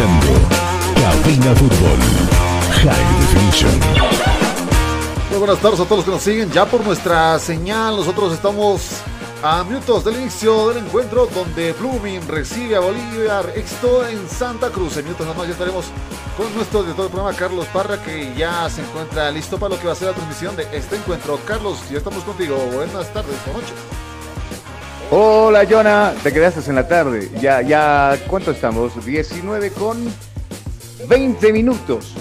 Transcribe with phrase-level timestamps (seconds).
[0.00, 0.26] Escuchando
[0.94, 1.98] Cabina Fútbol
[2.82, 3.80] High Definition.
[5.30, 7.96] Muy buenas tardes a todos los que nos siguen ya por nuestra señal.
[7.96, 9.02] Nosotros estamos
[9.42, 14.96] a minutos del inicio del encuentro donde Blooming recibe a Bolivia éxito en Santa Cruz.
[14.96, 15.86] En minutos más ya estaremos
[16.36, 19.86] con nuestro director del programa Carlos Parra que ya se encuentra listo para lo que
[19.86, 21.38] va a ser la transmisión de este encuentro.
[21.46, 22.56] Carlos, ya estamos contigo.
[22.72, 23.99] Buenas tardes o noches.
[25.12, 26.14] Hola, Jonah.
[26.22, 27.28] Te quedaste en la tarde.
[27.40, 29.04] Ya, ya, ¿cuánto estamos?
[29.04, 29.98] 19 con
[31.08, 32.14] 20 minutos.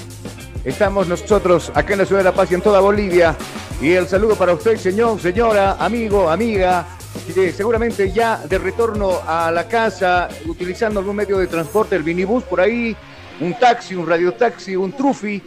[0.66, 3.36] Estamos nosotros acá en la ciudad de La Paz y en toda Bolivia.
[3.80, 6.88] Y el saludo para usted, señor, señora, amigo, amiga,
[7.56, 12.60] seguramente ya de retorno a la casa, utilizando algún medio de transporte, el minibús por
[12.60, 12.98] ahí,
[13.40, 15.40] un taxi, un radiotaxi, un trufi.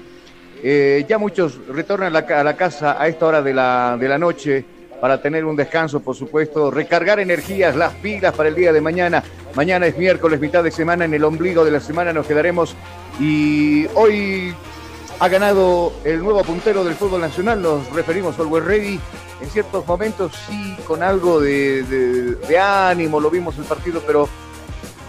[0.62, 4.09] Eh, ya muchos retornan a la, a la casa a esta hora de la, de
[4.09, 4.64] la noche
[5.02, 9.24] para tener un descanso, por supuesto, recargar energías, las pilas para el día de mañana.
[9.56, 12.76] Mañana es miércoles, mitad de semana, en el ombligo de la semana nos quedaremos.
[13.18, 14.54] Y hoy
[15.18, 19.00] ha ganado el nuevo puntero del fútbol nacional, nos referimos al Ready.
[19.41, 24.28] En ciertos momentos sí, con algo de, ánimo, lo vimos el partido, pero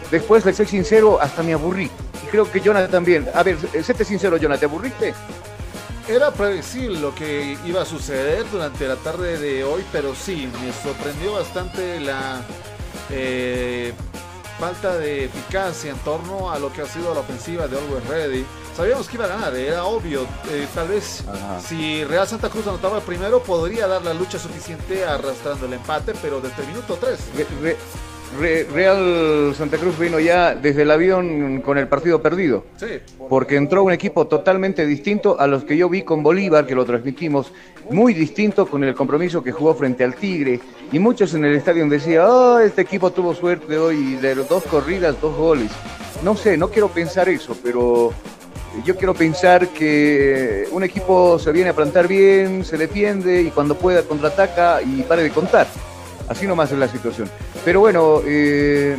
[0.09, 1.91] después, de ser sincero, hasta me aburrí.
[2.23, 3.27] Y creo que Jonathan también.
[3.31, 5.13] A ver, séte sincero, Jonathan, ¿te aburriste?
[6.07, 10.73] Era previsible lo que iba a suceder durante la tarde de hoy, pero sí, me
[10.73, 12.41] sorprendió bastante la
[13.09, 13.93] eh,
[14.59, 18.45] falta de eficacia en torno a lo que ha sido la ofensiva de Always Ready.
[18.75, 20.23] Sabíamos que iba a ganar, era obvio.
[20.49, 21.61] eh, tal vez Ajá.
[21.61, 26.13] si Real Santa Cruz anotaba el primero, podría dar la lucha suficiente arrastrando el empate,
[26.21, 27.17] pero desde el minuto 3.
[28.39, 32.65] Re- Re- Re- Real Santa Cruz vino ya desde el avión con el partido perdido.
[32.77, 32.87] Sí,
[33.29, 36.85] porque entró un equipo totalmente distinto a los que yo vi con Bolívar, que lo
[36.85, 37.51] transmitimos,
[37.89, 40.59] muy distinto con el compromiso que jugó frente al Tigre.
[40.91, 44.63] Y muchos en el estadio decían, oh, este equipo tuvo suerte hoy, de los dos
[44.63, 45.71] corridas, dos goles.
[46.23, 48.13] No sé, no quiero pensar eso, pero
[48.85, 53.75] yo quiero pensar que un equipo se viene a plantar bien, se defiende y cuando
[53.75, 55.67] pueda contraataca y pare de contar.
[56.27, 57.29] Así nomás es la situación.
[57.65, 58.97] Pero bueno, eh,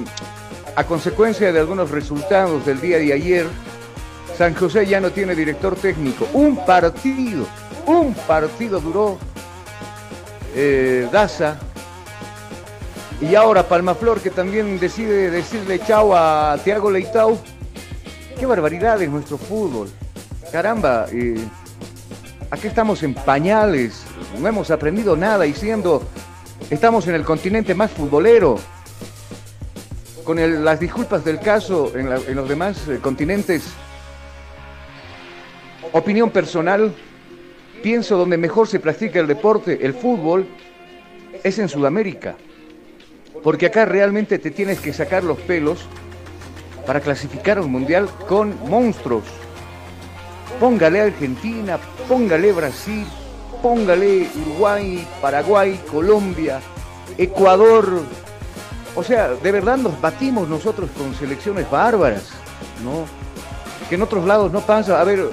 [0.76, 3.46] a consecuencia de algunos resultados del día de ayer,
[4.36, 6.26] San José ya no tiene director técnico.
[6.32, 7.46] Un partido,
[7.86, 9.18] un partido duró
[10.54, 11.58] eh, Daza.
[13.20, 17.38] Y ahora Palmaflor que también decide decirle chao a Thiago Leitao.
[18.38, 19.88] Qué barbaridad es nuestro fútbol.
[20.50, 21.38] Caramba, eh,
[22.50, 24.04] aquí estamos en pañales,
[24.38, 26.02] no hemos aprendido nada y siendo,
[26.70, 28.58] estamos en el continente más futbolero.
[30.24, 33.64] Con las disculpas del caso en, los demás eh, continentes,
[35.92, 36.94] opinión personal,
[37.82, 40.46] pienso donde mejor se practica el deporte, el fútbol,
[41.42, 42.36] es en Sudamérica.
[43.42, 45.86] porque acá realmente te tienes que sacar los pelos
[46.86, 49.24] para clasificar un mundial con monstruos.
[50.58, 51.78] Póngale Argentina,
[52.08, 53.06] póngale Brasil,
[53.64, 56.60] póngale Uruguay, Paraguay, Colombia,
[57.16, 58.02] Ecuador.
[58.94, 62.24] O sea, de verdad nos batimos nosotros con selecciones bárbaras,
[62.84, 63.06] ¿no?
[63.88, 65.00] Que en otros lados no pasa.
[65.00, 65.26] A ver,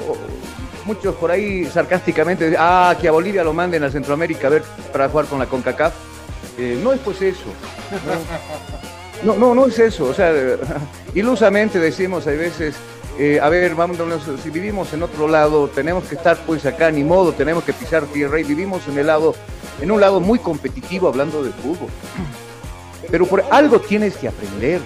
[0.86, 4.64] muchos por ahí sarcásticamente dicen, ah, que a Bolivia lo manden a Centroamérica a ver
[4.94, 5.94] para jugar con la CONCACAF.
[6.58, 7.44] Eh, no es pues eso.
[9.24, 10.06] No, no, no es eso.
[10.06, 10.32] O sea,
[11.14, 12.76] ilusamente decimos a veces,
[13.20, 17.04] eh, a ver, vámonos, si vivimos en otro lado, tenemos que estar pues acá, ni
[17.04, 19.36] modo, tenemos que pisar tierra y vivimos en el lado,
[19.82, 21.90] en un lado muy competitivo hablando de fútbol.
[23.10, 24.82] Pero por algo tienes que aprender.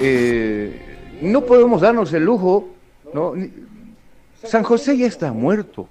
[0.00, 2.68] Eh, no podemos darnos el lujo,
[3.12, 3.34] ¿no?
[4.44, 5.88] San José ya está muerto.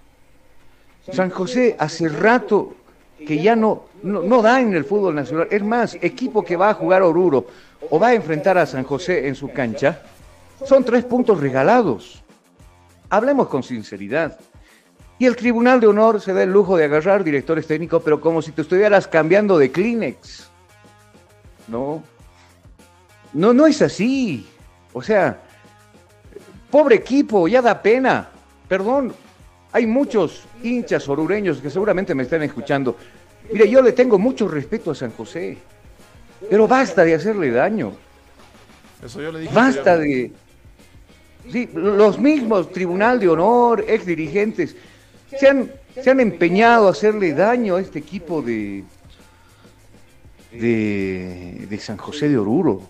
[1.12, 2.75] San José hace rato
[3.17, 5.47] que ya no, no, da en el fútbol nacional.
[5.49, 7.47] Es más, equipo que va a jugar Oruro
[7.89, 10.01] o va a enfrentar a San José en su cancha,
[10.65, 12.23] son tres puntos regalados.
[13.09, 14.39] Hablemos con sinceridad.
[15.19, 18.41] Y el Tribunal de Honor se da el lujo de agarrar directores técnicos, pero como
[18.41, 20.49] si te estuvieras cambiando de Kleenex.
[21.67, 22.03] No.
[23.33, 24.47] No, no es así.
[24.93, 25.41] O sea,
[26.69, 28.29] pobre equipo, ya da pena.
[28.67, 29.13] Perdón,
[29.71, 32.95] hay muchos hinchas orureños que seguramente me están escuchando.
[33.51, 35.57] Mire, yo le tengo mucho respeto a San José,
[36.50, 37.94] pero basta de hacerle daño.
[39.04, 39.54] Eso yo le dije.
[39.54, 40.31] Basta de...
[41.51, 44.75] Sí, los mismos Tribunal de Honor, ex dirigentes,
[45.30, 48.83] se han, se han empeñado a hacerle daño a este equipo de,
[50.51, 52.81] de, de San José de Oruro.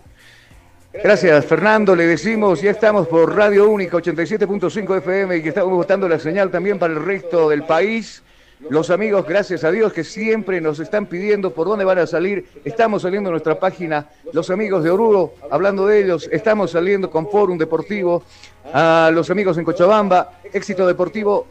[0.92, 1.94] Gracias, Fernando.
[1.94, 6.50] Le decimos, ya estamos por Radio Única 87.5 FM y que estamos votando la señal
[6.50, 8.22] también para el resto del país.
[8.70, 12.46] Los amigos, gracias a Dios, que siempre nos están pidiendo por dónde van a salir.
[12.64, 17.30] Estamos saliendo en nuestra página, los amigos de Oruro, hablando de ellos, estamos saliendo con
[17.30, 18.24] Fórum Deportivo,
[18.72, 21.46] a los amigos en Cochabamba, éxito deportivo,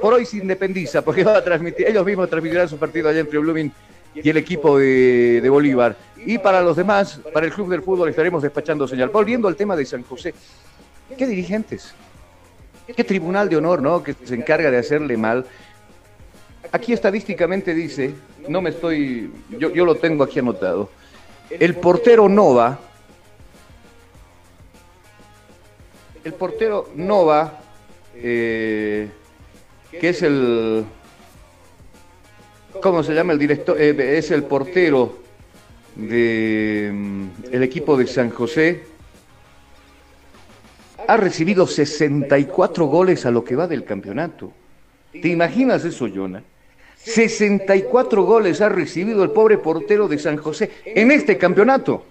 [0.00, 3.40] por hoy se independiza, porque va a transmitir, ellos mismos transmitirán su partido allá entre
[3.40, 3.72] Blooming
[4.14, 5.96] y el equipo de, de Bolívar.
[6.24, 9.08] Y para los demás, para el Club del Fútbol estaremos despachando señal.
[9.08, 10.34] Volviendo al tema de San José,
[11.16, 11.94] ¿qué dirigentes?
[12.94, 14.02] ¿Qué tribunal de honor, no?
[14.02, 15.46] Que se encarga de hacerle mal.
[16.70, 18.14] Aquí estadísticamente dice,
[18.48, 20.90] no me estoy, yo, lo tengo aquí anotado,
[21.50, 22.78] el portero Nova,
[26.24, 27.60] el portero Nova,
[28.14, 29.10] eh,
[29.90, 30.84] que es el,
[32.80, 33.78] ¿cómo se llama el director?
[33.78, 35.21] Eh, es el portero
[35.94, 38.84] del mm, equipo de San José.
[41.08, 44.52] Ha recibido 64 goles a lo que va del campeonato.
[45.12, 46.42] ¿Te imaginas eso, Jonah?
[46.96, 52.04] 64 goles ha recibido el pobre portero de San José en este campeonato.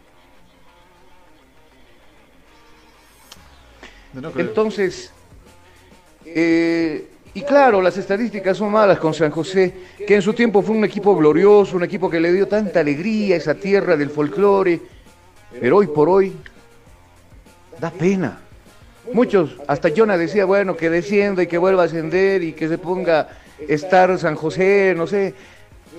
[4.35, 5.13] Entonces,
[6.25, 9.73] eh, y claro, las estadísticas son malas con San José,
[10.05, 13.35] que en su tiempo fue un equipo glorioso, un equipo que le dio tanta alegría
[13.35, 14.81] a esa tierra del folclore,
[15.59, 16.35] pero hoy por hoy
[17.79, 18.41] da pena.
[19.13, 22.77] Muchos, hasta Jonah decía, bueno, que descienda y que vuelva a ascender y que se
[22.77, 23.29] ponga
[23.67, 25.33] estar San José, no sé,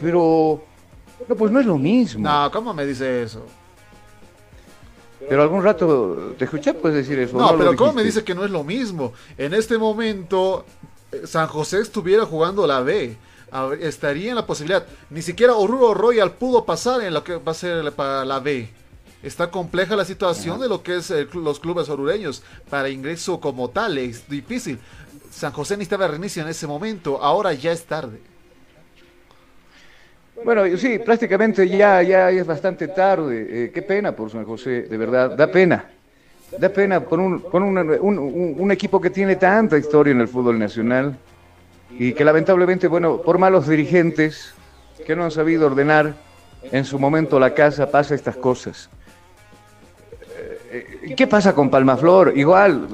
[0.01, 0.63] pero
[1.29, 2.29] no, pues no es lo mismo.
[2.29, 3.47] No, ¿cómo me dice eso?
[5.29, 7.39] Pero algún rato te escuché pues decir eso.
[7.39, 9.13] No, pero ¿cómo me dice que no es lo mismo?
[9.39, 10.65] En este momento
[11.25, 13.17] San José estuviera jugando la B,
[13.81, 14.87] estaría en la posibilidad.
[15.11, 18.69] Ni siquiera Oruro Royal pudo pasar en lo que va a ser para la B.
[19.23, 23.99] Está compleja la situación de lo que es los clubes orureños para ingreso como tal,
[23.99, 24.79] es difícil.
[25.31, 28.21] San José necesitaba reinicio en ese momento, ahora ya es tarde.
[30.45, 33.47] Bueno, sí, prácticamente ya, ya es bastante tarde.
[33.49, 35.89] Eh, qué pena por San José, de verdad, da pena.
[36.59, 40.59] Da pena por un, con un, un, equipo que tiene tanta historia en el fútbol
[40.59, 41.17] nacional
[41.91, 44.55] y que lamentablemente, bueno, por malos dirigentes
[45.07, 46.15] que no han sabido ordenar
[46.71, 48.91] en su momento la casa, pasa estas cosas.
[50.71, 52.33] Eh, ¿Qué pasa con Palmaflor?
[52.37, 52.87] Igual,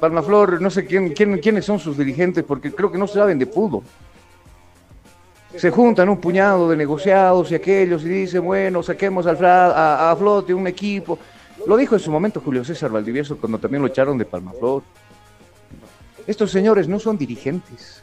[0.00, 3.46] Palmaflor, no sé quién, quién, quiénes son sus dirigentes, porque creo que no saben de
[3.46, 3.82] fútbol.
[5.56, 10.16] Se juntan un puñado de negociados y aquellos y dicen, bueno, saquemos al, a, a
[10.16, 11.18] flote un equipo.
[11.66, 14.82] Lo dijo en su momento Julio César Valdivieso cuando también lo echaron de Palmaflor.
[16.26, 18.02] Estos señores no son dirigentes.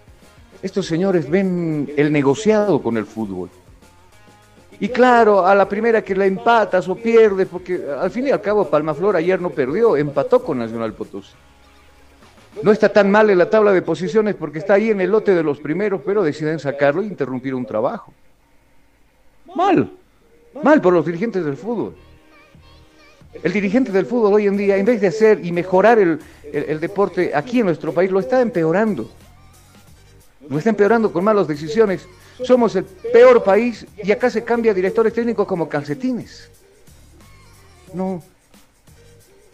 [0.62, 3.50] Estos señores ven el negociado con el fútbol.
[4.80, 8.42] Y claro, a la primera que la empatas o pierdes, porque al fin y al
[8.42, 11.34] cabo Palmaflor ayer no perdió, empató con Nacional Potosí.
[12.62, 15.34] No está tan mal en la tabla de posiciones porque está ahí en el lote
[15.34, 18.14] de los primeros, pero deciden sacarlo e interrumpir un trabajo.
[19.56, 19.92] Mal.
[20.64, 21.96] Mal por los dirigentes del fútbol.
[23.44, 26.20] El dirigente del fútbol hoy en día, en vez de hacer y mejorar el,
[26.52, 29.10] el- deporte aquí en nuestro país, lo está empeorando.
[30.50, 32.08] Lo está empeorando con malas decisiones.
[32.44, 36.50] Somos el peor país y acá se cambia directores técnicos como calcetines.
[37.94, 38.24] No.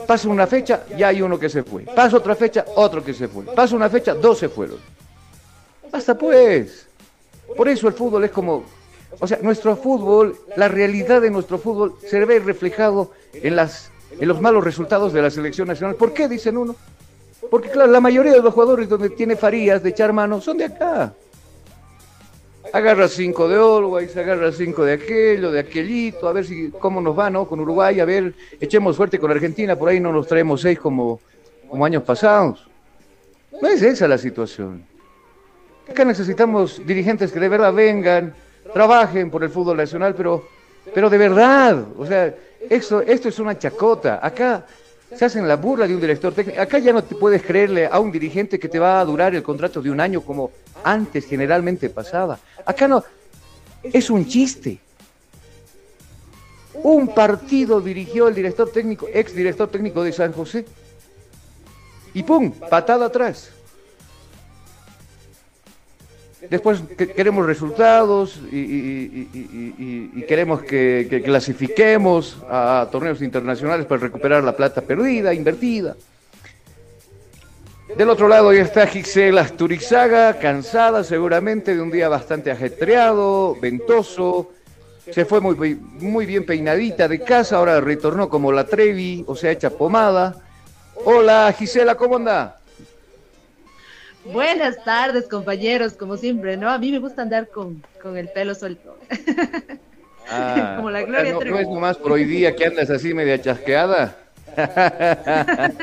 [0.08, 1.84] Pasa una fecha, ya hay uno que se fue.
[1.84, 3.46] Pasa otra fecha, otro que se fue.
[3.46, 4.78] Pasa una fecha, dos se fueron.
[5.92, 6.88] Basta pues.
[7.56, 8.64] Por eso el fútbol es como,
[9.20, 14.28] o sea, nuestro fútbol, la realidad de nuestro fútbol se ve reflejado en las en
[14.28, 15.96] los malos resultados de la selección nacional.
[15.96, 16.76] ¿Por qué dicen uno?
[17.50, 20.66] Porque claro, la mayoría de los jugadores donde tiene Farías de echar mano son de
[20.66, 21.14] acá.
[22.72, 27.18] Agarra cinco de Always, agarra cinco de aquello, de aquellito, a ver si cómo nos
[27.18, 27.46] va, ¿no?
[27.46, 31.20] Con Uruguay, a ver, echemos suerte con Argentina, por ahí no nos traemos seis como,
[31.70, 32.68] como años pasados.
[33.62, 34.84] No es esa la situación.
[35.88, 38.34] Acá necesitamos dirigentes que de verdad vengan,
[38.74, 40.48] trabajen por el fútbol nacional, pero,
[40.94, 42.34] pero de verdad, o sea,
[42.70, 44.20] esto, esto es una chacota.
[44.22, 44.66] Acá
[45.16, 46.60] se hacen la burla de un director técnico.
[46.62, 49.44] Acá ya no te puedes creerle a un dirigente que te va a durar el
[49.44, 50.52] contrato de un año como
[50.84, 52.40] antes generalmente pasaba.
[52.66, 53.04] Acá no,
[53.84, 54.80] es un chiste.
[56.76, 60.66] Un partido dirigió el director técnico, ex director técnico de San José.
[62.14, 62.52] Y ¡pum!
[62.52, 63.52] Patada atrás.
[66.50, 69.28] Después que- queremos resultados y,
[70.28, 75.96] queremos que, que clasifiquemos a torneos internacionales para recuperar la plata perdida, invertida.
[77.98, 84.52] Del otro lado ya está Gisela Asturizaga, cansada seguramente de un día bastante ajetreado, ventoso.
[85.12, 89.52] Se fue muy, muy bien peinadita de casa, ahora retornó como la Trevi, o sea,
[89.52, 90.36] hecha pomada.
[91.06, 92.58] Hola Gisela, ¿cómo anda?
[94.26, 96.70] Buenas tardes, compañeros, como siempre, ¿no?
[96.70, 98.98] A mí me gusta andar con, con el pelo suelto.
[100.30, 103.42] Ah, Como la Gloria no, no es nomás por hoy día que andas así media
[103.42, 104.18] chasqueada.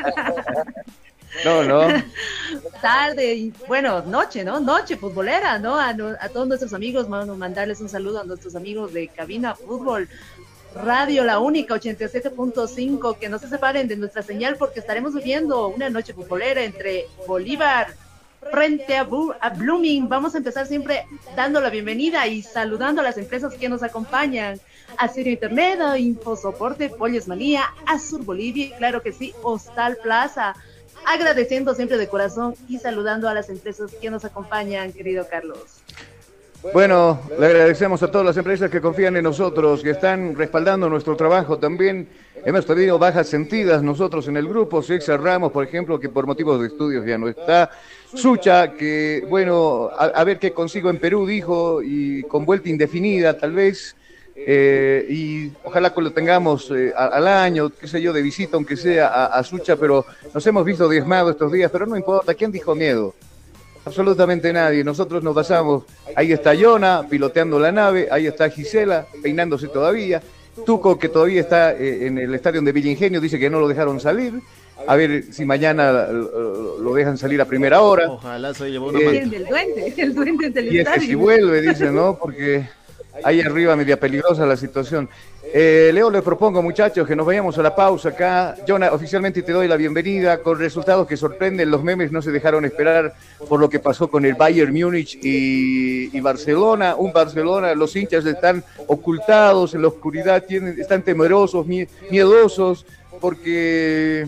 [1.45, 1.87] No, no.
[2.81, 4.59] Tarde y, bueno, noche, ¿no?
[4.59, 5.79] Noche futbolera, ¿no?
[5.79, 10.09] A, a todos nuestros amigos, bueno, mandarles un saludo a nuestros amigos de Cabina Fútbol.
[10.75, 15.89] Radio La Única 87.5, que no se separen de nuestra señal porque estaremos viviendo una
[15.89, 17.87] noche futbolera entre Bolívar
[18.49, 20.09] frente a, Blooming.
[20.09, 21.05] Vamos a empezar siempre
[21.35, 24.59] dando la bienvenida y saludando a las empresas que nos acompañan.
[24.97, 30.55] A Sirio Internet, Infosoporte, Pollos Manía, Azur Bolivia claro que sí, Hostal Plaza.
[31.05, 35.81] Agradeciendo siempre de corazón y saludando a las empresas que nos acompañan, querido Carlos.
[36.73, 41.15] Bueno, le agradecemos a todas las empresas que confían en nosotros, que están respaldando nuestro
[41.15, 42.07] trabajo también.
[42.45, 44.83] Hemos tenido bajas sentidas nosotros en el grupo.
[44.83, 47.71] César Ramos, por ejemplo, que por motivos de estudios ya no está.
[48.13, 53.53] Sucha, que bueno, a, ver qué consigo en Perú, dijo, y con vuelta indefinida tal
[53.53, 53.95] vez.
[54.35, 58.75] Eh, y ojalá que lo tengamos eh, al año, qué sé yo, de visita, aunque
[58.75, 62.51] sea a, a Sucha, pero nos hemos visto diezmados estos días, pero no importa, ¿quién
[62.51, 63.13] dijo miedo?
[63.85, 64.83] Absolutamente nadie.
[64.83, 65.83] Nosotros nos basamos.
[66.15, 68.07] Ahí está Yona piloteando la nave.
[68.11, 70.21] Ahí está Gisela peinándose todavía.
[70.65, 73.67] Tuco, que todavía está eh, en el estadio de Villa Ingenio, dice que no lo
[73.67, 74.33] dejaron salir.
[74.87, 78.09] A ver si mañana lo dejan salir a primera hora.
[78.09, 81.61] Ojalá se llevó una Eh, el duende, el duende del Y es que si vuelve,
[81.61, 82.17] dice, ¿no?
[82.17, 82.67] Porque
[83.23, 85.07] ahí arriba media peligrosa la situación.
[85.53, 88.55] Eh, Leo, le propongo, muchachos, que nos vayamos a la pausa acá.
[88.65, 91.69] Jonah, oficialmente te doy la bienvenida con resultados que sorprenden.
[91.69, 93.13] Los memes no se dejaron esperar
[93.49, 96.95] por lo que pasó con el Bayern Múnich y, y Barcelona.
[96.95, 102.85] Un Barcelona, los hinchas están ocultados en la oscuridad, tienen, están temerosos, mie- miedosos,
[103.19, 104.27] porque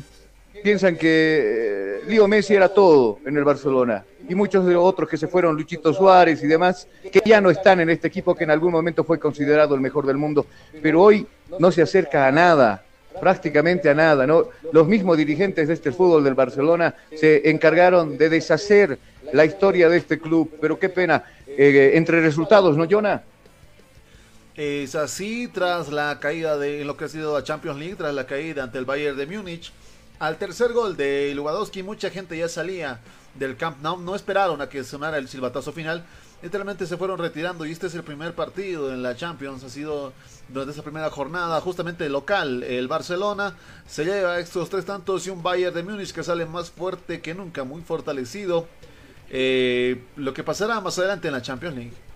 [0.63, 5.09] piensan que eh, Leo Messi era todo en el Barcelona y muchos de los otros
[5.09, 8.45] que se fueron, Luchito Suárez y demás, que ya no están en este equipo que
[8.45, 10.45] en algún momento fue considerado el mejor del mundo,
[10.81, 11.27] pero hoy
[11.59, 12.83] no se acerca a nada,
[13.19, 14.47] prácticamente a nada, ¿no?
[14.71, 18.97] Los mismos dirigentes de este fútbol del Barcelona se encargaron de deshacer
[19.33, 23.23] la historia de este club, pero qué pena, eh, entre resultados, ¿no, Jonah?
[24.55, 28.13] Es así tras la caída de en lo que ha sido la Champions League, tras
[28.13, 29.73] la caída ante el Bayern de Múnich.
[30.23, 33.01] Al tercer gol de Lewandowski, mucha gente ya salía
[33.35, 36.05] del Camp Nou, no esperaron a que sonara el silbatazo final,
[36.41, 40.13] literalmente se fueron retirando y este es el primer partido en la Champions, ha sido
[40.47, 45.43] durante esa primera jornada, justamente local, el Barcelona se lleva estos tres tantos y un
[45.43, 48.65] Bayern de Múnich que sale más fuerte que nunca, muy fortalecido.
[49.29, 52.12] Eh, lo que pasará más adelante en la Champions League.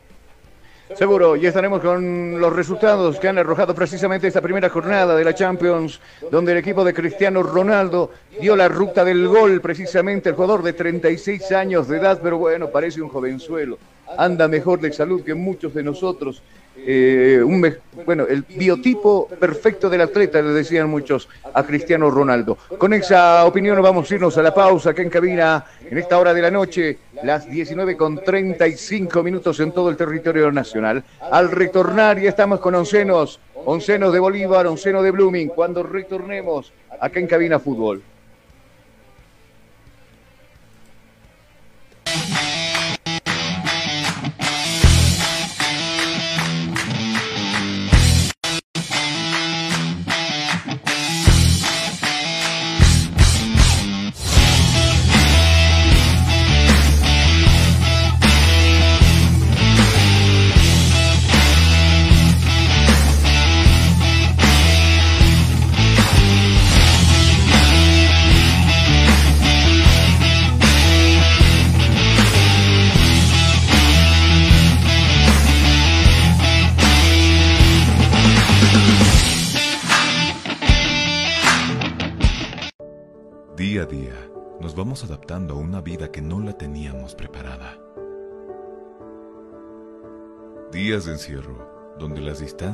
[0.96, 5.36] Seguro, y estaremos con los resultados que han arrojado precisamente esta primera jornada de la
[5.36, 6.00] Champions,
[6.32, 10.74] donde el equipo de Cristiano Ronaldo dio la ruta del gol, precisamente el jugador de
[10.74, 13.77] 36 años de edad, pero bueno, parece un jovenzuelo.
[14.17, 16.41] Anda mejor de salud que muchos de nosotros.
[16.89, 17.75] Eh, un,
[18.06, 22.58] bueno, el biotipo perfecto del atleta, le decían muchos a Cristiano Ronaldo.
[22.77, 26.34] Con esa opinión vamos a irnos a la pausa que en cabina en esta hora
[26.34, 31.03] de la noche, las 19 con 35 minutos en todo el territorio nacional.
[31.29, 37.20] Al retornar ya estamos con oncenos, oncenos de Bolívar, oncenos de Blooming, cuando retornemos acá
[37.20, 38.01] en cabina fútbol.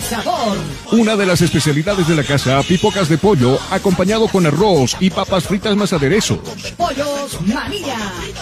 [0.00, 0.56] sabor.
[0.92, 5.44] Una de las especialidades de la casa, pipocas de pollo, acompañado con arroz y papas
[5.44, 6.38] fritas más aderezos.
[6.76, 7.96] Pollos María,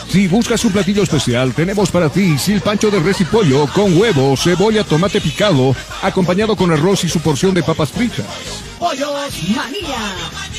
[0.08, 4.36] Si buscas un platillo especial, tenemos para ti silpancho de res y pollo con huevo,
[4.36, 8.26] cebolla, tomate picado, acompañado con arroz y su porción de papas fritas.
[8.78, 10.14] Pollos María,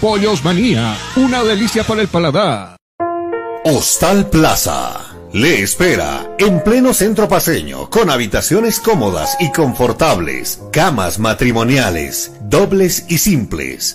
[0.00, 2.76] Pollos Manía, una delicia para el paladar.
[3.64, 5.00] Hostal Plaza.
[5.32, 13.18] Le espera en pleno centro paseño, con habitaciones cómodas y confortables, camas matrimoniales, dobles y
[13.18, 13.94] simples,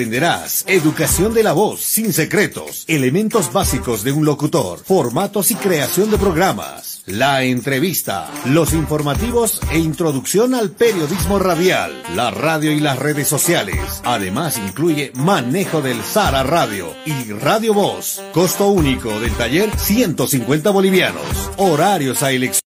[0.01, 6.09] Aprenderás educación de la voz sin secretos, elementos básicos de un locutor, formatos y creación
[6.09, 12.97] de programas, la entrevista, los informativos e introducción al periodismo radial, la radio y las
[12.97, 14.01] redes sociales.
[14.03, 18.23] Además incluye manejo del Sara Radio y Radio Voz.
[18.33, 21.51] Costo único del taller 150 bolivianos.
[21.57, 22.70] Horarios a elección.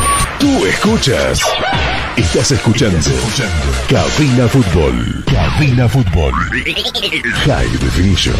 [0.41, 1.39] Tú escuchas.
[2.17, 2.97] Estás escuchando.
[3.87, 5.23] Cabina Fútbol.
[5.31, 6.33] Cabina Fútbol.
[7.45, 8.35] High Definition.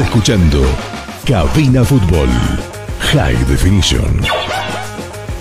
[0.00, 0.62] Escuchando
[1.24, 2.28] Cabina Fútbol.
[3.12, 4.20] High Definition.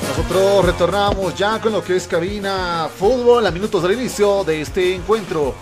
[0.09, 4.93] Nosotros retornamos ya con lo que es cabina fútbol a minutos del inicio de este
[4.95, 5.55] encuentro.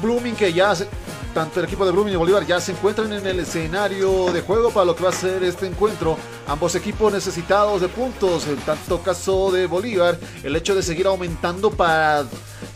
[0.00, 0.88] Blooming que ya, se-
[1.34, 4.70] tanto el equipo de Blooming y Bolívar ya se encuentran en el escenario de juego
[4.70, 6.16] para lo que va a ser este encuentro.
[6.46, 11.70] Ambos equipos necesitados de puntos, en tanto caso de Bolívar, el hecho de seguir aumentando
[11.70, 12.24] para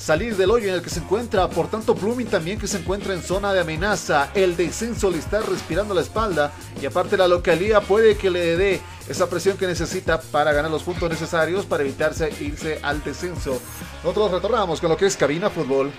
[0.02, 1.48] salir del hoyo en el que se encuentra.
[1.48, 4.30] Por tanto, Blooming también que se encuentra en zona de amenaza.
[4.34, 8.80] El descenso le está respirando la espalda y aparte la localía puede que le dé
[9.08, 13.60] esa presión que necesita para ganar los puntos necesarios para evitarse irse al descenso.
[14.02, 15.92] Nosotros retornamos con lo que es cabina fútbol.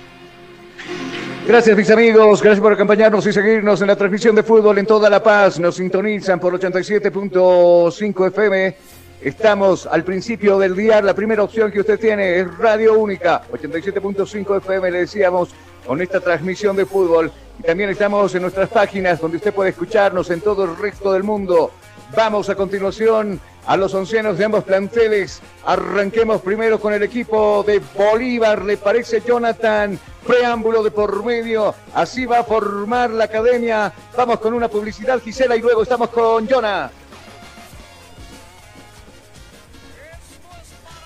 [1.47, 5.09] Gracias mis amigos, gracias por acompañarnos y seguirnos en la transmisión de fútbol en toda
[5.09, 5.59] La Paz.
[5.59, 8.75] Nos sintonizan por 87.5 FM.
[9.23, 11.01] Estamos al principio del día.
[11.01, 15.47] La primera opción que usted tiene es Radio Única, 87.5 FM, le decíamos,
[15.87, 17.31] con esta transmisión de fútbol.
[17.57, 21.23] Y también estamos en nuestras páginas donde usted puede escucharnos en todo el resto del
[21.23, 21.71] mundo.
[22.13, 25.41] Vamos a continuación a los oncenos de ambos planteles.
[25.65, 28.65] Arranquemos primero con el equipo de Bolívar.
[28.65, 29.97] ¿Le parece, Jonathan?
[30.27, 31.73] Preámbulo de por medio.
[31.93, 33.93] Así va a formar la academia.
[34.17, 36.91] Vamos con una publicidad, Gisela, y luego estamos con Jonah.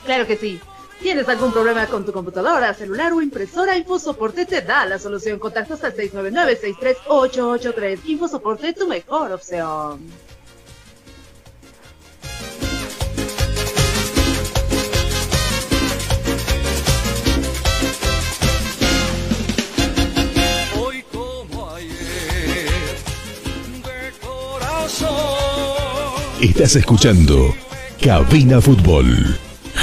[0.08, 0.60] Claro que sí.
[1.02, 3.76] ¿Tienes algún problema con tu computadora, celular o impresora?
[3.76, 5.38] InfoSoporte te da la solución.
[5.38, 8.00] Contactos al 699-63883.
[8.06, 10.00] InfoSoporte, tu mejor opción.
[20.80, 22.70] Hoy como ayer,
[23.84, 25.10] de corazón.
[26.42, 27.54] Estás escuchando
[28.02, 29.38] Cabina Fútbol.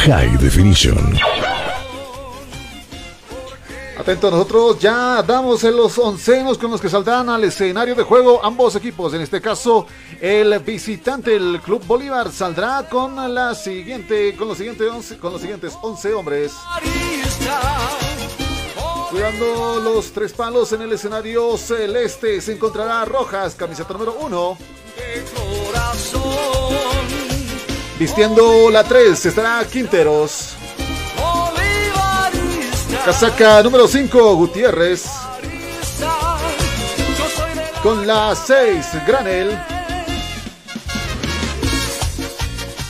[0.06, 1.18] High Definition.
[3.98, 8.44] Atento, nosotros ya damos en los oncenos con los que saldrán al escenario de juego
[8.44, 9.14] ambos equipos.
[9.14, 9.86] En este caso,
[10.20, 15.40] el visitante, el Club Bolívar, saldrá con la siguiente, con los siguientes 11, con los
[15.40, 16.52] siguientes 11 hombres.
[19.10, 24.58] Cuidando los tres palos en el escenario celeste se encontrará Rojas, camiseta número 1.
[27.98, 30.54] Vistiendo la 3 estará Quinteros.
[33.04, 35.04] Casaca número 5, Gutiérrez.
[37.82, 39.58] Con la 6, Granel.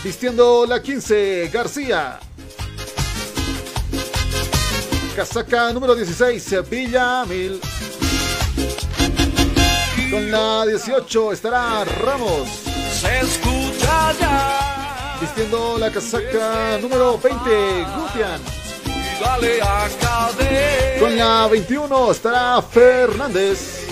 [0.03, 2.21] Vistiendo la 15, García.
[5.17, 7.61] Casaca número 16, Villamil.
[10.11, 12.49] Con la 18 estará Ramos.
[13.01, 14.84] Se escucha ya.
[15.25, 18.43] Vistiendo la casaca número 20, Gutian.
[19.19, 21.01] Dale a cadena.
[21.01, 23.87] Con la 21 estará Fernández.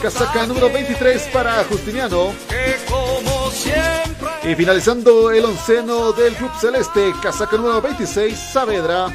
[0.00, 2.32] Casaca número 23 para Justiniano.
[2.48, 9.12] que como siempre Y finalizando el onceno del Club Celeste, casaca número 26, Saavedra.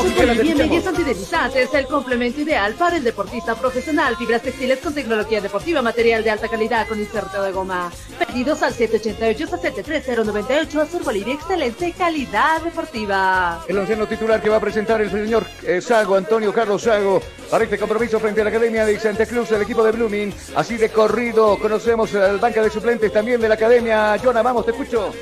[0.00, 4.16] Azul Viene y es antideslizante, es el complemento ideal para el deportista profesional.
[4.16, 7.92] Fibras textiles con tecnología deportiva, material de alta calidad con inserto de goma.
[8.18, 10.80] Pedidos al 788-73098.
[10.80, 13.62] Azul Bolivia, excelente calidad deportiva.
[13.68, 17.64] El onceno titular que va a presentar el señor eh, Sago, Antonio Carlos Sago, para
[17.64, 20.32] este compromiso frente a la Academia de Santa Cruz, el equipo de Blooming.
[20.56, 24.16] Así de corrido, conocemos al banca de suplentes también de la Academia.
[24.22, 25.12] Jonah, vamos, te escucho.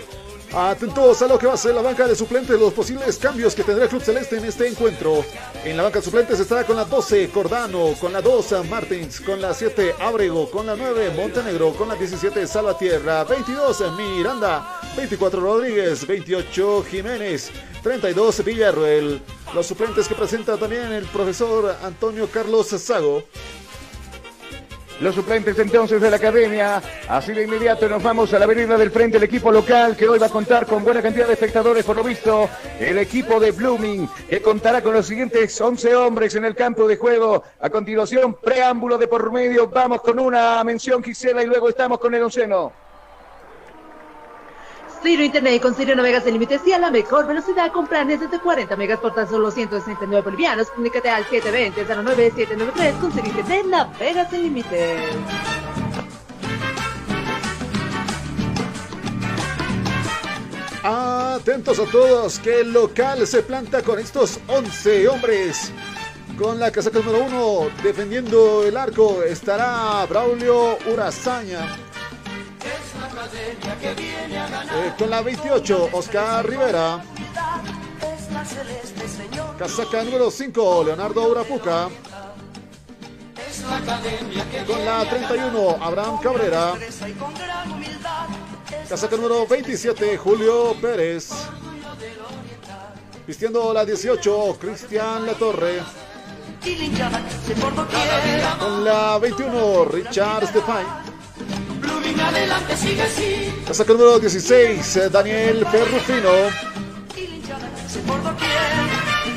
[0.54, 3.62] Atentos a lo que va a ser la banca de suplentes, los posibles cambios que
[3.62, 5.22] tendrá el Club Celeste en este encuentro.
[5.62, 9.42] En la banca de suplentes estará con la 12 Cordano, con la 2 Martins, con
[9.42, 16.06] la 7 Abrego, con la 9 Montenegro, con la 17 Salvatierra, 22 Miranda, 24 Rodríguez,
[16.06, 17.50] 28 Jiménez,
[17.82, 19.20] 32 Villarruel.
[19.54, 23.22] Los suplentes que presenta también el profesor Antonio Carlos Sago.
[25.00, 26.82] Los suplentes entonces de la academia.
[27.08, 30.18] Así de inmediato nos vamos a la avenida del frente, el equipo local que hoy
[30.18, 32.48] va a contar con buena cantidad de espectadores, por lo visto.
[32.80, 36.96] El equipo de Blooming que contará con los siguientes 11 hombres en el campo de
[36.96, 37.44] juego.
[37.60, 39.68] A continuación, preámbulo de por medio.
[39.68, 42.87] Vamos con una mención, Gisela, y luego estamos con el onceno.
[45.02, 48.40] Ciro Internet con Ciro Navegas sin límites y a la mejor velocidad con planes desde
[48.40, 50.68] 40 megas por tan solo 169 bolivianos.
[50.70, 55.00] Comunícate al 720-09793 con Ciro Internet Navegas sin límites.
[60.82, 65.72] Atentos a todos que el local se planta con estos 11 hombres.
[66.38, 71.87] Con la casaca número 1 defendiendo el arco estará Braulio Urazaña.
[73.20, 77.02] Eh, con la 28 Oscar Rivera.
[79.58, 81.88] Casaca número 5 Leonardo Urapuca.
[84.66, 86.74] Con la 31 Abraham Cabrera.
[88.88, 91.30] Casaca número 27 Julio Pérez.
[93.26, 95.82] Vistiendo la 18 Cristian Latorre.
[98.60, 101.07] Con la 21 Richard Stefan.
[103.66, 106.30] Casaca número 16 eh, Daniel Ferrufino.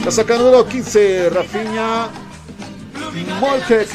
[0.03, 2.09] Casaca número 15 Rafinha
[3.39, 3.89] Moltek.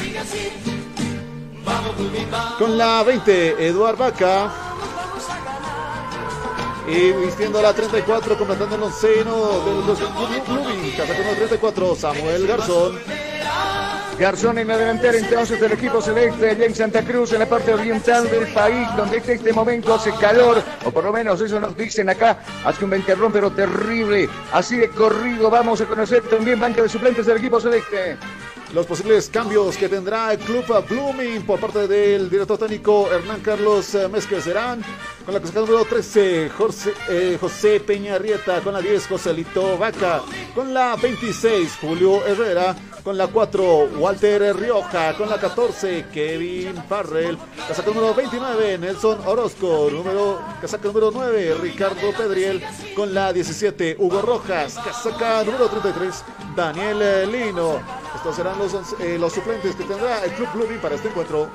[2.57, 4.51] Con la 20 Eduard Vaca.
[6.87, 9.99] Y vistiendo la 34, completando el onceno de los
[10.47, 10.91] Blooming.
[10.95, 12.99] Casaca número 34 Samuel Garzón.
[14.19, 17.71] Garzón en la delantera entonces del equipo celeste allá en Santa Cruz, en la parte
[17.71, 21.77] oriental del país, donde en este momento hace calor, o por lo menos eso nos
[21.77, 24.27] dicen acá, hace un venterrón pero terrible.
[24.51, 28.17] Así de corrido vamos a conocer también banca de suplentes del equipo celeste.
[28.73, 33.95] Los posibles cambios que tendrá el club Blooming por parte del director técnico Hernán Carlos
[33.95, 34.81] eh, Mezquez serán
[35.23, 40.21] con la cascada número 13 José, eh, José Peñarrieta, con la 10 Joselito Vaca,
[40.53, 42.75] con la 26 Julio Herrera,
[43.07, 49.87] con la 4 Walter Rioja, con la 14 Kevin Farrell, casaca número 29 Nelson Orozco,
[49.89, 52.61] número, casaca número 9 Ricardo Pedriel,
[52.97, 56.21] con la 17 Hugo Rojas, casaca número 33
[56.53, 57.79] Daniel Lino.
[58.13, 61.47] Estos serán los, eh, los suplentes que tendrá el Club Blooming para este encuentro.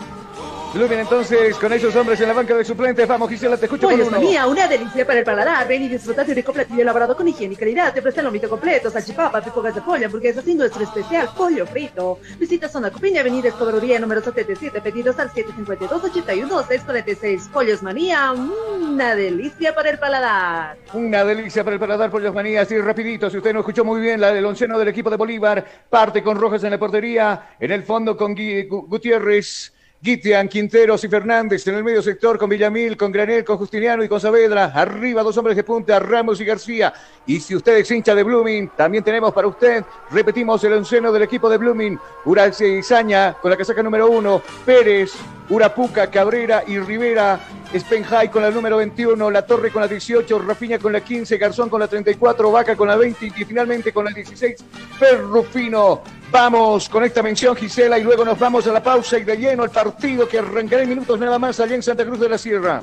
[0.74, 3.06] Blooming entonces con esos hombres en la banca de suplentes.
[3.06, 4.18] Vamos Gisela, te escucho con Pollos uno.
[4.18, 5.68] Manía, una delicia para el paladar.
[5.68, 7.92] Ven y disfruta de un rico platillo elaborado con higiene y calidad.
[7.92, 12.20] Te ofrecen lomito completo, salchipapa, pipogas de pollo, hamburguesas y nuestro especial pollo frito.
[12.38, 14.80] Visita Zona Copiña, Avenida Escobaruría, número 77.
[14.80, 17.50] Pedidos al 752-81-646.
[17.50, 20.78] Pollos Manía, una delicia para el paladar.
[20.94, 24.22] Una delicia para el paladar Pollos Manía, así rapidito, si usted no escuchó muy bien,
[24.22, 27.82] la del onceno del equipo de Bolívar, parte con Rojas en la portería, en el
[27.82, 33.44] fondo con Gutiérrez, Guitian, Quinteros y Fernández, en el medio sector con Villamil, con Granel,
[33.44, 36.92] con Justiniano y con Saavedra, arriba dos hombres de punta, Ramos y García,
[37.24, 41.22] y si usted es hincha de Blooming, también tenemos para usted, repetimos el onceno del
[41.22, 45.12] equipo de Blooming, Urace Izaña con la casaca número uno, Pérez,
[45.48, 47.38] Urapuca, Cabrera y Rivera,
[47.78, 51.68] Spenjay con la número 21, La Torre con la 18, Rafiña con la 15, Garzón
[51.70, 54.56] con la 34, Vaca con la 20 y finalmente con la 16,
[54.98, 56.02] Ferrufino.
[56.30, 59.64] Vamos con esta mención, Gisela, y luego nos vamos a la pausa y de lleno
[59.64, 62.82] el partido que arrancará en minutos nada más allá en Santa Cruz de la Sierra.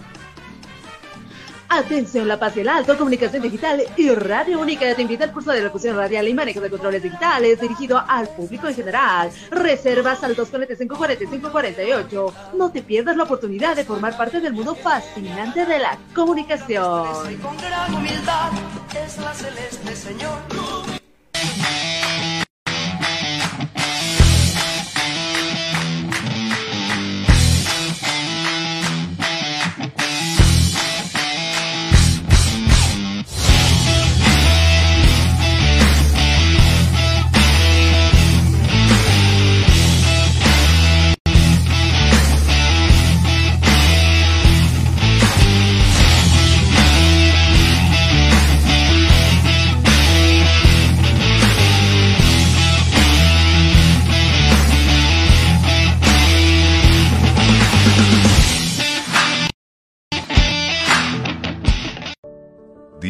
[1.69, 5.51] Atención La Paz y el Alto, Comunicación Digital y Radio Única te invita al curso
[5.51, 9.29] de locución radial y manejo de controles digitales dirigido al público en general.
[9.51, 12.33] Reservas al 245-4548.
[12.55, 17.37] No te pierdas la oportunidad de formar parte del mundo fascinante de la comunicación.
[17.39, 18.49] Con gran humildad
[19.05, 20.39] es la celeste Señor.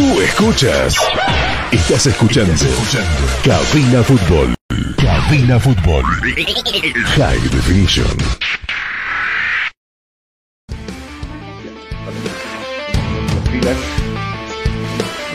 [0.00, 0.96] Tú escuchas.
[1.70, 2.54] Estás escuchando.
[3.44, 4.54] Cabina Fútbol.
[4.96, 6.02] Cabina Fútbol.
[7.04, 8.06] High Definition.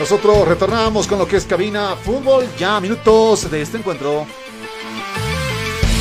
[0.00, 4.26] Nosotros retornamos con lo que es cabina fútbol, ya minutos de este encuentro.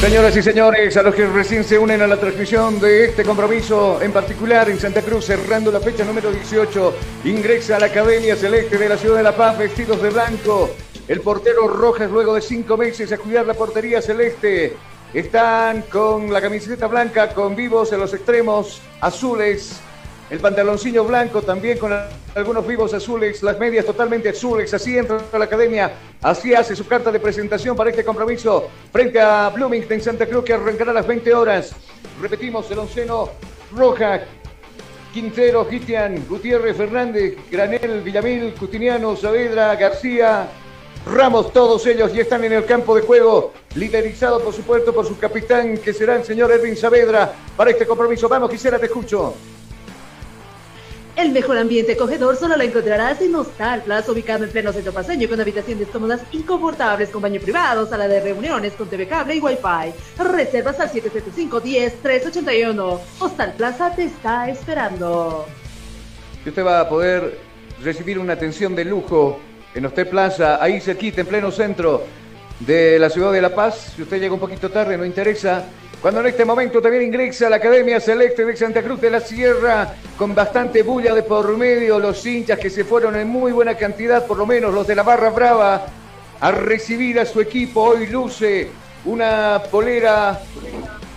[0.02, 4.00] Señoras y señores, a los que recién se unen a la transmisión de este compromiso,
[4.02, 6.94] en particular en Santa Cruz, cerrando la fecha número 18,
[7.24, 10.70] ingresa a la Academia Celeste de la Ciudad de La Paz, vestidos de blanco.
[11.08, 14.76] El portero Rojas, luego de cinco meses a cuidar la portería celeste,
[15.14, 19.80] están con la camiseta blanca, con vivos en los extremos, azules,
[20.30, 21.94] el pantaloncillo blanco también con
[22.34, 24.74] algunos vivos azules, las medias totalmente azules.
[24.74, 29.20] Así entra a la academia, así hace su carta de presentación para este compromiso frente
[29.22, 31.76] a Bloomington Santa Cruz que arrancará a las 20 horas.
[32.22, 33.30] Repetimos, el onceno
[33.72, 34.22] Roja,
[35.14, 40.48] Quintero, Gitian, Gutiérrez, Fernández, Granel, Villamil, Cutiniano, Saavedra, García,
[41.06, 45.20] Ramos, todos ellos ya están en el campo de juego, liderizado por supuesto por su
[45.20, 48.28] capitán que será el señor Edwin Saavedra para este compromiso.
[48.28, 49.36] Vamos, quisiera te escucho.
[51.16, 55.30] El mejor ambiente acogedor solo lo encontrarás en Hostal Plaza, ubicado en pleno centro paseño,
[55.30, 59.40] con habitaciones cómodas y confortables, con baño privado, sala de reuniones, con TV cable y
[59.40, 59.94] Wi-Fi.
[60.22, 63.00] Reservas al 775-10-381.
[63.20, 65.46] Hostal Plaza te está esperando.
[66.46, 67.40] Y usted va a poder
[67.82, 69.40] recibir una atención de lujo
[69.74, 72.04] en Hostal Plaza, ahí cerquita, en pleno centro
[72.60, 73.94] de la ciudad de La Paz.
[73.96, 75.64] Si usted llega un poquito tarde, no interesa
[76.02, 79.20] cuando en este momento también ingresa a la Academia Celeste de Santa Cruz de la
[79.20, 83.76] Sierra, con bastante bulla de por medio, los hinchas que se fueron en muy buena
[83.76, 85.86] cantidad, por lo menos los de la Barra Brava,
[86.40, 87.82] a recibir a su equipo.
[87.82, 88.70] Hoy luce
[89.06, 90.40] una polera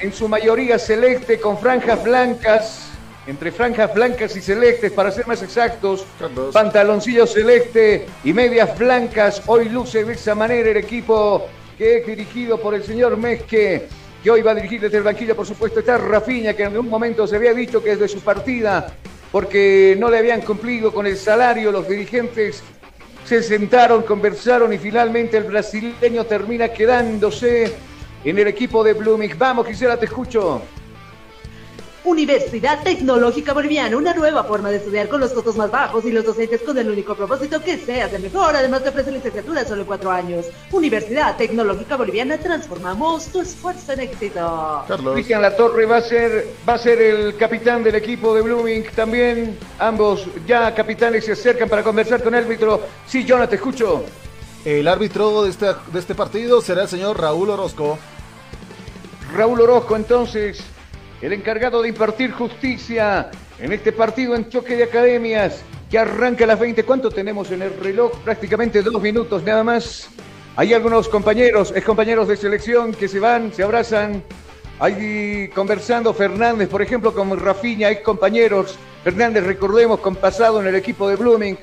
[0.00, 2.88] en su mayoría celeste con franjas blancas,
[3.26, 6.06] entre franjas blancas y celestes, para ser más exactos,
[6.52, 9.42] pantaloncillo celeste y medias blancas.
[9.46, 13.88] Hoy luce de esa manera el equipo que es dirigido por el señor Mezque
[14.28, 16.86] que hoy va a dirigir desde el banquillo, por supuesto, está Rafiña, que en un
[16.86, 18.92] momento se había dicho que desde su partida,
[19.32, 22.62] porque no le habían cumplido con el salario, los dirigentes
[23.24, 27.74] se sentaron, conversaron y finalmente el brasileño termina quedándose
[28.22, 29.32] en el equipo de Blooming.
[29.38, 30.60] Vamos, quisiera te escucho.
[32.09, 36.24] Universidad Tecnológica Boliviana, una nueva forma de estudiar con los costos más bajos y los
[36.24, 38.56] docentes con el único propósito que seas el mejor.
[38.56, 40.46] Además te ofrece licenciatura solo en cuatro años.
[40.72, 44.84] Universidad Tecnológica Boliviana, transformamos tu esfuerzo en éxito.
[44.88, 45.12] Carlos.
[45.12, 49.59] Cristian Latorre va a ser va a ser el capitán del equipo de Blooming también.
[49.78, 52.80] Ambos ya capitanes se acercan para conversar con el árbitro.
[53.06, 54.04] Sí, Jonathan, te escucho.
[54.64, 57.98] El árbitro de este, de este partido será el señor Raúl Orozco.
[59.34, 60.62] Raúl Orozco, entonces,
[61.20, 66.48] el encargado de impartir justicia en este partido en choque de academias que arranca a
[66.48, 66.84] las 20.
[66.84, 68.12] ¿Cuánto tenemos en el reloj?
[68.20, 70.08] Prácticamente dos minutos nada más.
[70.56, 74.22] Hay algunos compañeros, ex compañeros de selección que se van, se abrazan.
[74.80, 78.76] Hay conversando Fernández, por ejemplo, con Rafiña, ex compañeros.
[79.02, 81.58] Fernández, recordemos, con pasado en el equipo de Blooming.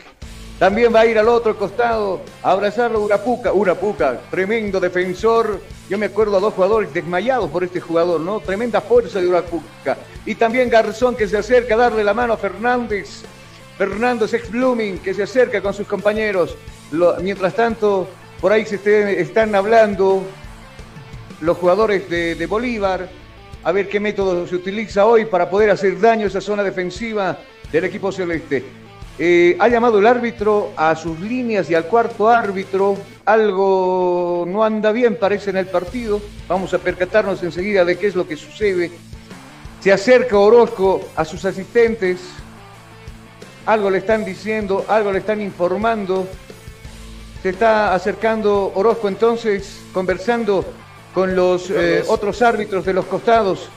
[0.59, 3.51] También va a ir al otro costado a abrazarlo Urapuca.
[3.51, 5.59] Urapuca, tremendo defensor.
[5.89, 8.39] Yo me acuerdo a dos jugadores desmayados por este jugador, ¿no?
[8.39, 9.97] Tremenda fuerza de Urapuca.
[10.25, 13.23] Y también Garzón que se acerca a darle la mano a Fernández.
[13.77, 16.55] Fernández ex Blooming que se acerca con sus compañeros.
[17.21, 18.07] mientras tanto,
[18.39, 20.23] por ahí se están hablando
[21.41, 23.09] los jugadores de, de Bolívar.
[23.61, 27.37] A ver qué método se utiliza hoy para poder hacer daño a esa zona defensiva
[27.73, 28.84] del equipo celeste.
[29.17, 32.97] Eh, ha llamado el árbitro a sus líneas y al cuarto árbitro.
[33.25, 36.21] Algo no anda bien, parece, en el partido.
[36.47, 38.91] Vamos a percatarnos enseguida de qué es lo que sucede.
[39.79, 42.19] Se acerca Orozco a sus asistentes.
[43.65, 46.27] Algo le están diciendo, algo le están informando.
[47.41, 50.65] Se está acercando Orozco entonces, conversando
[51.13, 53.69] con los eh, otros árbitros de los costados,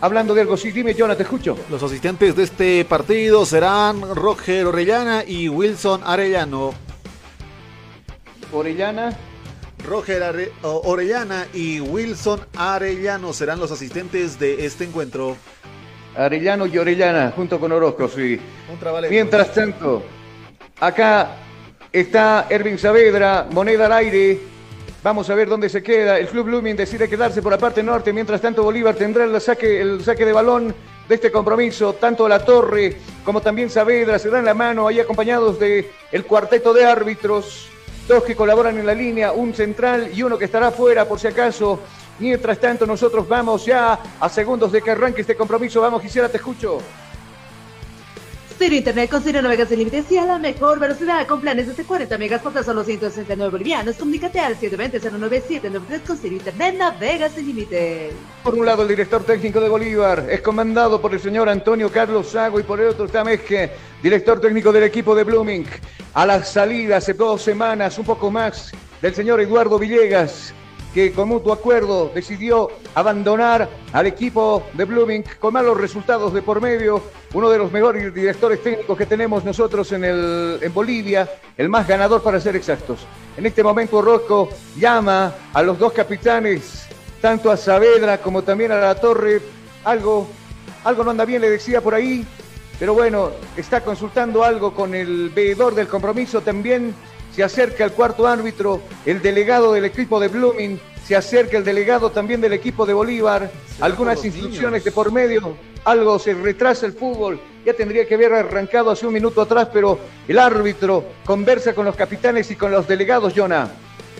[0.00, 0.56] hablando de algo.
[0.56, 1.56] Sí, dime, Jonah, te escucho.
[1.70, 6.72] Los asistentes de este partido serán Roger Orellana y Wilson Arellano.
[8.52, 9.16] Orellana.
[9.86, 15.36] Roger Are- Orellana y Wilson Arellano serán los asistentes de este encuentro.
[16.16, 18.40] Arellano y Orellana, junto con Orozco, sí.
[18.72, 19.10] Un.
[19.10, 20.02] Mientras tanto,
[20.80, 21.36] acá
[21.92, 24.40] está Ervin Saavedra, moneda al aire.
[25.06, 26.18] Vamos a ver dónde se queda.
[26.18, 28.12] El Club Blooming decide quedarse por la parte norte.
[28.12, 30.74] Mientras tanto, Bolívar tendrá el saque, el saque de balón
[31.08, 31.92] de este compromiso.
[31.92, 36.74] Tanto La Torre como también Saavedra se dan la mano ahí acompañados de el cuarteto
[36.74, 37.68] de árbitros.
[38.08, 41.28] Dos que colaboran en la línea, un central y uno que estará fuera por si
[41.28, 41.78] acaso.
[42.18, 45.80] Mientras tanto, nosotros vamos ya a segundos de que arranque este compromiso.
[45.80, 46.80] Vamos, Gisela, te escucho.
[48.58, 51.84] Ciro Internet con Ciro Navegas sin límites y a la mejor velocidad con planes desde
[51.84, 53.96] 40 megas por tan solo 169 bolivianos.
[53.96, 58.14] Comunícate al 720-09793 con Ciro Internet Navegas sin límites.
[58.42, 62.28] Por un lado, el director técnico de Bolívar es comandado por el señor Antonio Carlos
[62.28, 65.66] Sago y por el otro está Mezque, director técnico del equipo de Blooming.
[66.14, 70.54] A la salida, hace dos semanas, un poco más, del señor Eduardo Villegas,
[70.96, 76.62] que con mutuo acuerdo decidió abandonar al equipo de Blooming con malos resultados de por
[76.62, 77.02] medio.
[77.34, 81.28] Uno de los mejores directores técnicos que tenemos nosotros en, el, en Bolivia,
[81.58, 83.00] el más ganador para ser exactos.
[83.36, 86.86] En este momento Rosco llama a los dos capitanes
[87.20, 89.42] tanto a Saavedra como también a la Torre.
[89.84, 90.26] Algo,
[90.82, 92.26] algo no anda bien, le decía por ahí,
[92.78, 96.94] pero bueno, está consultando algo con el veedor del compromiso también.
[97.36, 102.10] Se acerca el cuarto árbitro, el delegado del equipo de Blooming, se acerca el delegado
[102.10, 103.50] también del equipo de Bolívar.
[103.80, 107.38] Algunas instrucciones de por medio, algo se retrasa el fútbol.
[107.66, 111.94] Ya tendría que haber arrancado hace un minuto atrás, pero el árbitro conversa con los
[111.94, 113.68] capitanes y con los delegados, Jonah.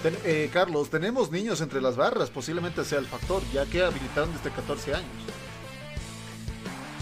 [0.02, 4.30] Ten- eh, Carlos, tenemos niños entre las barras, posiblemente sea el factor, ya que habilitaron
[4.36, 5.08] desde 14 años.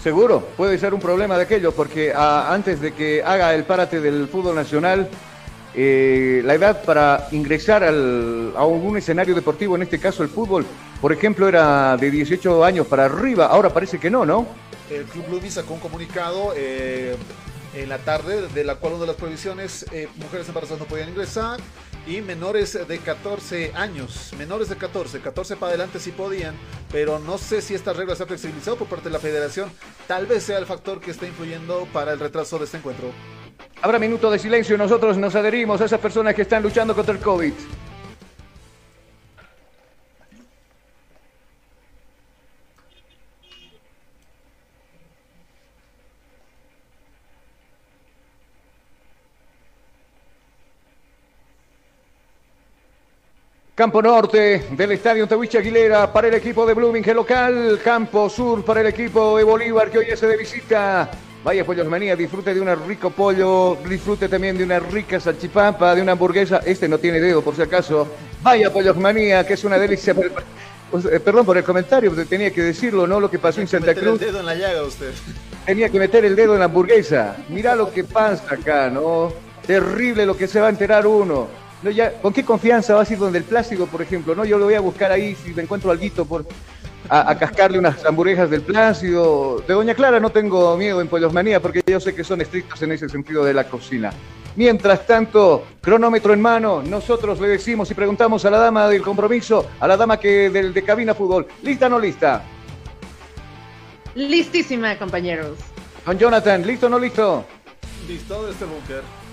[0.01, 3.99] Seguro, puede ser un problema de aquello, porque ah, antes de que haga el párate
[3.99, 5.09] del fútbol nacional,
[5.75, 10.65] eh, la edad para ingresar al- a un escenario deportivo, en este caso el fútbol,
[11.01, 14.47] por ejemplo, era de 18 años para arriba, ahora parece que no, ¿no?
[14.89, 17.15] El Club Blooming sacó un comunicado eh,
[17.75, 21.09] en la tarde, de la cual una de las prohibiciones, eh, mujeres embarazadas no podían
[21.09, 21.59] ingresar
[22.07, 26.55] y menores de 14 años, menores de 14, 14 para adelante sí podían,
[26.91, 29.69] pero no sé si esta regla se ha flexibilizado por parte de la federación,
[30.07, 33.07] tal vez sea el factor que está influyendo para el retraso de este encuentro.
[33.81, 37.13] Habrá minuto de silencio y nosotros nos adherimos a esas personas que están luchando contra
[37.13, 37.53] el COVID.
[53.75, 57.81] Campo Norte del Estadio Tehuiche Aguilera para el equipo de Blooming local.
[57.83, 61.11] Campo Sur para el equipo de Bolívar que hoy es de visita.
[61.45, 66.01] Vaya Pollos Manía, disfrute de un rico pollo, disfrute también de una rica salchipapa, de
[66.01, 66.59] una hamburguesa.
[66.65, 68.07] Este no tiene dedo por si acaso.
[68.41, 70.15] Vaya Pollos Manía, que es una delicia.
[70.15, 73.19] Pues, Perdón por el comentario, pero tenía que decirlo, ¿no?
[73.19, 74.21] Lo que pasó en Santa Meter el Cruz.
[74.21, 75.11] dedo en la llaga usted.
[75.67, 77.35] Tenía que meter el dedo en la hamburguesa.
[77.49, 79.31] Mirá lo que pasa acá, ¿no?
[79.67, 81.47] Terrible lo que se va a enterar uno.
[81.83, 84.33] No, ya, ¿Con qué confianza vas a ir donde el Plácido, por ejemplo?
[84.33, 86.43] No, yo lo voy a buscar ahí si me encuentro alguito por
[87.09, 89.63] a, a cascarle unas hamburguesas del Plácido.
[89.67, 92.81] De Doña Clara no tengo miedo en Pollos Manía porque yo sé que son estrictos
[92.81, 94.11] en ese sentido de la cocina.
[94.55, 99.67] Mientras tanto, cronómetro en mano, nosotros le decimos y preguntamos a la dama del compromiso,
[99.79, 102.41] a la dama que del de cabina fútbol, ¿lista o no lista?
[104.15, 105.57] Listísima, compañeros.
[106.05, 107.43] Don Jonathan, ¿listo o no listo?
[108.07, 109.24] Listo de este búnker.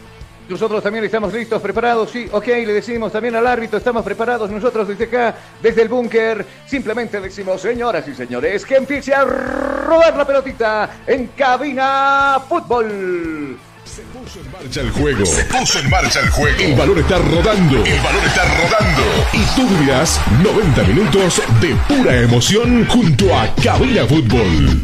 [0.53, 4.87] Nosotros también estamos listos, preparados, sí, ok, le decimos también al árbitro, estamos preparados nosotros
[4.87, 10.27] desde acá, desde el búnker, simplemente decimos, señoras y señores, que empiece a rodar la
[10.27, 13.59] pelotita en cabina fútbol.
[13.87, 15.25] Se puso en marcha el juego.
[15.25, 16.61] Se puso en marcha el juego.
[16.61, 17.85] El balón está rodando.
[17.85, 19.03] El balón está rodando.
[19.33, 24.83] Y tú vivirás 90 minutos de pura emoción junto a Cabina Fútbol.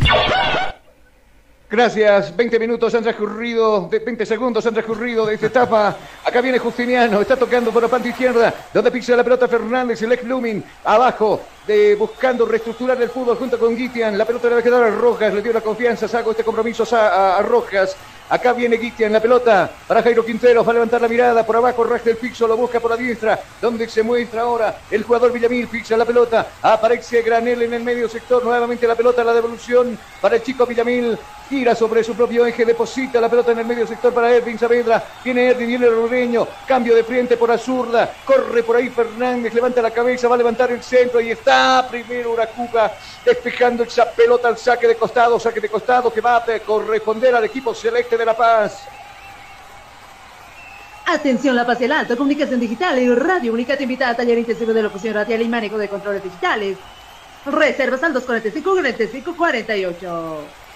[1.71, 5.95] Gracias, 20 minutos han transcurrido, de 20 segundos han transcurrido de esta etapa.
[6.25, 10.13] Acá viene Justiniano, está tocando por la parte izquierda, donde pisa la pelota Fernández, el
[10.13, 14.17] ex Blooming, abajo, de, buscando reestructurar el fútbol junto con Guitian.
[14.17, 16.85] La pelota le va a quedar a Rojas, le dio la confianza, saco este compromiso
[16.97, 17.95] a, a- Rojas.
[18.31, 21.85] Acá viene Guitian, la pelota para Jairo Quintero, va a levantar la mirada por abajo,
[21.85, 25.67] rasga el fixo, lo busca por la diestra, donde se muestra ahora el jugador Villamil,
[25.69, 30.37] fixa la pelota, aparece Granel en el medio sector, nuevamente la pelota, la devolución para
[30.37, 34.13] el chico Villamil, gira sobre su propio eje, deposita la pelota en el medio sector
[34.13, 38.91] para Ervin Saavedra, viene Ervin, viene el cambio de frente por Azurda, corre por ahí
[38.91, 42.93] Fernández, levanta la cabeza, va a levantar el centro y está primero Uracuca
[43.25, 47.45] despejando esa pelota al saque de costado, saque de costado que va a corresponder al
[47.45, 48.83] equipo celeste de La Paz.
[51.07, 54.37] Atención, La Paz y el Alto, Comunicación Digital y Radio Única te invita a taller
[54.37, 56.77] intensivo de locución radial y manejo de controles digitales.
[57.47, 60.68] Reservas al 245 45 48.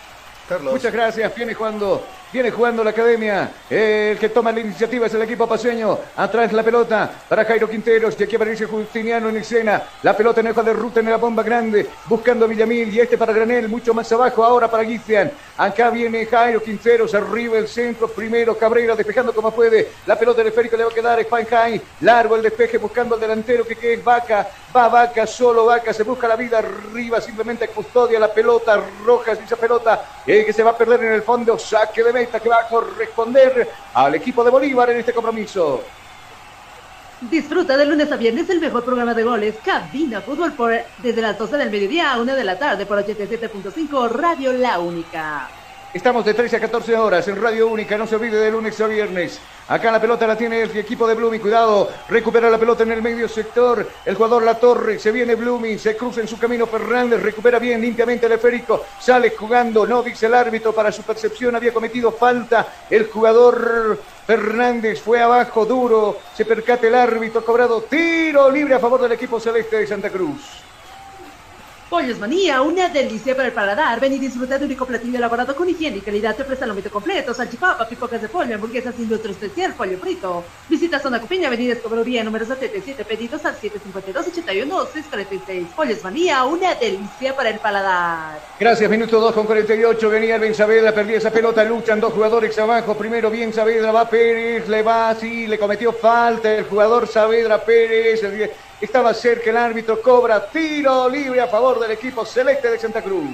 [0.61, 1.34] Muchas gracias.
[1.34, 3.50] Viene jugando, viene jugando la academia.
[3.70, 5.98] El que toma la iniciativa es el equipo paseño.
[6.16, 8.16] Atrás la pelota para Jairo Quinteros.
[8.18, 9.82] Y aquí aparece Justiniano en escena.
[10.03, 11.86] La pelota en hoja de ruta en la bomba grande.
[12.07, 12.92] Buscando a Villamil.
[12.92, 13.68] Y este para Granel.
[13.68, 15.30] Mucho más abajo ahora para Guizian.
[15.57, 17.14] Acá viene Jairo Quinteros.
[17.14, 18.09] Arriba el centro.
[18.09, 19.88] Primero Cabrera despejando como puede.
[20.07, 21.80] La pelota del esférico le va a quedar a Spanheim.
[22.00, 24.48] Largo el despeje buscando al delantero que, que es Vaca.
[24.74, 25.92] Va Vaca, solo Vaca.
[25.92, 27.20] Se busca la vida arriba.
[27.20, 28.82] Simplemente custodia la pelota.
[29.05, 30.03] Rojas esa pelota
[30.45, 31.59] que se va a perder en el fondo.
[31.59, 35.82] Saque de meta que va a corresponder al equipo de Bolívar en este compromiso.
[37.30, 41.38] Disfruta de lunes a viernes el mejor programa de goles, Cabina Fútbol, por, desde las
[41.38, 45.61] 12 del mediodía a 1 de la tarde por 87.5 Radio La Única.
[45.95, 48.86] Estamos de 13 a 14 horas en Radio Única, no se olvide de lunes a
[48.86, 49.38] viernes.
[49.68, 53.03] Acá la pelota la tiene el equipo de Blooming, cuidado, recupera la pelota en el
[53.03, 57.22] medio sector, el jugador La Torre, se viene Blooming, se cruza en su camino Fernández,
[57.22, 61.74] recupera bien limpiamente el esférico, sale jugando, no dice el árbitro, para su percepción había
[61.74, 68.76] cometido falta el jugador Fernández, fue abajo duro, se percate el árbitro, cobrado tiro libre
[68.76, 70.71] a favor del equipo celeste de Santa Cruz.
[71.93, 74.01] Pollos Manía, una delicia para el paladar.
[74.01, 76.34] Ven y disfruta de un rico platillo elaborado con higiene y calidad.
[76.34, 80.43] Te ofrece el completo, salchipapa, pipocas de pollo, hamburguesas sin nuestro especial, pollo frito.
[80.70, 85.66] Visita Zona Copiña, Avenida Escobería, número 77, pedidos al 752-81-646.
[85.76, 88.40] Pollos Manía, una delicia para el paladar.
[88.59, 90.09] Gracias, minuto 2 con 48.
[90.09, 92.97] Venía Ben Saavedra, perdía esa pelota, luchan dos jugadores abajo.
[92.97, 98.22] Primero bien Saavedra, va Pérez, le va así, le cometió falta el jugador Saavedra Pérez.
[98.82, 103.30] Estaba cerca el árbitro, cobra tiro libre a favor del equipo celeste de Santa Cruz.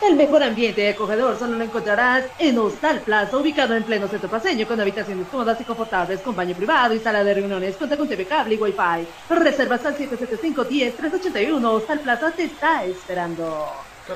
[0.00, 4.30] El mejor ambiente de acogedor solo lo encontrarás en Hostal Plaza, ubicado en pleno centro
[4.30, 8.08] paseño, con habitaciones cómodas y confortables, con baño privado y sala de reuniones, cuenta con
[8.08, 9.06] TV cable y Wi-Fi.
[9.28, 11.64] Reservas al 775-10-381.
[11.66, 13.68] Hostal Plaza te está esperando.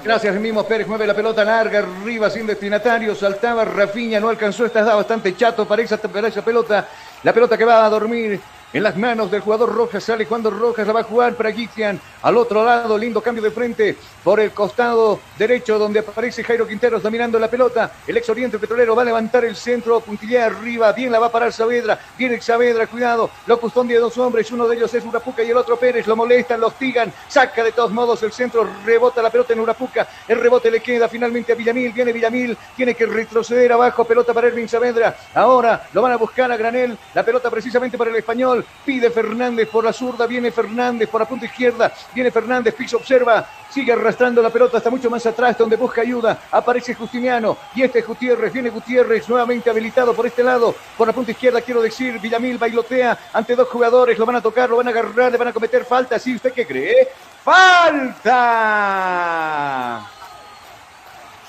[0.02, 4.82] Gracias, mismo Pérez mueve la pelota larga, arriba sin destinatario, saltaba Rafiña, no alcanzó, está
[4.94, 6.88] bastante chato para esa, para esa pelota.
[7.22, 8.40] La pelota que va a dormir
[8.72, 10.04] en las manos del jugador Rojas.
[10.04, 12.00] Sale cuando Rojas la va a jugar para Gizian.
[12.22, 17.02] Al otro lado, lindo cambio de frente por el costado derecho donde aparece Jairo Quinteros
[17.02, 17.92] dominando la pelota.
[18.06, 20.92] El ex Oriente Petrolero va a levantar el centro, puntilla arriba.
[20.92, 21.98] Bien la va a parar Saavedra.
[22.16, 23.30] Viene Saavedra, cuidado.
[23.46, 24.50] Lo de dos hombres.
[24.50, 26.06] Uno de ellos es Urapuca y el otro Pérez.
[26.06, 27.12] Lo molestan, lo hostigan.
[27.28, 28.68] Saca de todos modos el centro.
[28.84, 30.08] Rebota la pelota en Urapuca.
[30.26, 31.92] El rebote le queda finalmente a Villamil.
[31.92, 32.56] Viene Villamil.
[32.76, 34.04] Tiene que retroceder abajo.
[34.04, 35.16] Pelota para Erwin Saavedra.
[35.34, 36.98] Ahora lo van a buscar a Granel.
[37.14, 38.57] La pelota precisamente para el español.
[38.84, 43.46] Pide Fernández por la zurda, viene Fernández por la punta izquierda, viene Fernández, piso observa,
[43.70, 47.98] sigue arrastrando la pelota hasta mucho más atrás donde busca ayuda, aparece Justiniano y este
[48.00, 52.18] es Gutiérrez, viene Gutiérrez nuevamente habilitado por este lado, por la punta izquierda quiero decir,
[52.18, 55.48] Villamil bailotea ante dos jugadores, lo van a tocar, lo van a agarrar, le van
[55.48, 57.08] a cometer falta, ¿sí usted qué cree?
[57.44, 58.38] ¡Falta!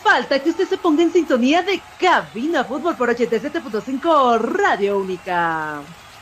[0.01, 5.81] Falta que usted se ponga en sintonía de Cabina Fútbol por 87.5 Radio Única.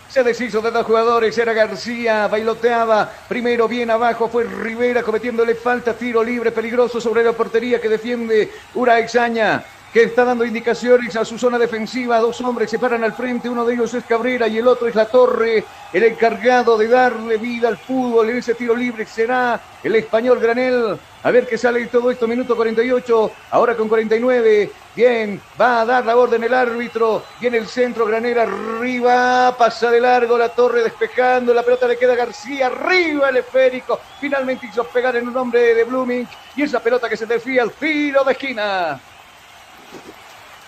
[0.09, 5.93] Se deshizo de dos jugadores, era García, bailoteaba, primero bien abajo, fue Rivera cometiéndole falta,
[5.93, 9.63] tiro libre, peligroso sobre la portería que defiende Ura Exaña
[9.97, 12.19] que está dando indicaciones a su zona defensiva.
[12.19, 14.93] Dos hombres se paran al frente, uno de ellos es Cabrera y el otro es
[14.93, 19.07] La Torre, el encargado de darle vida al fútbol en ese tiro libre.
[19.07, 20.99] Será el español Granel.
[21.23, 24.69] A ver qué sale de todo esto, minuto 48, ahora con 49.
[24.95, 27.23] Bien, va a dar la orden el árbitro.
[27.41, 31.55] Viene el centro, Granel arriba, pasa de largo la torre despejando.
[31.55, 33.99] La pelota le queda a García, arriba el esférico.
[34.21, 36.27] Finalmente hizo pegar en un hombre de Blooming.
[36.55, 39.01] Y esa pelota que se desfía al tiro de esquina.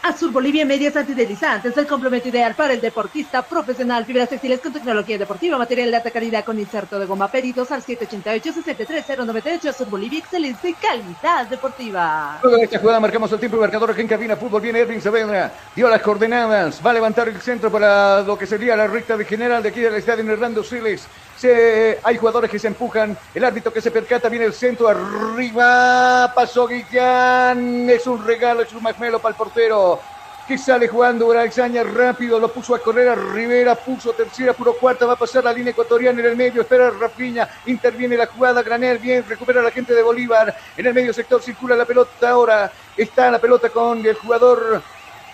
[0.02, 4.06] Azur Bolivia Medias Antideslizantes, el complemento ideal para el deportista profesional.
[4.06, 7.84] Fibras textiles con tecnología deportiva, material de alta calidad con inserto de goma peritos al
[7.84, 9.70] 788-63098.
[9.70, 12.40] Azur Bolivia, excelente calidad deportiva.
[12.42, 14.38] Luego esta jugada marcamos el tiempo y marcador aquí en cabina.
[14.38, 18.48] Fútbol viene Erwin Saavedra, dio las coordenadas, va a levantar el centro para lo que
[18.48, 21.08] sería la recta de general de aquí del estadio Hernando Siles.
[21.42, 26.68] Hay jugadores que se empujan, el árbitro que se percata, viene el centro, arriba, pasó
[26.68, 30.02] Guillán, es un regalo, es un magmelo para el portero.
[30.46, 35.06] que sale jugando Braxaña rápido, lo puso a correr a Rivera, puso tercera, puro cuarta,
[35.06, 38.98] va a pasar la línea ecuatoriana en el medio, espera Rafiña, interviene la jugada, Granel,
[38.98, 43.30] bien, recupera la gente de Bolívar, en el medio sector circula la pelota ahora, está
[43.30, 44.82] la pelota con el jugador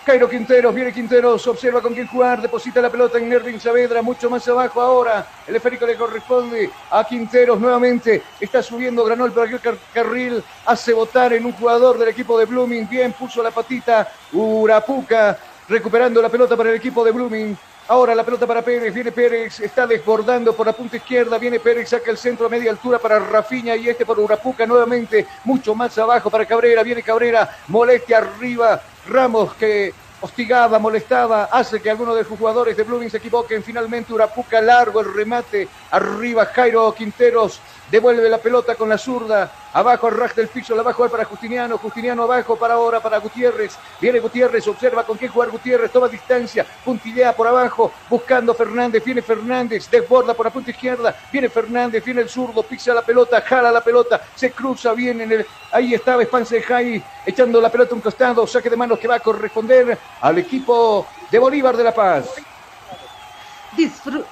[0.06, 4.30] Cairo Quinteros, viene Quinteros, observa con quién jugar, deposita la pelota en Nervin Saavedra, mucho
[4.30, 5.26] más abajo ahora.
[5.48, 8.22] El esférico le corresponde a Quinteros nuevamente.
[8.38, 12.88] Está subiendo Granol por aquel carril, hace votar en un jugador del equipo de Blooming.
[12.88, 15.36] Bien, puso la patita Urapuca,
[15.68, 17.56] recuperando la pelota para el equipo de Blooming.
[17.88, 21.88] Ahora la pelota para Pérez, viene Pérez, está desbordando por la punta izquierda, viene Pérez,
[21.88, 25.96] saca el centro a media altura para Rafiña y este por Urapuca nuevamente, mucho más
[25.96, 32.24] abajo para Cabrera, viene Cabrera, molestia arriba, Ramos que hostigaba, molestaba, hace que algunos de
[32.24, 33.62] sus jugadores de Blooming se equivoquen.
[33.62, 37.60] Finalmente Urapuca largo el remate, arriba Jairo Quinteros
[37.90, 42.22] devuelve la pelota con la zurda, abajo el del piso, la jugar para Justiniano, Justiniano
[42.24, 47.34] abajo para ahora para Gutiérrez, viene Gutiérrez, observa con quién jugar Gutiérrez, toma distancia, puntillea
[47.34, 52.28] por abajo, buscando Fernández, viene Fernández, desborda por la punta izquierda, viene Fernández, viene el
[52.28, 56.22] zurdo, pisa la pelota, jala la pelota, se cruza bien en el, ahí estaba
[56.66, 60.38] Jai echando la pelota a un costado, saque de manos que va a corresponder al
[60.38, 62.55] equipo de Bolívar de La Paz.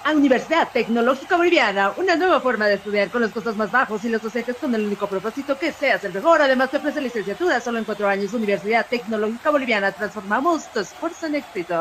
[0.03, 4.09] A Universidad Tecnológica Boliviana, una nueva forma de estudiar con los costos más bajos y
[4.09, 6.41] los docentes con el único propósito que seas el mejor.
[6.41, 8.33] Además, te ofrece licenciatura solo en cuatro años.
[8.33, 11.75] Universidad Tecnológica Boliviana, transformamos tu esfuerzo en éxito.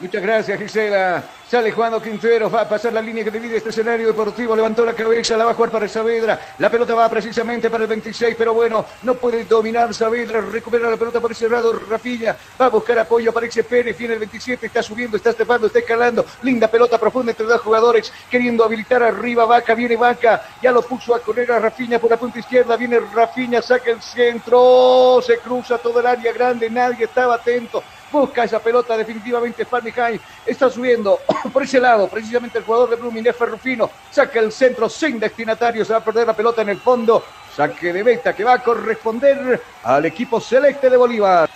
[0.00, 1.22] Muchas gracias, Gisela.
[1.50, 4.94] Sale Juan Quinteros, va a pasar la línea que divide este escenario deportivo, levantó la
[4.94, 6.38] cabeza, la va a jugar para Saavedra.
[6.58, 10.96] La pelota va precisamente para el 26, pero bueno, no puede dominar Saavedra, recupera la
[10.96, 14.80] pelota por ese lado, Rafilla, va a buscar apoyo, aparece Pérez, viene el 27, está
[14.80, 16.24] subiendo, está estepando, está escalando.
[16.42, 21.16] Linda pelota profunda entre dos jugadores, queriendo habilitar arriba, Vaca, viene Vaca, ya lo puso
[21.16, 25.78] a correr a Rafiña por la punta izquierda, viene Rafiña, saca el centro, se cruza
[25.78, 31.20] todo el área grande, nadie estaba atento busca esa pelota definitivamente High, está subiendo
[31.52, 35.84] por ese lado, precisamente el jugador de Blooming es Ferrufino, saca el centro sin destinatario,
[35.84, 37.22] se va a perder la pelota en el fondo,
[37.54, 41.50] saque de beta que va a corresponder al equipo celeste de Bolívar.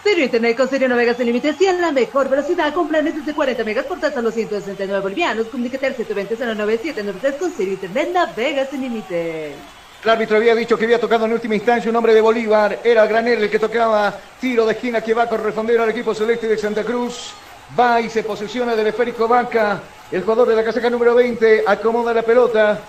[0.00, 3.34] Stereo Internet con Stereo Navegas sin límites y en la mejor velocidad con planes desde
[3.34, 5.46] 40 megas por tan solo 169 bolivianos.
[5.46, 9.54] Comunícate al 720 097 con Stereo Internet Navegas sin límites.
[10.02, 12.80] El árbitro había dicho que había tocado en última instancia un hombre de Bolívar.
[12.82, 16.48] Era Granel el que tocaba tiro de esquina que va a corresponder al equipo celeste
[16.48, 17.32] de Santa Cruz.
[17.78, 19.80] Va y se posesiona del esférico Vaca.
[20.10, 22.80] El jugador de la casaca número 20 acomoda la pelota.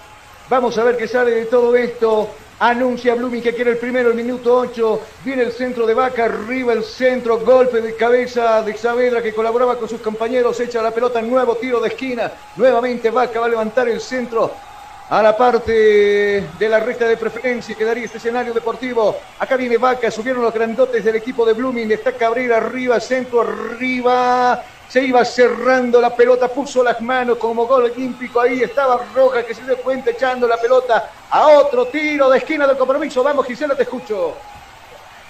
[0.49, 2.29] Vamos a ver qué sale de todo esto.
[2.59, 5.01] Anuncia Blooming que quiere el primero, el minuto 8.
[5.23, 9.77] Viene el centro de Vaca, arriba el centro, golpe de cabeza de Saavedra que colaboraba
[9.77, 10.59] con sus compañeros.
[10.59, 12.31] Echa la pelota, nuevo tiro de esquina.
[12.55, 14.72] Nuevamente Vaca va a levantar el centro
[15.13, 19.15] a la parte de la recta de preferencia quedaría este escenario deportivo.
[19.37, 24.63] Acá viene Vaca, subieron los grandotes del equipo de Blooming, está Cabrera arriba, centro arriba,
[24.89, 29.53] se iba cerrando la pelota, puso las manos como gol olímpico, ahí estaba Roja que
[29.53, 33.21] se dio cuenta echando la pelota a otro tiro de esquina del compromiso.
[33.21, 34.33] Vamos Gisela, te escucho.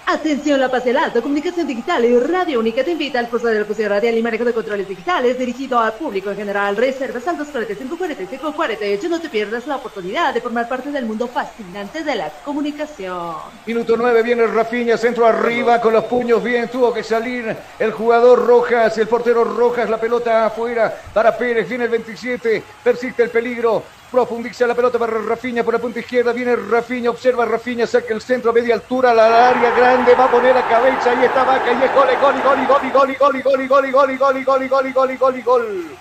[0.06, 3.88] Atención La Paz Alto, Comunicación Digital y Radio Única te invita al curso de locución
[3.88, 6.76] radial y manejo de controles digitales dirigido al público en general.
[6.76, 9.08] Reservas al 245 48.
[9.08, 13.34] No te pierdas la oportunidad de formar parte del mundo fascinante de la comunicación.
[13.66, 16.68] Minuto 9, viene Rafiña, centro arriba con los puños bien.
[16.68, 21.66] Tuvo que salir el jugador Rojas, el portero Rojas, la pelota afuera para Pérez.
[21.66, 23.82] Viene el 27, persiste el peligro.
[24.14, 26.32] Profundiza la pelota para Rafiña por la punta izquierda.
[26.32, 30.30] Viene Rafiña, observa Rafiña, saca el centro a media altura, la área grande, va a
[30.30, 31.10] poner la cabeza.
[31.10, 34.44] Ahí está Vaca y es gol, gol, gol, gol, gol, gol, gol, gol, gol, gol,
[34.44, 35.98] gol, gol, gol, gol, gol, gol.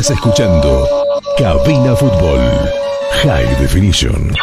[0.00, 0.88] Estás escuchando
[1.36, 2.40] Cabina Fútbol
[3.22, 4.34] High Definition.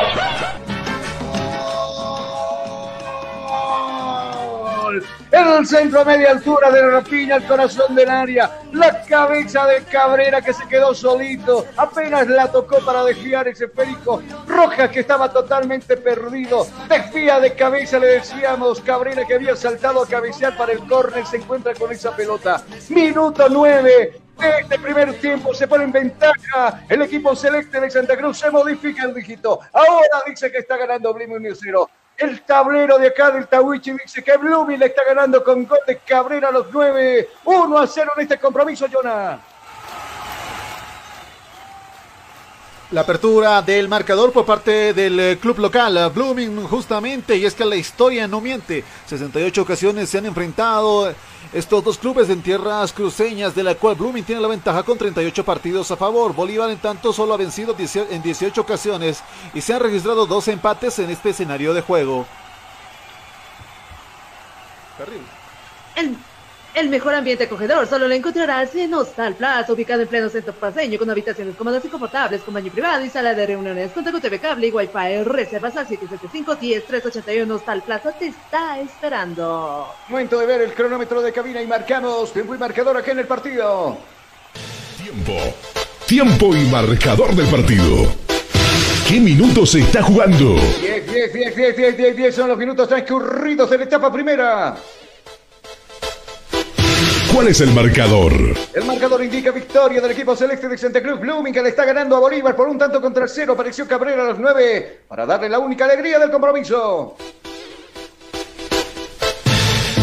[5.31, 10.43] el centro a media altura de Rapiña, el corazón del área, la cabeza de Cabrera
[10.43, 15.97] que se quedó solito, apenas la tocó para desviar ese esférico, Rojas que estaba totalmente
[15.97, 21.25] perdido, desvía de cabeza, le decíamos, Cabrera que había saltado a cabecear para el córner,
[21.25, 22.61] se encuentra con esa pelota.
[22.89, 28.39] Minuto 9, este primer tiempo se pone en ventaja el equipo celeste de Santa Cruz,
[28.39, 29.59] se modifica el dígito.
[29.73, 34.37] Ahora dice que está ganando Blim 0 el tablero de acá del Tawichi dice que
[34.37, 37.29] Blooming le está ganando con gol Cabrera a los 9.
[37.45, 39.39] 1 a 0 en este compromiso, Jonah.
[42.91, 47.53] La apertura del marcador por parte del eh, club local, eh, Blooming, justamente, y es
[47.53, 48.83] que la historia no miente.
[49.05, 51.13] 68 ocasiones se han enfrentado
[51.53, 55.45] estos dos clubes en tierras cruceñas, de la cual Blooming tiene la ventaja con 38
[55.45, 56.33] partidos a favor.
[56.33, 59.23] Bolívar, en tanto, solo ha vencido en 18 ocasiones
[59.53, 62.25] y se han registrado dos empates en este escenario de juego.
[64.97, 65.27] Terrible.
[65.95, 66.17] El
[66.89, 71.09] mejor ambiente acogedor solo lo encontrarás en Hostal Plaza, ubicado en pleno centro paseño, con
[71.09, 74.71] habitaciones cómodas y confortables, con baño privado y sala de reuniones, con TV cable y
[74.71, 75.23] wifi.
[75.25, 77.51] Reservas al 775-10-381.
[77.51, 79.87] Hostal Plaza te está esperando.
[80.07, 83.27] Momento de ver el cronómetro de cabina y marcamos tiempo y marcador aquí en el
[83.27, 83.97] partido.
[85.01, 85.33] Tiempo.
[86.05, 88.27] Tiempo y marcador del partido.
[89.07, 90.55] ¿Qué minutos se está jugando?
[90.81, 94.77] 10, 10, 10, 10, 10, 10, 10 son los minutos transcurridos de la etapa primera.
[97.37, 98.33] ¿Cuál es el marcador?
[98.73, 101.19] El marcador indica victoria del equipo celeste de Santa Cruz.
[101.19, 103.53] Blooming que le está ganando a Bolívar por un tanto contra cero.
[103.53, 107.15] Apareció Cabrera a los nueve para darle la única alegría del compromiso.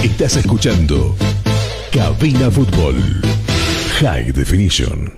[0.05, 1.17] Estás escuchando
[1.93, 2.95] Cabina Fútbol
[3.99, 5.13] High Definition.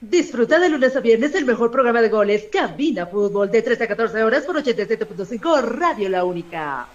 [0.00, 3.86] Disfruta de lunes a viernes el mejor programa de goles, Cabina Fútbol, de 13 a
[3.86, 6.88] 14 horas por 87.5 Radio La Única.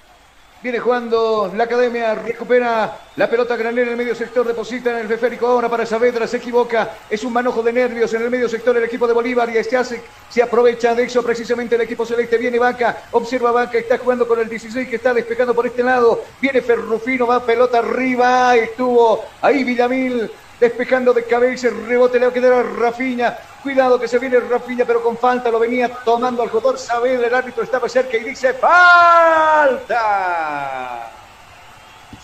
[0.66, 5.08] Viene jugando la academia, recupera la pelota granera en el medio sector, deposita en el
[5.08, 8.76] reférico ahora para Saavedra, se equivoca, es un manojo de nervios en el medio sector
[8.76, 12.40] el equipo de Bolívar y este hace, se aprovecha de eso precisamente el equipo celeste,
[12.40, 16.24] viene Vaca, observa Vaca, está jugando con el 16 que está despejando por este lado,
[16.42, 20.32] viene Ferrufino, va pelota arriba, estuvo ahí Villamil,
[20.66, 24.40] despejando de cabeza, el rebote le va a quedar a Rafiña, Cuidado que se viene
[24.40, 27.26] Rafinha, pero con falta lo venía tomando al jugador Saavedra.
[27.26, 29.96] El árbitro estaba cerca y dice ¡Falta!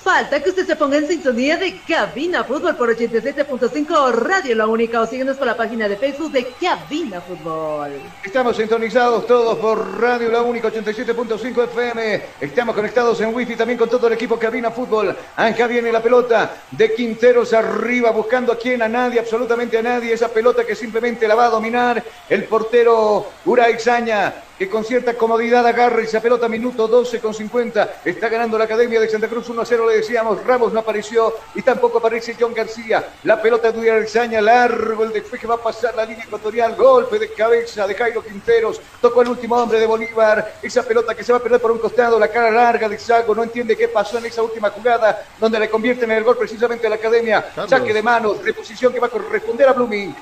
[0.04, 5.00] Falta que usted se ponga en sintonía de Cabina Fútbol por 87.5 Radio La Única
[5.00, 8.02] o síguenos por la página de Facebook de Cabina Fútbol.
[8.24, 12.24] Estamos sintonizados todos por Radio La Única 87.5 FM.
[12.42, 15.16] Estamos conectados en Wi-Fi también con todo el equipo Cabina Fútbol.
[15.36, 20.14] Acá viene la pelota de Quinteros arriba buscando a quién, a nadie, absolutamente a nadie.
[20.14, 25.16] Esa pelota que simplemente la va a dominar el portero Ura Exaña que con cierta
[25.16, 28.02] comodidad agarra esa pelota, minuto 12 con 50.
[28.06, 30.46] Está ganando la Academia de Santa Cruz 1 0, le decíamos.
[30.46, 33.04] Ramos no apareció y tampoco aparece John García.
[33.24, 36.76] La pelota de Arzaña, largo el después que va a pasar la línea ecuatorial.
[36.76, 38.80] Golpe de cabeza de Jairo Quinteros.
[39.02, 40.54] Tocó el último hombre de Bolívar.
[40.62, 43.34] Esa pelota que se va a perder por un costado, la cara larga de Sago.
[43.34, 46.86] No entiende qué pasó en esa última jugada donde le convierte en el gol precisamente
[46.86, 47.52] a la Academia.
[47.68, 50.16] Saque de manos, reposición que va a corresponder a Blooming.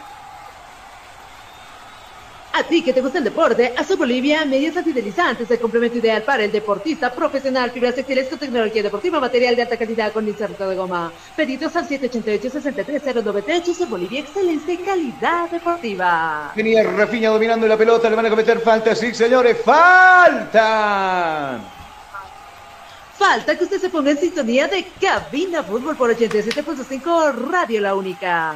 [2.52, 6.44] A ti que te gusta el deporte, Azul Bolivia, medias antidelizantes, el complemento ideal para
[6.44, 10.76] el deportista profesional, fibras textiles con tecnología deportiva, material de alta calidad con inserto de
[10.76, 11.12] goma.
[11.36, 16.52] Pedidos al 788-63098, Azul Bolivia, excelente calidad deportiva.
[16.56, 21.60] Venía Rafiña dominando la pelota, le van a cometer falta, sí señores, falta.
[23.16, 28.56] Falta que usted se ponga en sintonía de Cabina Fútbol por 87.5 Radio La Única.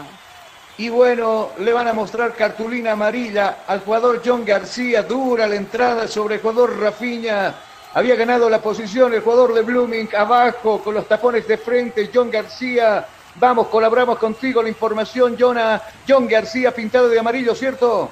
[0.77, 5.03] Y bueno, le van a mostrar cartulina amarilla al jugador John García.
[5.03, 7.53] Dura la entrada sobre el jugador Rafiña.
[7.93, 12.09] Había ganado la posición el jugador de Blooming abajo con los tapones de frente.
[12.11, 13.05] John García.
[13.35, 15.81] Vamos, colaboramos contigo la información, Jonah.
[16.07, 18.09] John García pintado de amarillo, ¿cierto?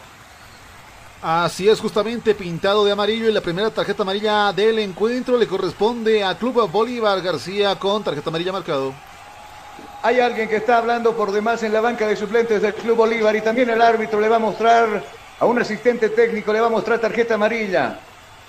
[1.23, 6.23] Así es, justamente pintado de amarillo y la primera tarjeta amarilla del encuentro le corresponde
[6.23, 8.93] a Club Bolívar García con tarjeta amarilla marcado.
[10.03, 13.35] Hay alguien que está hablando por demás en la banca de suplentes del Club Bolívar
[13.35, 15.03] y también el árbitro le va a mostrar
[15.39, 17.99] a un asistente técnico, le va a mostrar tarjeta amarilla.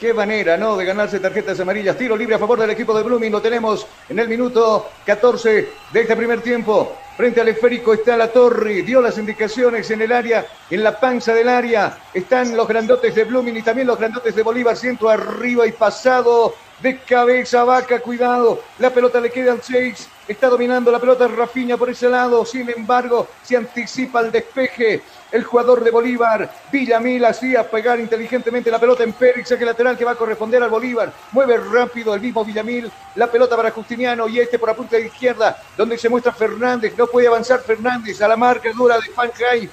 [0.01, 0.79] Qué manera, ¿no?
[0.79, 1.97] De ganarse tarjetas amarillas.
[1.99, 3.31] Tiro libre a favor del equipo de Blooming.
[3.31, 6.97] Lo tenemos en el minuto 14 de este primer tiempo.
[7.19, 8.81] Frente al esférico está la torre.
[8.83, 11.99] Dio las indicaciones en el área, en la panza del área.
[12.15, 14.75] Están los grandotes de Blooming y también los grandotes de Bolívar.
[14.75, 18.01] Siento arriba y pasado de cabeza vaca.
[18.01, 18.61] Cuidado.
[18.79, 20.09] La pelota le queda al 6.
[20.27, 22.45] Está dominando la pelota Rafiña por ese lado.
[22.45, 25.03] Sin embargo, se anticipa el despeje.
[25.33, 30.05] El jugador de Bolívar, Villamil, hacía pegar inteligentemente la pelota en Pérez, saque lateral que
[30.05, 34.41] va a corresponder al Bolívar, mueve rápido el mismo Villamil, la pelota para Justiniano y
[34.41, 38.29] este por la punta de izquierda, donde se muestra Fernández, no puede avanzar Fernández a
[38.29, 39.71] la marca dura de Fanjay,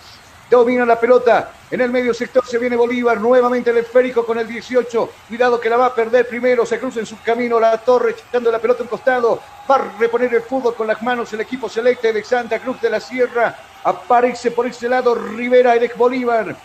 [0.57, 1.51] domina la pelota.
[1.69, 5.09] En el medio sector se viene Bolívar, nuevamente el esférico con el 18.
[5.27, 8.51] Cuidado que la va a perder primero, se cruza en su camino la torre, echando
[8.51, 9.41] la pelota a costado.
[9.69, 12.89] Va a reponer el fútbol con las manos el equipo selecte de Santa Cruz de
[12.89, 13.55] la Sierra.
[13.83, 16.55] Aparece por ese lado Rivera, Eric Bolívar.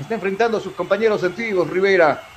[0.00, 2.31] Está enfrentando a sus compañeros antiguos, Rivera.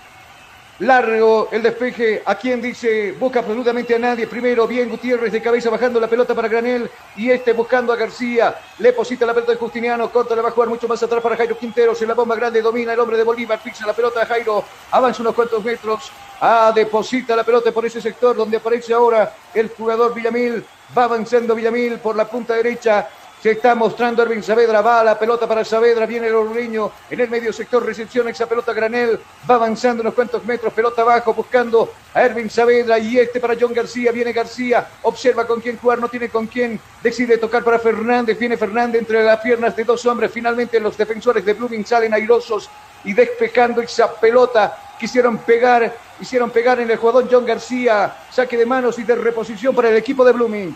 [0.80, 2.22] Largo el despeje.
[2.26, 3.14] ¿A quién dice?
[3.14, 4.28] Busca absolutamente a nadie.
[4.28, 6.90] Primero, bien Gutiérrez de cabeza bajando la pelota para Granel.
[7.16, 8.60] Y este buscando a García.
[8.80, 10.12] Le posita la pelota de Justiniano.
[10.12, 12.02] Corta, le va a jugar mucho más atrás para Jairo Quinteros.
[12.02, 13.58] En la bomba grande domina el hombre de Bolívar.
[13.60, 14.66] Fixa la pelota a Jairo.
[14.92, 16.12] Avanza unos cuantos metros.
[16.42, 20.62] Ah, deposita la pelota por ese sector donde aparece ahora el jugador Villamil.
[20.98, 23.08] Va avanzando Villamil por la punta derecha.
[23.46, 27.30] Se está mostrando Ervin Saavedra, va la pelota para Saavedra, viene el orleño en el
[27.30, 32.24] medio sector, recepción esa pelota Granel, va avanzando unos cuantos metros, pelota abajo, buscando a
[32.24, 36.30] Ervin Saavedra y este para John García, viene García, observa con quién jugar, no tiene
[36.30, 40.80] con quién, decide tocar para Fernández, viene Fernández entre las piernas de dos hombres, finalmente
[40.80, 42.68] los defensores de Blooming salen airosos
[43.04, 48.66] y despejando esa pelota, quisieron pegar, hicieron pegar en el jugador John García, saque de
[48.66, 50.76] manos y de reposición para el equipo de Blooming.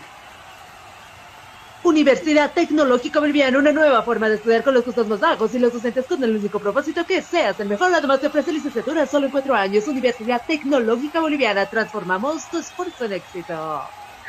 [1.90, 5.72] Universidad Tecnológica Boliviana, una nueva forma de estudiar con los costos más bajos y los
[5.72, 7.92] docentes con el único propósito que seas el mejor.
[7.92, 9.88] Además te ofrece licenciatura solo en cuatro años.
[9.88, 13.82] Universidad Tecnológica Boliviana, transformamos tu esfuerzo en éxito.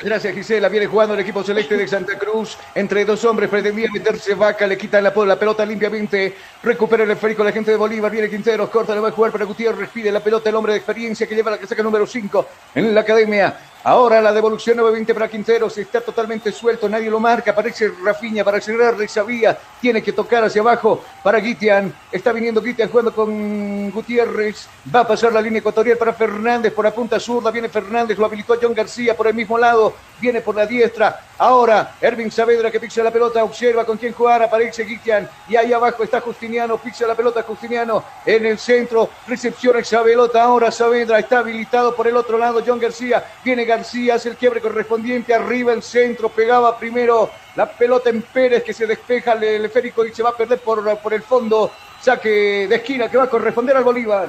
[0.04, 2.58] Gracias Gisela, viene jugando el equipo celeste de Santa Cruz.
[2.74, 6.36] Entre dos hombres pretendía meterse vaca, le quitan la, la pelota limpiamente.
[6.64, 9.46] Recupera el esférico la gente de Bolívar, viene Quinteros, corta, le va a jugar para
[9.46, 12.48] Gutiérrez, pide la pelota el hombre de experiencia que lleva la que saca número 5
[12.74, 13.56] en la academia.
[13.84, 18.62] Ahora la devolución 9-20 para Quinteros, está totalmente suelto, nadie lo marca, aparece Rafiña para
[18.62, 24.68] cerrar Sabía, tiene que tocar hacia abajo para Guitian, está viniendo Guitian jugando con Gutiérrez,
[24.94, 28.26] va a pasar la línea ecuatorial para Fernández por la punta zurda, viene Fernández, lo
[28.26, 32.80] habilitó John García por el mismo lado, viene por la diestra, ahora Ervin Saavedra que
[32.80, 37.08] pixa la pelota, observa con quién jugar, aparece Guitian y ahí abajo está Justiniano, pixa
[37.08, 42.16] la pelota Justiniano en el centro, recepción esa pelota, ahora Saavedra está habilitado por el
[42.16, 47.30] otro lado, John García, viene García, hace el quiebre correspondiente, arriba el centro, pegaba primero
[47.56, 50.98] la pelota en Pérez que se despeja el esférico y se va a perder por,
[51.00, 54.28] por el fondo, saque de esquina que va a corresponder al Bolívar.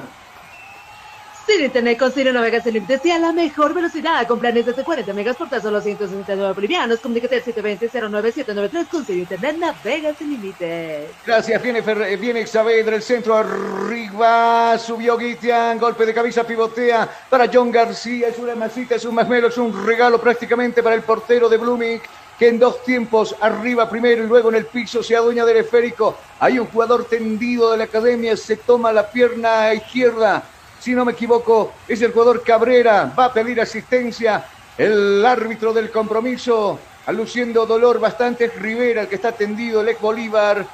[1.45, 4.81] Sin internet con Ciro navegas sin límites y a la mejor velocidad con planes desde
[4.81, 7.01] 40 megas por tan solo 169 bolivianos.
[7.01, 11.09] Comunícate al 720-09793 con Ciro Internet navegas sin límites.
[11.25, 17.49] Gracias, viene, Fer viene Xavedra, el centro arriba, subió Guitian, golpe de cabeza, pivotea para
[17.53, 21.49] John García, es una masita, es un masmelo, es un regalo prácticamente para el portero
[21.49, 22.01] de Blooming
[22.39, 26.17] que en dos tiempos, arriba primero y luego en el piso, se adueña del esférico.
[26.39, 30.43] Hay un jugador tendido de la academia, se toma la pierna izquierda,
[30.83, 34.43] si no me equivoco, es el jugador Cabrera, va a pedir asistencia
[34.77, 40.01] el árbitro del compromiso, aluciendo dolor bastante, es Rivera el que está tendido, el ex
[40.01, 40.65] Bolívar.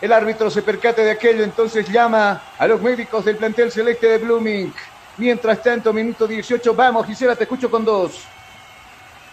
[0.00, 4.18] El árbitro se percata de aquello, entonces llama a los médicos del plantel celeste de
[4.18, 4.72] Blooming.
[5.18, 8.26] Mientras tanto, minuto 18, vamos Gisela, te escucho con dos.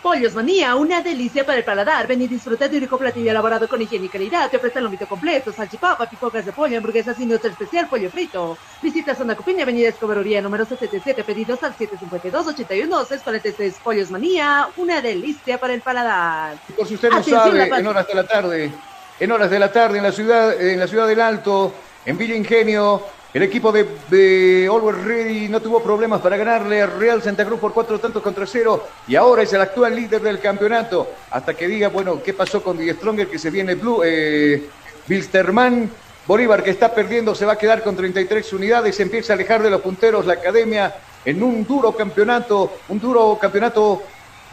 [0.03, 2.07] Pollos Manía, una delicia para el paladar.
[2.07, 4.51] Ven y disfruta de un rico platillo elaborado con higiene y calidad.
[4.51, 8.57] Te ofrece el lomito completo, salchipapa, pipocas de pollo, hamburguesas y nuestro especial pollo frito.
[8.81, 13.75] Visita Zona Cupiña, Avenida Escoberoría, número 77, pedidos al 752-81-643.
[13.81, 16.57] Pollos Manía, una delicia para el paladar.
[16.75, 18.73] Por si usted no sabe, en horas de la tarde,
[19.21, 21.73] en horas de la tarde en la ciudad, en la ciudad del Alto,
[22.05, 23.03] en Villa Ingenio,
[23.33, 27.59] el equipo de, de Always Ready no tuvo problemas para ganarle a Real Santa Cruz
[27.59, 31.09] por cuatro tantos contra cero y ahora es el actual líder del campeonato.
[31.31, 34.01] Hasta que diga, bueno, ¿qué pasó con Die Stronger que se viene Blue?
[34.05, 34.69] Eh,
[35.09, 35.89] Wilstermann,
[36.27, 39.69] Bolívar que está perdiendo se va a quedar con 33 unidades, empieza a alejar de
[39.69, 44.03] los punteros la academia en un duro campeonato, un duro campeonato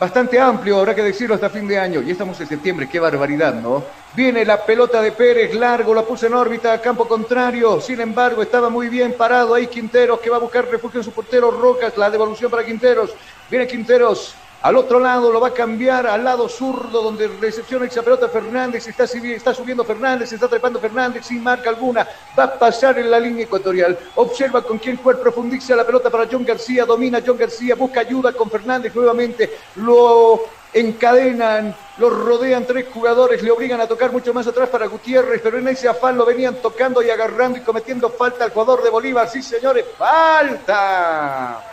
[0.01, 2.01] bastante amplio, habrá que decirlo, hasta fin de año.
[2.01, 3.85] Y estamos en septiembre, qué barbaridad, ¿no?
[4.15, 7.81] Viene la pelota de Pérez, largo, la puso en órbita, campo contrario.
[7.83, 11.13] Sin embargo, estaba muy bien parado ahí Quinteros, que va a buscar refugio en su
[11.13, 13.11] portero Rocas, la devolución para Quinteros.
[13.51, 18.03] Viene Quinteros, al otro lado lo va a cambiar al lado zurdo, donde recepciona esa
[18.03, 18.87] pelota Fernández.
[18.87, 22.07] Está, está subiendo Fernández, está trepando Fernández sin marca alguna.
[22.39, 23.99] Va a pasar en la línea ecuatorial.
[24.17, 26.85] Observa con quién juega, profundiza la pelota para John García.
[26.85, 29.51] Domina John García, busca ayuda con Fernández nuevamente.
[29.77, 30.43] Lo
[30.75, 35.59] encadenan, lo rodean tres jugadores, le obligan a tocar mucho más atrás para Gutiérrez, pero
[35.59, 39.29] en ese afán lo venían tocando y agarrando y cometiendo falta al jugador de Bolívar.
[39.29, 41.70] Sí, señores, falta.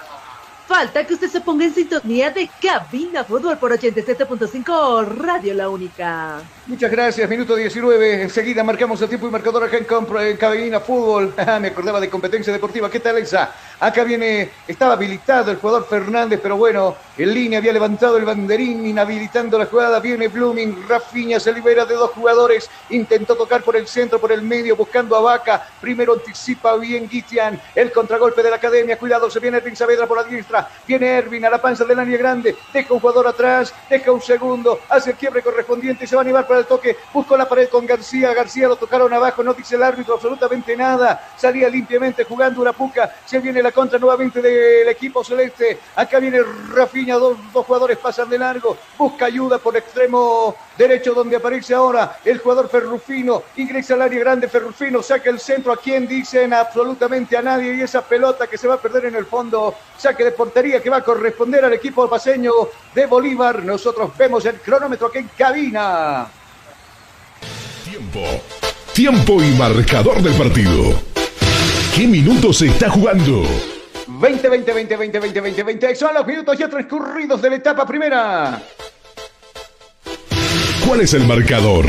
[0.68, 6.42] Falta que usted se ponga en sintonía de Cabina Fútbol por 87.5 Radio La Única.
[6.66, 8.24] Muchas gracias, minuto 19.
[8.24, 9.88] Enseguida marcamos el tiempo y marcador acá en,
[10.28, 11.34] en Cabina Fútbol.
[11.48, 12.92] Ah, me acordaba de competencia deportiva.
[12.92, 13.54] ¿Qué tal esa?
[13.80, 18.84] Acá viene, estaba habilitado el jugador Fernández, pero bueno, en línea había levantado el banderín,
[18.88, 20.00] inhabilitando la jugada.
[20.00, 24.42] Viene Blooming, Rafinha se libera de dos jugadores, intentó tocar por el centro, por el
[24.42, 25.68] medio, buscando a Vaca.
[25.80, 28.98] Primero anticipa bien Guitian, el contragolpe de la academia.
[28.98, 30.68] Cuidado, se viene Ervin Saavedra por la diestra.
[30.88, 34.80] Viene Ervin a la panza del área grande, deja un jugador atrás, deja un segundo,
[34.90, 36.98] hace el quiebre correspondiente y se va a animar para el toque.
[37.14, 41.30] Buscó la pared con García, García lo tocaron abajo, no dice el árbitro absolutamente nada.
[41.38, 45.80] Salía limpiamente jugando una puca, se viene la contra nuevamente del equipo celeste.
[45.96, 46.40] Acá viene
[46.74, 48.78] Rafinha, dos, dos jugadores pasan de largo.
[48.98, 53.44] Busca ayuda por extremo derecho donde aparece ahora el jugador Ferrufino.
[53.56, 55.72] Ingresa al área grande Ferrufino, saca el centro.
[55.72, 56.54] ¿A quien dicen?
[56.54, 57.76] Absolutamente a nadie.
[57.76, 59.76] Y esa pelota que se va a perder en el fondo.
[59.98, 62.52] Saque de portería que va a corresponder al equipo paseño
[62.94, 63.64] de Bolívar.
[63.64, 66.28] Nosotros vemos el cronómetro aquí en cabina.
[67.84, 68.22] Tiempo.
[68.94, 71.00] Tiempo y marcador del partido.
[71.98, 73.42] ¿Qué minutos se está jugando?
[74.08, 75.96] 20, 20, 20, 20, 20, 20, 20.
[75.96, 78.62] Son los minutos ya transcurridos de la etapa primera.
[80.86, 81.88] ¿Cuál es el marcador?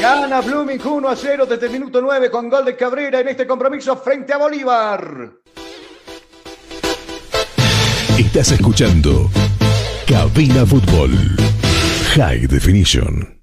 [0.00, 3.46] Gana Blooming 1 a 0 desde el minuto 9 con gol de Cabrera en este
[3.46, 5.30] compromiso frente a Bolívar.
[8.18, 9.30] Estás escuchando
[10.04, 11.12] Cabina Fútbol.
[12.16, 13.33] High Definition.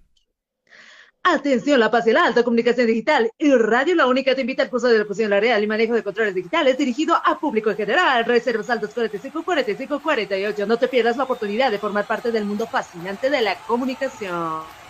[1.24, 4.72] Atención, La Paz y la Alta Comunicación Digital y Radio La Única te invita al
[4.72, 8.26] curso de locución real y manejo de controles digitales dirigido a público en general.
[8.26, 10.66] Reservas altos 45 45 48.
[10.66, 14.81] No te pierdas la oportunidad de formar parte del mundo fascinante de la comunicación.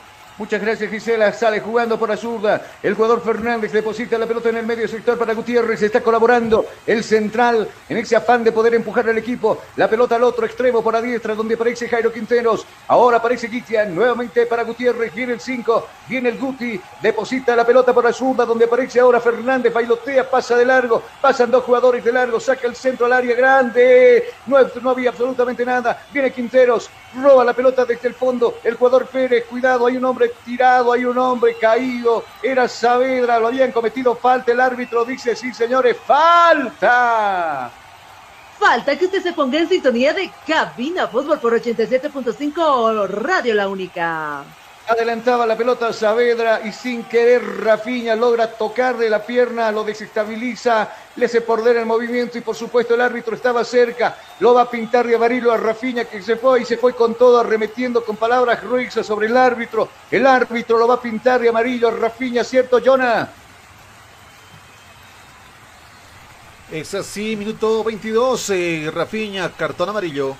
[0.41, 1.31] Muchas gracias, Gisela.
[1.33, 2.65] Sale jugando por la zurda.
[2.81, 5.83] El jugador Fernández deposita la pelota en el medio sector para Gutiérrez.
[5.83, 9.61] Está colaborando el central en ese afán de poder empujar al equipo.
[9.75, 12.65] La pelota al otro extremo por la diestra, donde aparece Jairo Quinteros.
[12.87, 13.93] Ahora aparece Guitian.
[13.93, 15.13] Nuevamente para Gutiérrez.
[15.13, 15.87] Viene el 5.
[16.09, 16.81] Viene el Guti.
[17.03, 19.71] Deposita la pelota por la zurda, donde aparece ahora Fernández.
[19.71, 21.03] Bailotea, pasa de largo.
[21.21, 22.39] Pasan dos jugadores de largo.
[22.39, 24.33] Saca el centro al área grande.
[24.47, 26.03] No, no había absolutamente nada.
[26.11, 26.89] Viene Quinteros.
[27.21, 28.57] Roba la pelota desde el fondo.
[28.63, 29.45] El jugador Pérez.
[29.45, 34.51] Cuidado, hay un hombre tirado, hay un hombre caído, era Saavedra, lo habían cometido falta,
[34.51, 37.71] el árbitro dice, sí señores, falta.
[38.59, 44.43] Falta que usted se ponga en sintonía de Cabina Fútbol por 87.5 Radio La Única.
[44.87, 51.27] Adelantaba la pelota Saavedra y sin querer Rafiña logra tocarle la pierna, lo desestabiliza, le
[51.27, 55.07] hace perder el movimiento y por supuesto el árbitro estaba cerca, lo va a pintar
[55.07, 58.63] de amarillo a Rafiña que se fue y se fue con todo arremetiendo con palabras
[58.63, 59.87] ruixas sobre el árbitro.
[60.09, 63.29] El árbitro lo va a pintar de amarillo a Rafiña, ¿cierto, Jonah?
[66.71, 70.35] Es así, minuto 22, eh, Rafiña, cartón amarillo.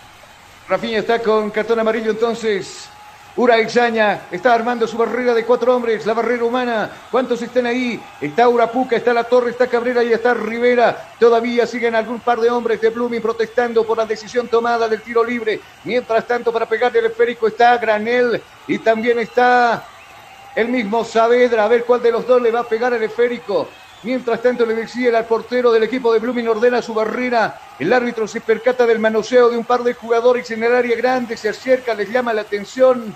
[0.68, 2.90] Rafiña está con cartón amarillo entonces.
[3.38, 6.92] Ura Exaña está armando su barrera de cuatro hombres, la barrera humana.
[7.10, 7.98] ¿Cuántos están ahí?
[8.20, 11.14] Está Urapuca, está La Torre, está Cabrera y está Rivera.
[11.18, 15.24] Todavía siguen algún par de hombres de Blooming protestando por la decisión tomada del tiro
[15.24, 15.62] libre.
[15.86, 19.82] Mientras tanto, para pegarle el esférico está Granel y también está
[20.54, 21.64] el mismo Saavedra.
[21.64, 23.70] A ver cuál de los dos le va a pegar el esférico.
[24.04, 27.60] Mientras tanto le decía al portero del equipo de Blooming ordena su barrera.
[27.78, 31.38] El árbitro se percata del manoseo de un par de jugadores en el área grande,
[31.38, 33.16] se acerca, les llama la atención.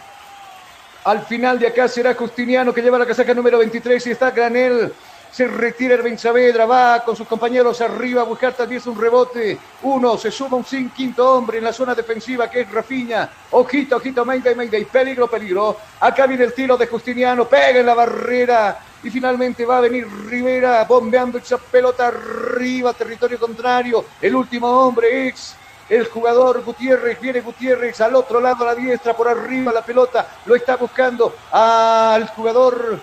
[1.05, 4.93] Al final de acá será Justiniano que lleva la casaca número 23 y está Granel.
[5.35, 9.59] Se retira Erwin Saavedra, va con sus compañeros arriba a buscar también un rebote.
[9.83, 13.29] Uno, se suma un sin quinto hombre en la zona defensiva que es Rafiña.
[13.51, 14.85] Ojito, ojito, Mayday, Mayday.
[14.85, 15.75] Peligro, peligro.
[15.99, 18.79] Acá viene el tiro de Justiniano, pega en la barrera.
[19.03, 24.05] Y finalmente va a venir Rivera bombeando esa pelota arriba, territorio contrario.
[24.21, 25.53] El último hombre es
[25.89, 30.27] el jugador Gutiérrez, viene Gutiérrez al otro lado a la diestra, por arriba la pelota,
[30.45, 33.01] lo está buscando al jugador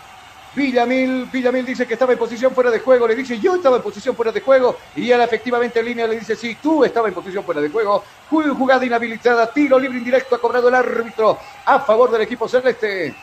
[0.54, 1.26] Villamil.
[1.32, 4.14] Villamil dice que estaba en posición fuera de juego, le dice yo estaba en posición
[4.14, 7.44] fuera de juego y él efectivamente en línea le dice sí, tú estabas en posición
[7.44, 8.04] fuera de juego.
[8.28, 13.14] Jugada inhabilitada, tiro libre indirecto ha cobrado el árbitro a favor del equipo celeste.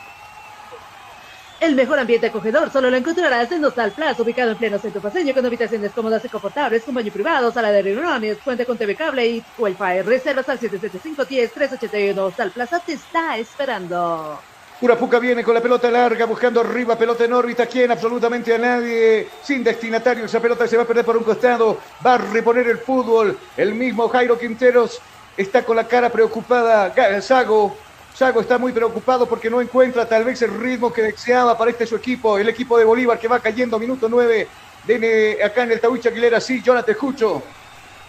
[1.60, 5.34] El mejor ambiente acogedor solo lo encontrarás en Hostal Plaza, ubicado en pleno centro paseño,
[5.34, 9.26] con habitaciones cómodas y confortables, con baño privado, sala de reuniones, cuenta con TV cable
[9.26, 10.00] y Wi-Fi.
[10.02, 12.16] Reservas al 775-10-381.
[12.18, 14.40] Hostal Plaza te está esperando.
[14.82, 19.28] Urapuca viene con la pelota larga, buscando arriba, pelota en órbita, quien absolutamente a nadie,
[19.42, 22.78] sin destinatario, esa pelota se va a perder por un costado, va a reponer el
[22.78, 24.98] fútbol, el mismo Jairo Quinteros
[25.36, 27.76] está con la cara preocupada, Sago,
[28.14, 31.86] Sago está muy preocupado porque no encuentra tal vez el ritmo que deseaba para este
[31.86, 34.48] su equipo, el equipo de Bolívar que va cayendo minuto 9,
[34.84, 37.42] viene acá en el Tahuicha Aguilera, sí, Jonathan, escucho.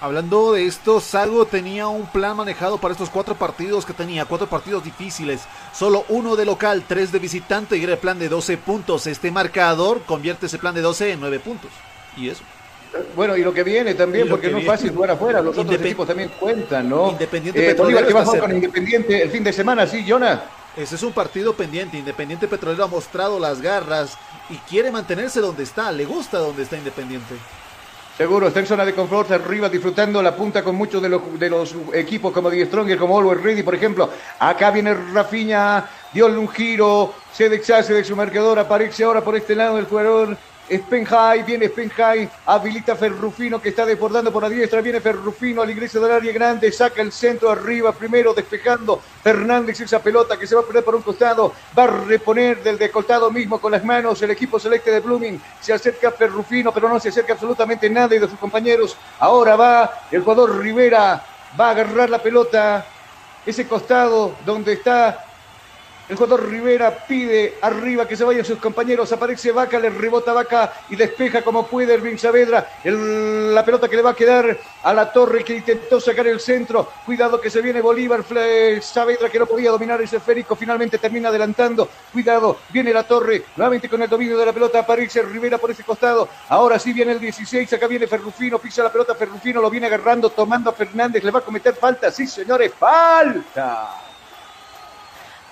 [0.01, 4.47] Hablando de esto, Sago tenía un plan manejado para estos cuatro partidos que tenía, cuatro
[4.47, 5.41] partidos difíciles,
[5.73, 9.05] solo uno de local, tres de visitante y era el plan de 12 puntos.
[9.05, 11.69] Este marcador convierte ese plan de 12 en 9 puntos.
[12.17, 12.41] Y eso.
[13.15, 15.85] Bueno, y lo que viene también, porque no es fácil jugar afuera, los otros Independ-
[15.85, 17.11] equipos también cuentan, ¿no?
[17.11, 18.55] Independiente Eh, Bolívar que va a jugar con.
[18.55, 20.39] Independiente el fin de semana, sí, Jonas.
[20.75, 21.97] Ese es un partido pendiente.
[21.97, 24.17] Independiente Petrolero ha mostrado las garras
[24.49, 25.91] y quiere mantenerse donde está.
[25.91, 27.35] Le gusta donde está Independiente.
[28.17, 31.09] Seguro, está en zona de confort, arriba disfrutando la punta con muchos de
[31.49, 34.09] los, equipos como Die Stronger, como Always Ready, por ejemplo.
[34.37, 39.55] Acá viene Rafiña, dio un giro, se deshace de su marcador, aparece ahora por este
[39.55, 40.37] lado el jugador
[40.77, 45.99] Spenhai, viene Spenhai, habilita Ferrufino que está desbordando por la diestra, viene Ferrufino al ingreso
[45.99, 50.61] del área grande, saca el centro arriba, primero despejando Fernández esa pelota que se va
[50.61, 54.31] a perder por un costado, va a reponer del decoltado mismo con las manos el
[54.31, 58.39] equipo celeste de Blooming, se acerca Ferrufino, pero no se acerca absolutamente nadie de sus
[58.39, 61.23] compañeros, ahora va el jugador Rivera,
[61.59, 62.85] va a agarrar la pelota,
[63.45, 65.25] ese costado donde está
[66.11, 69.09] el jugador Rivera pide arriba que se vayan sus compañeros.
[69.13, 72.67] Aparece Vaca, le rebota Vaca y despeja como puede Erwin Saavedra.
[72.83, 76.91] la pelota que le va a quedar a la torre que intentó sacar el centro.
[77.05, 78.25] Cuidado que se viene Bolívar.
[78.81, 80.53] Saavedra que no podía dominar ese esférico.
[80.53, 81.87] Finalmente termina adelantando.
[82.11, 83.45] Cuidado, viene la torre.
[83.55, 86.27] Nuevamente con el dominio de la pelota aparece Rivera por ese costado.
[86.49, 87.71] Ahora sí viene el 16.
[87.71, 88.59] Acá viene Ferrufino.
[88.59, 89.15] Pisa la pelota.
[89.15, 91.23] Ferrufino lo viene agarrando, tomando a Fernández.
[91.23, 92.11] Le va a cometer falta.
[92.11, 94.10] Sí, señores, falta.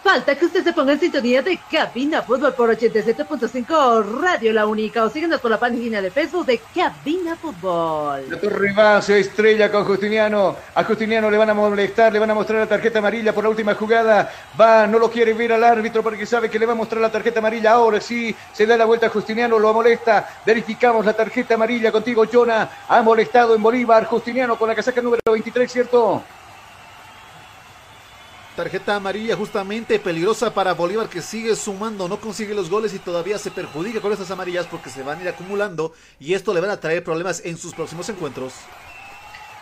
[0.04, 5.04] Falta que usted se ponga en sintonía de Cabina Fútbol por 87.5 Radio La Única
[5.04, 8.24] o síguenos por la página de Facebook de Cabina Fútbol.
[8.30, 10.56] La Torre va, se estrella con Justiniano.
[10.74, 13.50] A Justiniano le van a molestar, le van a mostrar la tarjeta amarilla por la
[13.50, 14.32] última jugada.
[14.60, 17.12] Va, no lo quiere ver al árbitro porque sabe que le va a mostrar la
[17.12, 17.74] tarjeta amarilla.
[17.74, 20.28] Ahora sí, se da la vuelta a Justiniano, lo molesta.
[20.46, 22.70] Verificamos la tarjeta amarilla contigo, Jonah.
[22.88, 24.06] Ha molestado en Bolívar.
[24.06, 26.24] Justiniano con la casaca número 23, ¿cierto?
[28.56, 33.38] Tarjeta amarilla justamente peligrosa para Bolívar que sigue sumando, no consigue los goles y todavía
[33.38, 36.72] se perjudica con estas amarillas porque se van a ir acumulando y esto le van
[36.72, 38.54] a traer problemas en sus próximos encuentros.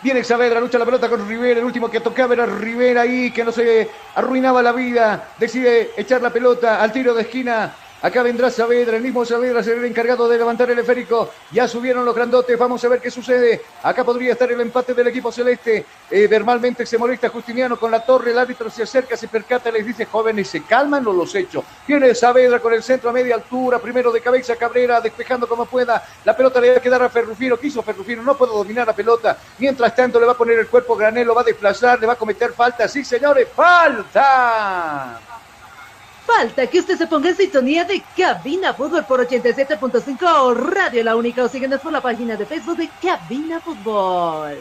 [0.01, 3.43] Viene Saavedra, lucha la pelota con Rivera, el último que tocaba era Rivera ahí, que
[3.43, 8.51] no se arruinaba la vida, decide echar la pelota al tiro de esquina, Acá vendrá
[8.51, 11.31] Saavedra, el mismo Saavedra será el encargado de levantar el esférico.
[11.51, 13.61] Ya subieron los grandotes, vamos a ver qué sucede.
[13.81, 15.83] Acá podría estar el empate del equipo celeste.
[16.11, 19.85] Eh, verbalmente se molesta Justiniano con la torre, el árbitro se acerca, se percata, les
[19.85, 21.65] dice, jóvenes, se calman o los hechos.
[21.87, 26.03] Viene Saavedra con el centro a media altura, primero de cabeza Cabrera, despejando como pueda.
[26.23, 29.37] La pelota le va a quedar a Ferrufino, quiso Ferrufino, no puedo dominar la pelota.
[29.57, 32.17] Mientras tanto le va a poner el cuerpo Granelo, va a desplazar, le va a
[32.17, 32.87] cometer falta.
[32.87, 35.19] Sí, señores, falta.
[36.27, 41.45] Falta que usted se ponga en sintonía de Cabina Fútbol por 87.5 Radio La Única
[41.45, 44.57] o síguenos por la página de Facebook de Cabina Fútbol.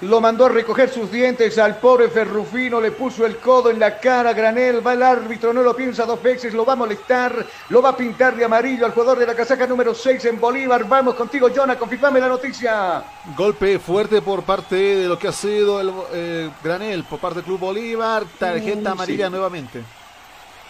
[0.00, 4.00] Lo mandó a recoger sus dientes al pobre Ferrufino, le puso el codo en la
[4.00, 7.80] cara, Granel, va el árbitro, no lo piensa dos veces, lo va a molestar, lo
[7.80, 10.88] va a pintar de amarillo al jugador de la casaca número 6 en Bolívar.
[10.88, 13.02] Vamos contigo, Jonah, confirmame la noticia.
[13.36, 17.44] Golpe fuerte por parte de lo que ha sido el eh, Granel, por parte del
[17.44, 19.97] Club Bolívar, tarjeta amarilla nuevamente.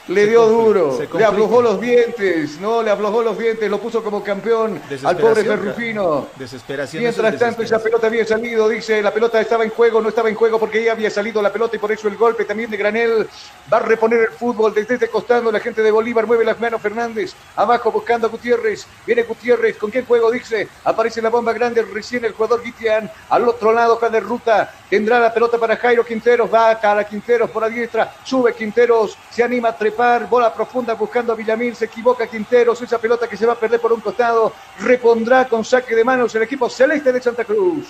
[0.08, 4.24] Le dio duro, le aflojó los dientes, no, le aflojó los dientes, lo puso como
[4.24, 6.28] campeón al pobre Ferrufino.
[6.36, 7.02] Desesperación.
[7.02, 10.34] Mientras tanto, esa pelota había salido, dice, la pelota estaba en juego, no estaba en
[10.34, 13.28] juego porque ya había salido la pelota y por eso el golpe también de Granel
[13.70, 15.52] va a reponer el fútbol desde este costado.
[15.52, 19.90] La gente de Bolívar mueve las manos, Fernández, abajo buscando a Gutiérrez, viene Gutiérrez, ¿con
[19.90, 20.30] qué juego?
[20.30, 25.20] Dice, aparece la bomba grande, recién el jugador Guitián, al otro lado, de Ruta, tendrá
[25.20, 29.42] la pelota para Jairo Quinteros, va a cara Quinteros por la diestra, sube Quinteros, se
[29.42, 29.97] anima a trepar
[30.28, 33.80] bola profunda buscando a Villamil, se equivoca Quinteros, esa pelota que se va a perder
[33.80, 37.88] por un costado, repondrá con saque de manos el equipo celeste de Santa Cruz.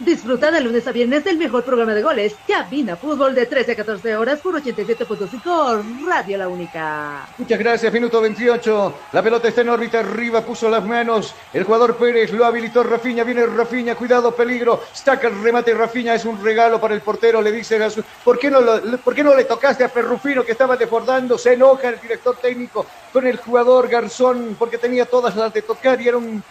[0.00, 3.76] Disfruta de lunes a viernes del mejor programa de goles, Cabina Fútbol de 13 a
[3.76, 7.28] 14 horas por 87.5 Radio La Única.
[7.38, 8.94] Muchas gracias, minuto 28.
[9.12, 11.32] La pelota está en órbita arriba, puso las manos.
[11.52, 14.82] El jugador Pérez lo habilitó Rafiña, viene Rafiña, cuidado, peligro.
[14.92, 17.88] Staca el remate Rafiña, es un regalo para el portero, le dice a
[18.24, 18.60] ¿por qué no,
[19.04, 21.38] ¿por qué no le tocaste a Ferrufino que estaba desbordando?
[21.38, 26.00] Se enoja el director técnico con el jugador Garzón porque tenía todas las de tocar
[26.00, 26.42] y era un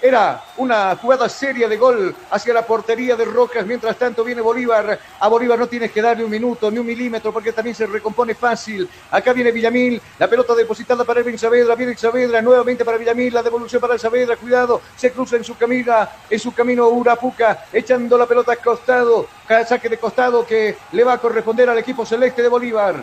[0.00, 3.66] era una jugada seria de gol hacia la portería de Rocas.
[3.66, 4.98] Mientras tanto viene Bolívar.
[5.20, 8.34] A Bolívar no tienes que darle un minuto ni un milímetro porque también se recompone
[8.34, 8.88] fácil.
[9.10, 10.00] Acá viene Villamil.
[10.18, 11.74] La pelota depositada para Elvin Saavedra.
[11.74, 13.32] Viene Saavedra nuevamente para Villamil.
[13.32, 14.36] La devolución para Saavedra.
[14.36, 14.80] Cuidado.
[14.96, 15.94] Se cruza en su camino.
[16.28, 17.66] En su camino Urapuca.
[17.72, 19.26] Echando la pelota a costado.
[19.66, 22.96] Saque de costado que le va a corresponder al equipo celeste de Bolívar.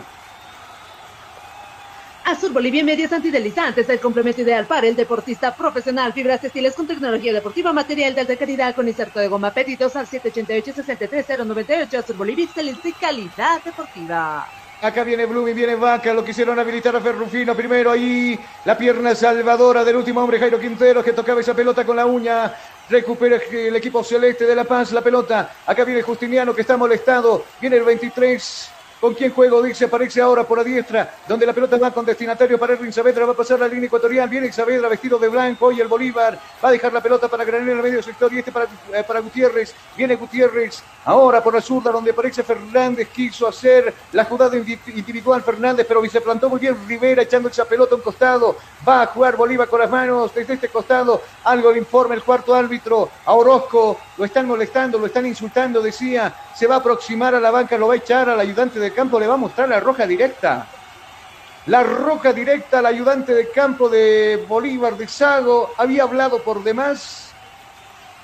[2.24, 6.14] Azur Bolivia Medias Antidelizantes, el complemento ideal para el deportista profesional.
[6.14, 9.52] Fibras textiles con tecnología deportiva, material de alta calidad con inserto de goma.
[9.52, 11.98] Pedidos al 788-63098.
[11.98, 14.48] Azur Bolivia, excelencia y calidad deportiva.
[14.80, 17.54] Acá viene Blumi, viene Vaca, lo quisieron habilitar a Ferrufino.
[17.54, 21.96] Primero ahí la pierna salvadora del último hombre, Jairo Quintero, que tocaba esa pelota con
[21.96, 22.54] la uña.
[22.88, 25.52] Recupera el equipo celeste de La Paz la pelota.
[25.66, 27.44] Acá viene Justiniano que está molestado.
[27.60, 28.73] Viene el 23
[29.04, 29.60] ¿Con quién juego?
[29.60, 33.26] Dice, aparece ahora por la diestra, donde la pelota va con destinatario para Erwin Saavedra,
[33.26, 36.70] va a pasar la línea ecuatorial, viene Saavedra vestido de blanco y el Bolívar va
[36.70, 39.20] a dejar la pelota para Granel en el medio sector y este para, eh, para
[39.20, 45.42] Gutiérrez, viene Gutiérrez ahora por la zurda, donde aparece Fernández, quiso hacer la jugada individual
[45.42, 48.56] Fernández, pero se plantó muy bien Rivera echando esa pelota a un costado,
[48.88, 52.54] va a jugar Bolívar con las manos desde este costado, algo le informa el cuarto
[52.54, 57.40] árbitro a Orozco, lo están molestando, lo están insultando, decía, se va a aproximar a
[57.40, 59.80] la banca, lo va a echar al ayudante de campo, le va a mostrar la
[59.80, 60.66] roja directa.
[61.66, 67.32] La roja directa al ayudante de campo de Bolívar de Sago había hablado por demás.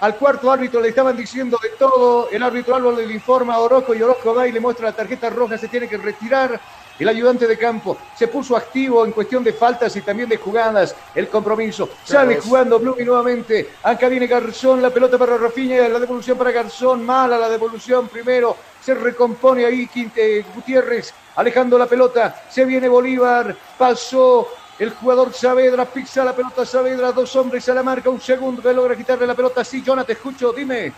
[0.01, 2.29] Al cuarto árbitro le estaban diciendo de todo.
[2.31, 5.31] El árbitro Álvaro le informa a Orozco y Orozco va y le muestra la tarjeta
[5.31, 5.59] roja.
[5.59, 6.61] Se tiene que retirar.
[6.99, 10.95] El ayudante de campo se puso activo en cuestión de faltas y también de jugadas.
[11.15, 11.89] El compromiso.
[12.05, 13.71] Sale jugando Blumi nuevamente.
[13.83, 14.83] Acá viene Garzón.
[14.83, 15.89] La pelota para Rafinha.
[15.89, 17.05] La devolución para Garzón.
[17.05, 18.55] Mala la devolución primero.
[18.83, 21.13] Se recompone ahí Quinte, Gutiérrez.
[21.37, 22.43] Alejando la pelota.
[22.51, 23.57] Se viene Bolívar.
[23.79, 24.49] Pasó
[24.81, 28.73] el jugador Saavedra pisa la pelota Saavedra, dos hombres a la marca, un segundo que
[28.73, 29.63] logra quitarle la pelota.
[29.63, 30.91] Sí, Jonathan, te escucho, dime.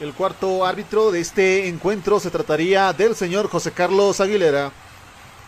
[0.00, 4.70] El cuarto árbitro de este encuentro se trataría del señor José Carlos Aguilera.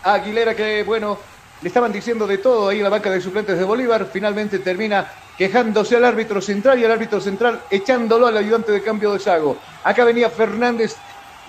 [0.02, 1.18] Aguilera que, bueno,
[1.62, 5.10] le estaban diciendo de todo ahí en la banca de suplentes de Bolívar, finalmente termina
[5.38, 9.56] quejándose al árbitro central y al árbitro central echándolo al ayudante de cambio de Sago.
[9.82, 10.96] Acá venía Fernández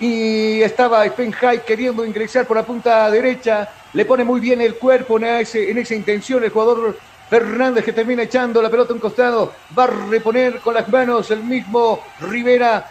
[0.00, 5.18] y estaba Spenhai queriendo ingresar por la punta derecha, le pone muy bien el cuerpo
[5.18, 6.42] en, en esa intención.
[6.42, 6.96] El jugador
[7.32, 11.30] Fernández que termina echando la pelota a un costado, va a reponer con las manos
[11.30, 12.86] el mismo Rivera,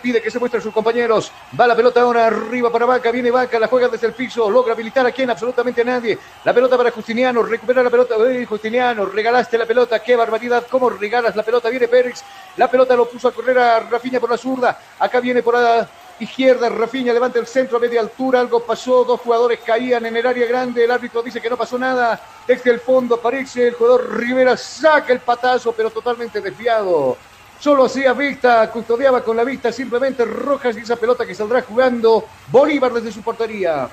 [0.00, 3.32] pide que se muestre a sus compañeros, va la pelota ahora arriba para Vaca, viene
[3.32, 6.76] Vaca, la juega desde el piso, logra habilitar a quien, absolutamente a nadie, la pelota
[6.76, 8.14] para Justiniano, recupera la pelota,
[8.48, 12.22] Justiniano, regalaste la pelota, qué barbaridad, cómo regalas la pelota, viene Pérez,
[12.58, 15.88] la pelota lo puso a correr a Rafiña por la zurda, acá viene por la
[16.24, 20.26] izquierda, Rafiña levanta el centro a media altura, algo pasó, dos jugadores caían en el
[20.26, 24.16] área grande, el árbitro dice que no pasó nada, desde el fondo aparece el jugador
[24.18, 27.16] Rivera, saca el patazo, pero totalmente desviado.
[27.58, 32.24] Solo hacía vista, custodiaba con la vista simplemente Rojas y esa pelota que saldrá jugando
[32.50, 33.88] Bolívar desde su portería.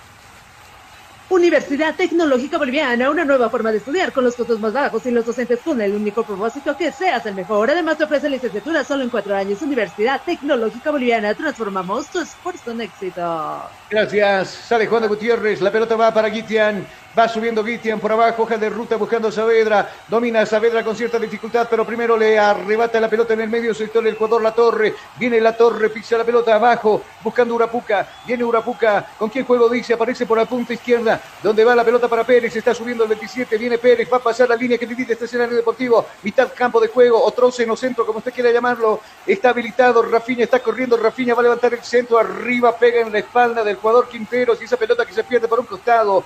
[1.30, 5.26] Universidad Tecnológica Boliviana, una nueva forma de estudiar con los costos más bajos y los
[5.26, 7.70] docentes con el único propósito que seas el mejor.
[7.70, 9.62] Además te ofrece licenciatura solo en cuatro años.
[9.62, 13.62] Universidad Tecnológica Boliviana, transformamos tu esfuerzo en éxito.
[13.90, 14.50] Gracias.
[14.50, 16.88] Sale Juan de Gutiérrez, la pelota va para Guitian.
[17.18, 19.90] Va subiendo Guitian por abajo, hoja de ruta buscando a Saavedra.
[20.08, 24.06] Domina Saavedra con cierta dificultad, pero primero le arrebata la pelota en el medio sector
[24.06, 24.94] el jugador La Torre.
[25.18, 28.08] Viene La Torre, pisa la pelota abajo, buscando Urapuca.
[28.28, 29.04] Viene Urapuca.
[29.18, 29.96] ¿Con quién juego dice?
[29.96, 32.56] Aparece por la punta izquierda, donde va la pelota para Pérez.
[32.56, 33.58] Está subiendo el 27.
[33.58, 36.06] Viene Pérez, va a pasar la línea que divide este escenario deportivo.
[36.22, 39.00] Mitad campo de juego, otro seno centro, como usted quiera llamarlo.
[39.26, 40.04] Está habilitado.
[40.04, 40.96] Rafiña está corriendo.
[40.96, 44.66] Rafiña va a levantar el centro arriba, pega en la espalda del jugador Quinteros y
[44.66, 46.24] esa pelota que se pierde por un costado.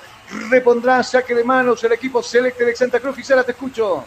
[0.49, 3.16] Repondrá saque de manos el equipo Selecte de Santa Cruz.
[3.16, 4.06] Gisela, te escucho.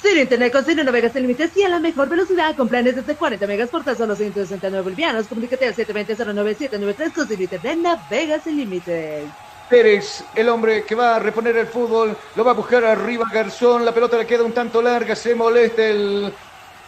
[0.00, 3.16] Ciro Internet con Ciro Navegas sin límites y a la mejor velocidad con planes desde
[3.16, 5.26] 40 megas por tan solo 169 bolivianos.
[5.26, 9.24] Comunícate al 720-09793 con Ciro Internet Navegas sin límites.
[9.68, 13.84] Pérez, el hombre que va a reponer el fútbol, lo va a buscar arriba Garzón,
[13.84, 16.32] la pelota le queda un tanto larga, se molesta el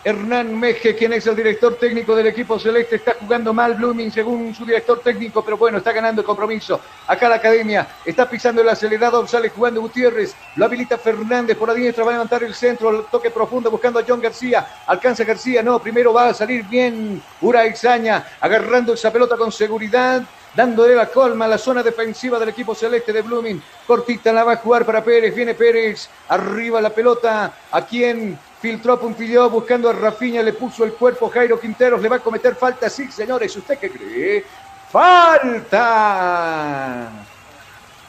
[0.03, 4.55] Hernán Meje, quien es el director técnico del equipo celeste, está jugando mal Blooming según
[4.55, 6.81] su director técnico, pero bueno, está ganando el compromiso.
[7.07, 11.75] Acá la academia está pisando el acelerador, sale jugando Gutiérrez, lo habilita Fernández por la
[11.75, 15.63] diestra, va a levantar el centro, el toque profundo buscando a John García, alcanza García,
[15.63, 20.23] no, primero va a salir bien Ura Exaña, agarrando esa pelota con seguridad,
[20.55, 23.63] dándole la colma a la zona defensiva del equipo celeste de Blooming.
[23.87, 29.01] Cortita la va a jugar para Pérez, viene Pérez, arriba la pelota, a quien filtró,
[29.01, 32.91] puntilló, buscando a Rafiña, le puso el cuerpo Jairo Quinteros, le va a cometer falta,
[32.91, 34.45] sí señores, ¿usted qué cree?
[34.91, 35.81] ¡Falta!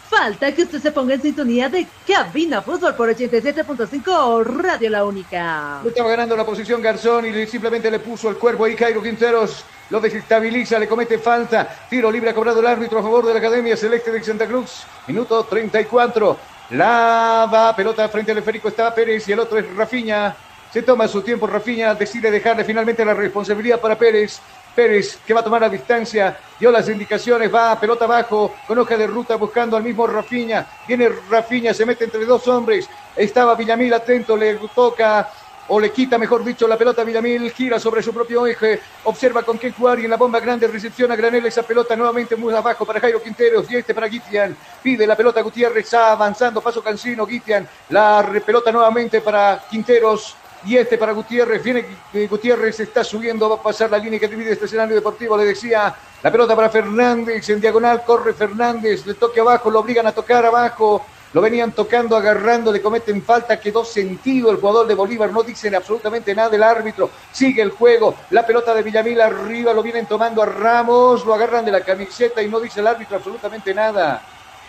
[0.10, 5.80] Falta que usted se ponga en sintonía de Cabina Fútbol por 87.5 Radio La Única.
[5.82, 9.64] Lo estaba ganando la posición Garzón y simplemente le puso el cuerpo ahí Jairo Quinteros.
[9.90, 11.88] Lo desestabiliza, le comete falta.
[11.90, 14.84] Tiro libre ha cobrado el árbitro a favor de la Academia Celeste de Santa Cruz.
[15.07, 16.38] Minuto 34.
[16.72, 20.34] La va, pelota frente al esférico está Pérez y el otro es Rafiña.
[20.72, 24.39] Se toma su tiempo, Rafiña decide dejarle finalmente la responsabilidad para Pérez.
[24.73, 28.95] Pérez que va a tomar la distancia, dio las indicaciones, va pelota abajo, con hoja
[28.95, 30.65] de ruta buscando al mismo Rafiña.
[30.88, 32.89] Viene Rafiña, se mete entre dos hombres.
[33.18, 35.30] Estaba Villamil atento, le toca
[35.67, 39.43] o le quita, mejor dicho, la pelota a Villamil, gira sobre su propio eje, observa
[39.43, 42.85] con qué jugar y en la bomba grande recepciona Granel esa pelota nuevamente muy abajo
[42.85, 44.55] para Jairo Quinteros y este para Guitian.
[44.81, 50.35] Pide la pelota Gutiérrez, avanzando, paso Cancino, Guitian, la pelota nuevamente para Quinteros.
[50.63, 54.27] y este para Gutiérrez, viene eh, Gutiérrez, está subiendo, va a pasar la línea que
[54.27, 59.15] divide este escenario deportivo, le decía, la pelota para Fernández, en diagonal corre Fernández, le
[59.15, 63.85] toque abajo, lo obligan a tocar abajo, lo venían tocando, agarrando, le cometen falta, quedó
[63.85, 68.45] sentido el jugador de Bolívar, no dicen absolutamente nada el árbitro, sigue el juego, la
[68.45, 72.49] pelota de Villamil arriba, lo vienen tomando a Ramos, lo agarran de la camiseta y
[72.49, 74.21] no dice el árbitro absolutamente nada.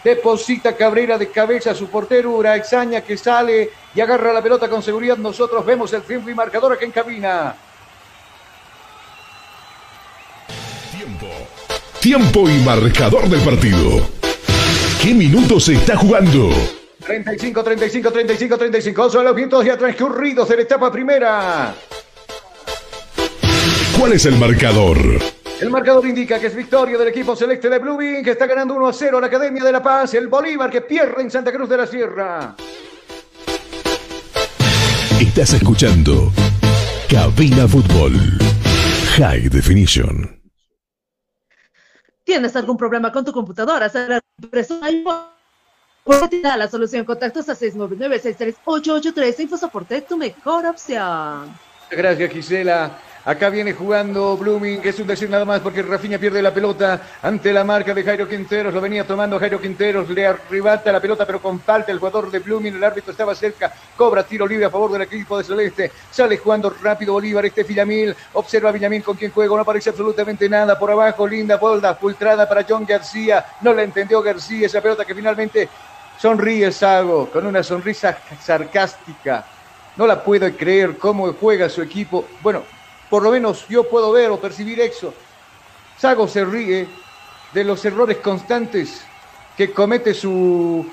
[0.04, 4.82] Deposita Cabrera de cabeza a su portero, Uraexaña que sale y agarra la pelota con
[4.82, 5.16] seguridad.
[5.16, 7.54] Nosotros vemos el tiempo y marcador aquí en cabina.
[10.90, 11.26] Tiempo.
[12.00, 14.21] Tiempo y marcador del partido.
[15.02, 16.48] ¿Qué minutos se está jugando?
[17.04, 19.10] 35, 35, 35, 35.
[19.10, 21.74] Son los minutos ya transcurridos en la etapa primera.
[23.98, 24.98] ¿Cuál es el marcador?
[25.60, 28.88] El marcador indica que es victoria del equipo celeste de Bluebeam, que está ganando 1
[28.88, 30.14] a 0 a la Academia de La Paz.
[30.14, 32.54] El Bolívar que pierde en Santa Cruz de la Sierra.
[35.20, 36.32] Estás escuchando
[37.08, 38.12] Cabina Fútbol
[39.16, 40.41] High Definition.
[42.32, 43.90] ¿Tienes algún problema con tu computadora?
[43.90, 44.88] ¿Será impresora?
[46.42, 47.04] da la solución.
[47.04, 49.40] Contactos a 699-63883.
[49.40, 51.54] InfoSoporte, tu mejor opción.
[51.90, 52.98] Gracias, Gisela.
[53.24, 57.52] Acá viene jugando Blooming, es un decir nada más porque Rafinha pierde la pelota ante
[57.52, 58.74] la marca de Jairo Quinteros.
[58.74, 62.40] Lo venía tomando Jairo Quinteros, le arrebata la pelota, pero con falta el jugador de
[62.40, 62.74] Blooming.
[62.74, 65.92] El árbitro estaba cerca, cobra tiro libre a favor del equipo de Celeste.
[66.10, 68.12] Sale jugando rápido Bolívar, este Villamil.
[68.32, 70.76] Observa a Villamil con quien juega, no aparece absolutamente nada.
[70.76, 73.46] Por abajo, linda bolda, filtrada para John García.
[73.60, 75.68] No la entendió García, esa pelota que finalmente
[76.18, 79.44] sonríe Sago con una sonrisa sarcástica.
[79.96, 82.26] No la puedo creer cómo juega su equipo.
[82.40, 82.64] Bueno,
[83.12, 85.12] por lo menos yo puedo ver o percibir eso.
[85.98, 86.88] Sago se ríe
[87.52, 89.02] de los errores constantes
[89.54, 90.90] que comete su,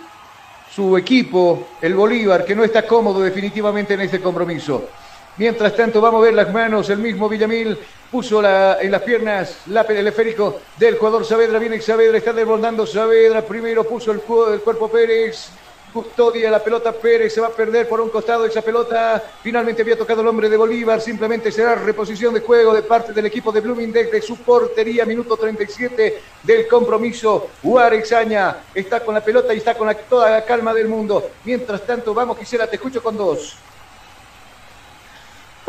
[0.69, 4.89] su equipo, el Bolívar, que no está cómodo definitivamente en este compromiso.
[5.37, 6.89] Mientras tanto, vamos a ver las manos.
[6.89, 7.77] El mismo Villamil
[8.11, 11.57] puso en las piernas la, el esférico del jugador Saavedra.
[11.57, 13.43] Viene Saavedra, está desbordando Saavedra.
[13.43, 14.21] Primero puso el,
[14.51, 15.51] el cuerpo Pérez.
[15.93, 19.21] Custodia la pelota Pérez, se va a perder por un costado esa pelota.
[19.41, 21.01] Finalmente había tocado el hombre de Bolívar.
[21.01, 25.05] Simplemente será reposición de juego de parte del equipo de Blooming desde su portería.
[25.05, 27.49] Minuto 37 del compromiso.
[27.63, 31.31] Guarexaña está con la pelota y está con toda la calma del mundo.
[31.43, 33.57] Mientras tanto, vamos, quisiera, te escucho con dos.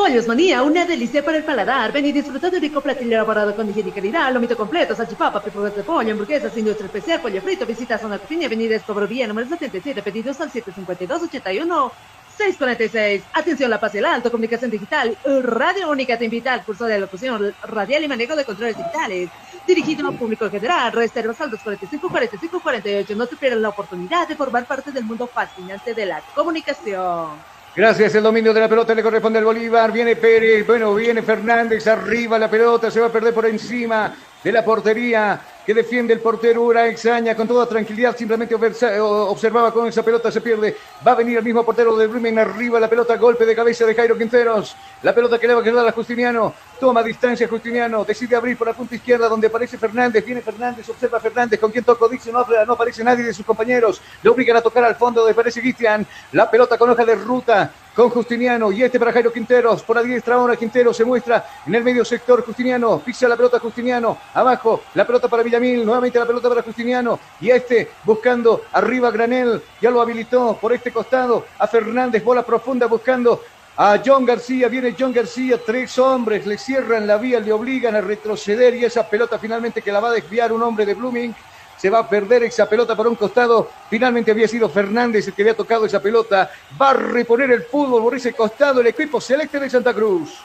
[0.01, 1.93] Pollos Manía, una delicia para el paladar.
[1.93, 4.33] Ven y disfruta de rico platillo elaborado con higiene y calidad.
[4.33, 7.67] Lomito completo, salchipapa, pipogas de pollo, hamburguesas, industria especial, pollo frito.
[7.67, 11.93] Visita Zona Cocina, Avenida Escobrovía, número 77, pedidos al 752-81.
[12.35, 13.25] 646.
[13.35, 15.19] Atención La Paz y Alto, comunicación digital.
[15.43, 19.29] Radio Única te invita al curso de locución radial y manejo de controles digitales.
[19.67, 20.93] Dirigido al público general.
[20.93, 23.15] Reservas al 245 45 48.
[23.17, 27.60] No te pierdas la oportunidad de formar parte del mundo fascinante de la comunicación.
[27.75, 29.93] Gracias, el dominio de la pelota le corresponde al Bolívar.
[29.93, 34.53] Viene Pérez, bueno, viene Fernández, arriba la pelota, se va a perder por encima de
[34.53, 35.41] la portería
[35.71, 40.41] que defiende el portero Ura Exaña con toda tranquilidad, simplemente observaba con esa pelota, se
[40.41, 40.77] pierde.
[41.07, 43.95] Va a venir el mismo portero de Brumen arriba, la pelota, golpe de cabeza de
[43.95, 44.75] Jairo Quinteros.
[45.03, 48.67] La pelota que le va a quedar a Justiniano, toma distancia Justiniano, decide abrir por
[48.67, 52.45] la punta izquierda donde aparece Fernández, viene Fernández, observa Fernández, con quien toco, dice, no,
[52.67, 56.05] no aparece nadie de sus compañeros, le obligan a tocar al fondo donde aparece Cristian,
[56.33, 60.03] la pelota con hoja de ruta, con Justiniano y este para Jairo Quinteros, por la
[60.03, 64.85] diestra ahora Quintero se muestra en el medio sector Justiniano, pisa la pelota Justiniano, abajo
[64.95, 69.91] la pelota para Villamil, nuevamente la pelota para Justiniano y este buscando arriba Granel, ya
[69.91, 73.43] lo habilitó por este costado a Fernández, bola profunda buscando
[73.77, 78.01] a John García, viene John García, tres hombres le cierran la vía, le obligan a
[78.01, 81.35] retroceder y esa pelota finalmente que la va a desviar un hombre de Blooming
[81.81, 83.71] se va a perder esa pelota para un costado.
[83.89, 86.51] Finalmente había sido Fernández el que había tocado esa pelota.
[86.79, 90.43] Va a reponer el fútbol por ese costado el equipo celeste de Santa Cruz.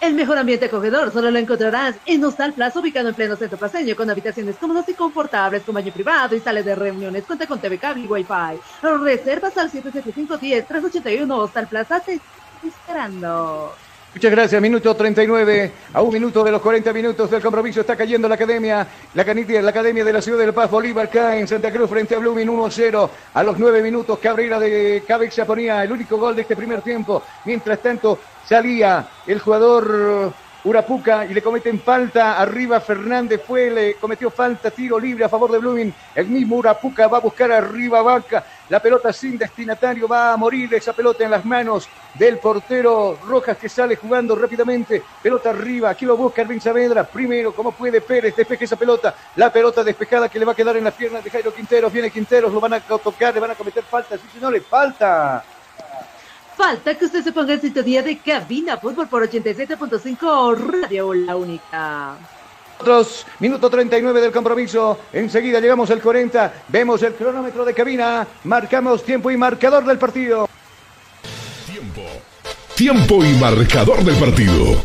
[0.00, 3.96] El mejor ambiente acogedor solo lo encontrarás en Hostal Plaza, ubicado en pleno centro paseño,
[3.96, 7.24] con habitaciones cómodas y confortables, con baño privado y sales de reuniones.
[7.24, 8.60] Cuenta con TV cable y Wi-Fi.
[9.02, 12.00] Reservas al 775-10-381 Hostal Plaza.
[12.00, 12.20] Te
[12.66, 13.72] esperando.
[14.14, 14.62] Muchas gracias.
[14.62, 15.72] Minuto 39.
[15.92, 18.86] A un minuto de los 40 minutos del compromiso está cayendo la academia.
[19.14, 20.70] La, la academia de la ciudad de La Paz.
[20.70, 23.10] Bolívar cae en Santa Cruz frente a Blooming 1-0.
[23.34, 27.22] A los 9 minutos Cabrera de Cabeza ponía el único gol de este primer tiempo.
[27.44, 30.32] Mientras tanto salía el jugador
[30.66, 32.40] Urapuca y le cometen falta.
[32.40, 35.94] Arriba Fernández fue, le cometió falta, tiro libre a favor de Blooming.
[36.14, 38.44] El mismo Urapuca va a buscar arriba Vaca.
[38.68, 43.56] La pelota sin destinatario va a morir esa pelota en las manos del portero Rojas
[43.58, 45.04] que sale jugando rápidamente.
[45.22, 47.04] Pelota arriba, aquí lo busca Erwin Saavedra.
[47.04, 49.14] Primero, como puede Pérez, despeje esa pelota.
[49.36, 51.92] La pelota despejada que le va a quedar en las piernas de Jairo Quinteros.
[51.92, 54.16] Viene Quinteros, lo van a tocar, le van a cometer falta.
[54.16, 55.44] Sí, señores, falta.
[56.56, 62.16] Falta que usted se ponga en sintonía de Cabina Fútbol por 87.5 Radio La Única.
[62.80, 64.98] Otros, minuto 39 del compromiso.
[65.12, 66.64] Enseguida llegamos al 40.
[66.68, 68.26] Vemos el cronómetro de cabina.
[68.44, 70.48] Marcamos tiempo y marcador del partido.
[71.66, 72.02] Tiempo.
[72.74, 74.82] Tiempo y marcador del partido.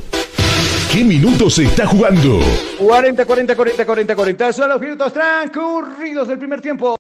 [0.91, 2.39] ¿Qué minutos se está jugando?
[2.80, 4.53] 40, 40, 40, 40, 40.
[4.53, 6.98] Son los minutos transcurridos del primer tiempo.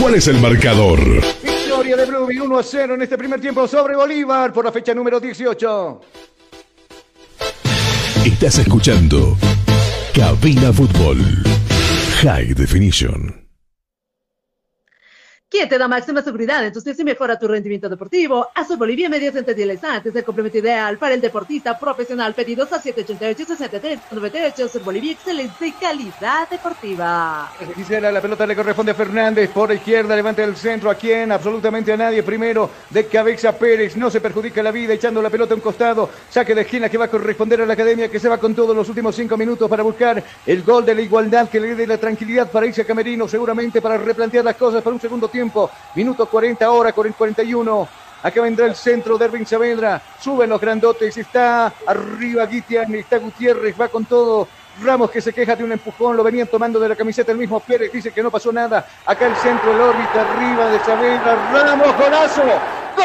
[0.00, 1.00] ¿Cuál es el marcador?
[1.84, 4.94] Victoria de Blooming 1 a 0 en este primer tiempo sobre Bolívar por la fecha
[4.94, 6.00] número 18.
[8.24, 9.36] Estás escuchando
[10.14, 11.18] Cabina Fútbol
[12.22, 13.43] High Definition.
[15.54, 18.48] ¿Quién te da máxima seguridad en tus pies y mejora tu rendimiento deportivo?
[18.56, 22.34] Azul Bolivia Medios Antes el complemento ideal para el deportista profesional.
[22.34, 24.64] Pedidos a 788-6398.
[24.64, 27.52] Azul Bolivia, excelente calidad deportiva.
[27.72, 30.90] Quisiera, la pelota le corresponde a Fernández por izquierda, levanta el centro.
[30.90, 31.30] ¿A quién?
[31.30, 32.24] Absolutamente a nadie.
[32.24, 36.10] Primero de cabeza Pérez, no se perjudica la vida, echando la pelota a un costado.
[36.30, 38.74] Saque de esquina que va a corresponder a la academia que se va con todos
[38.74, 41.98] los últimos cinco minutos para buscar el gol de la igualdad que le dé la
[41.98, 45.43] tranquilidad para irse a Camerino, seguramente para replantear las cosas para un segundo tiempo
[45.94, 47.88] Minuto 40 ahora con el 41.
[48.22, 50.00] Acá vendrá el centro de Erwin Saavedra.
[50.20, 51.16] Suben los grandotes.
[51.16, 52.94] Está arriba Guitian.
[52.94, 53.78] Está Gutiérrez.
[53.80, 54.48] Va con todo.
[54.82, 57.60] Ramos que se queja de un empujón, lo venían tomando de la camiseta el mismo
[57.60, 58.84] Pérez, dice que no pasó nada.
[59.06, 61.52] Acá el centro, el órbita arriba de Saavedra.
[61.52, 62.42] Ramos, golazo.
[62.96, 63.04] ¡Gol!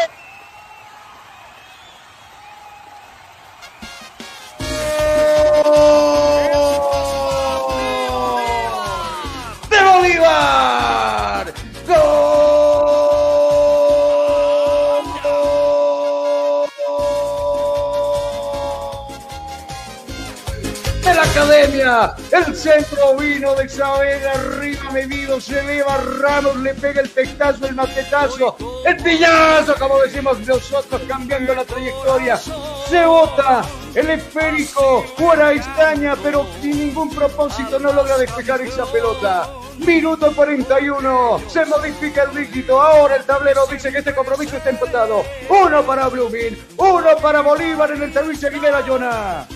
[21.80, 27.76] El centro vino de Saavedra, arriba medido, se eleva Ramos, le pega el tectazo, el
[27.76, 32.35] maquetazo, el pillazo, como decimos nosotros, cambiando la trayectoria.
[32.35, 33.61] Se bota
[33.95, 39.49] el esférico, fuera Estaña, pero sin ningún propósito no logra despejar esa pelota.
[39.77, 42.81] Minuto 41, se modifica el dígito.
[42.81, 45.23] Ahora el tablero dice que este compromiso está empatado.
[45.49, 49.47] Uno para Blooming, uno para Bolívar en el servicio Aguilera Jonah.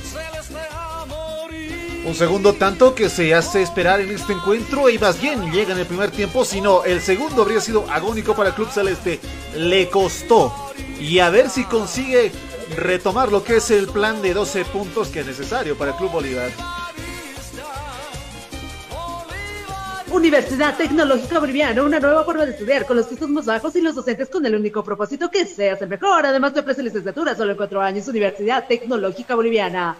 [2.06, 5.80] Un segundo tanto que se hace esperar en este encuentro y más bien llega en
[5.80, 9.22] el primer tiempo, si no, el segundo habría sido agónico para el Club Celeste.
[9.56, 10.54] Le costó.
[11.00, 12.34] Y a ver si consigue
[12.76, 16.12] retomar lo que es el plan de 12 puntos que es necesario para el Club
[16.12, 16.52] Bolívar.
[20.12, 23.96] Universidad Tecnológica Boliviana, una nueva forma de estudiar con los costos más bajos y los
[23.96, 26.26] docentes con el único propósito que seas el mejor.
[26.26, 28.08] Además te ofrece licenciatura solo en cuatro años.
[28.10, 29.96] Universidad Tecnológica Boliviana.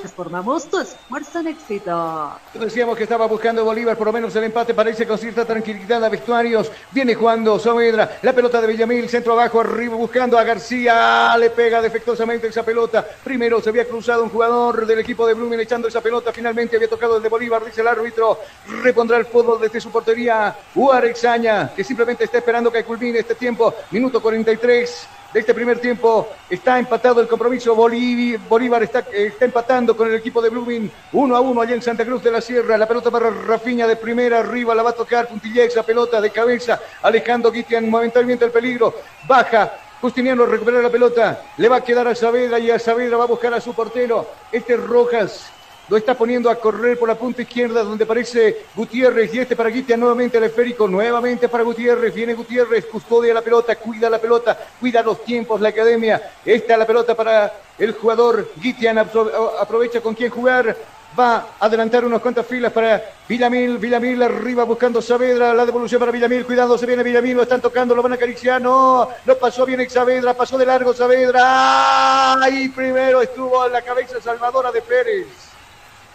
[0.00, 2.32] Transformamos tu esfuerzo en éxito.
[2.54, 6.04] Decíamos que estaba buscando Bolívar por lo menos el empate para irse con cierta tranquilidad
[6.04, 6.70] a vestuarios.
[6.90, 11.36] Viene jugando Saavedra, la pelota de Villamil, centro abajo, arriba buscando a García.
[11.38, 13.06] Le pega defectuosamente esa pelota.
[13.24, 16.32] Primero se había cruzado un jugador del equipo de Blumen echando esa pelota.
[16.32, 18.38] Finalmente había tocado el de Bolívar, dice el árbitro.
[18.82, 20.54] Repondrá el fútbol desde su portería.
[20.74, 23.74] Uarexaña, que simplemente está esperando que culmine este tiempo.
[23.90, 26.28] Minuto 43 de este primer tiempo.
[26.48, 27.74] Está empatado el compromiso.
[27.74, 29.04] Bolívar, Bolívar está,
[29.40, 30.90] empatando con el equipo de Blooming.
[31.12, 32.78] Uno a uno allá en Santa Cruz de la Sierra.
[32.78, 34.38] La pelota para Rafiña de primera.
[34.38, 35.74] Arriba la va a tocar Puntillex.
[35.74, 36.80] La pelota de cabeza.
[37.02, 38.94] Alejandro Guitian momentáneamente el peligro.
[39.26, 39.72] Baja.
[40.00, 41.42] Justiniano recupera la pelota.
[41.56, 44.28] Le va a quedar a Saavedra y a Saavedra va a buscar a su portero.
[44.52, 45.50] Este es Rojas.
[45.88, 49.68] Lo está poniendo a correr por la punta izquierda donde aparece Gutiérrez y este para
[49.68, 54.58] Guitian nuevamente el esférico, nuevamente para Gutiérrez, viene Gutiérrez, custodia la pelota, cuida la pelota,
[54.80, 60.30] cuida los tiempos la academia, esta la pelota para el jugador Guitian, aprovecha con quién
[60.30, 60.74] jugar,
[61.18, 66.12] va a adelantar unas cuantas filas para Villamil, Villamil arriba buscando Saavedra, la devolución para
[66.12, 69.66] Villamil, cuidado, se viene Villamil, lo están tocando, lo van a acariciar, no, no pasó
[69.66, 75.43] bien Saavedra, pasó de largo Saavedra, ahí primero estuvo en la cabeza salvadora de Pérez.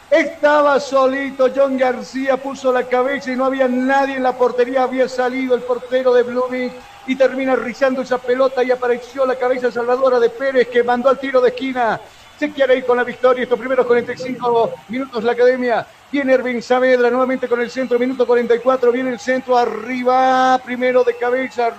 [0.10, 5.07] Estaba solito, John García puso la cabeza y no había nadie en la portería, había
[5.07, 6.72] salido el portero de Blooming
[7.06, 11.19] y termina rizando esa pelota y apareció la cabeza salvadora de Pérez que mandó al
[11.19, 12.02] tiro de esquina.
[12.40, 13.44] Se quiere ir con la victoria.
[13.44, 15.86] Estos primeros 45 minutos la academia.
[16.11, 21.15] Viene Ervin Saavedra nuevamente con el centro, minuto 44, viene el centro arriba, primero de
[21.18, 21.72] cabeza,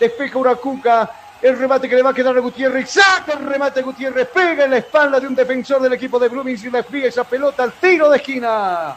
[0.00, 1.10] despeja Uracuca,
[1.42, 2.90] el remate que le va a quedar a Gutiérrez.
[2.90, 4.28] Saca el remate Gutiérrez.
[4.28, 7.24] Pega en la espalda de un defensor del equipo de Blooming y le fría esa
[7.24, 8.96] pelota al tiro de esquina.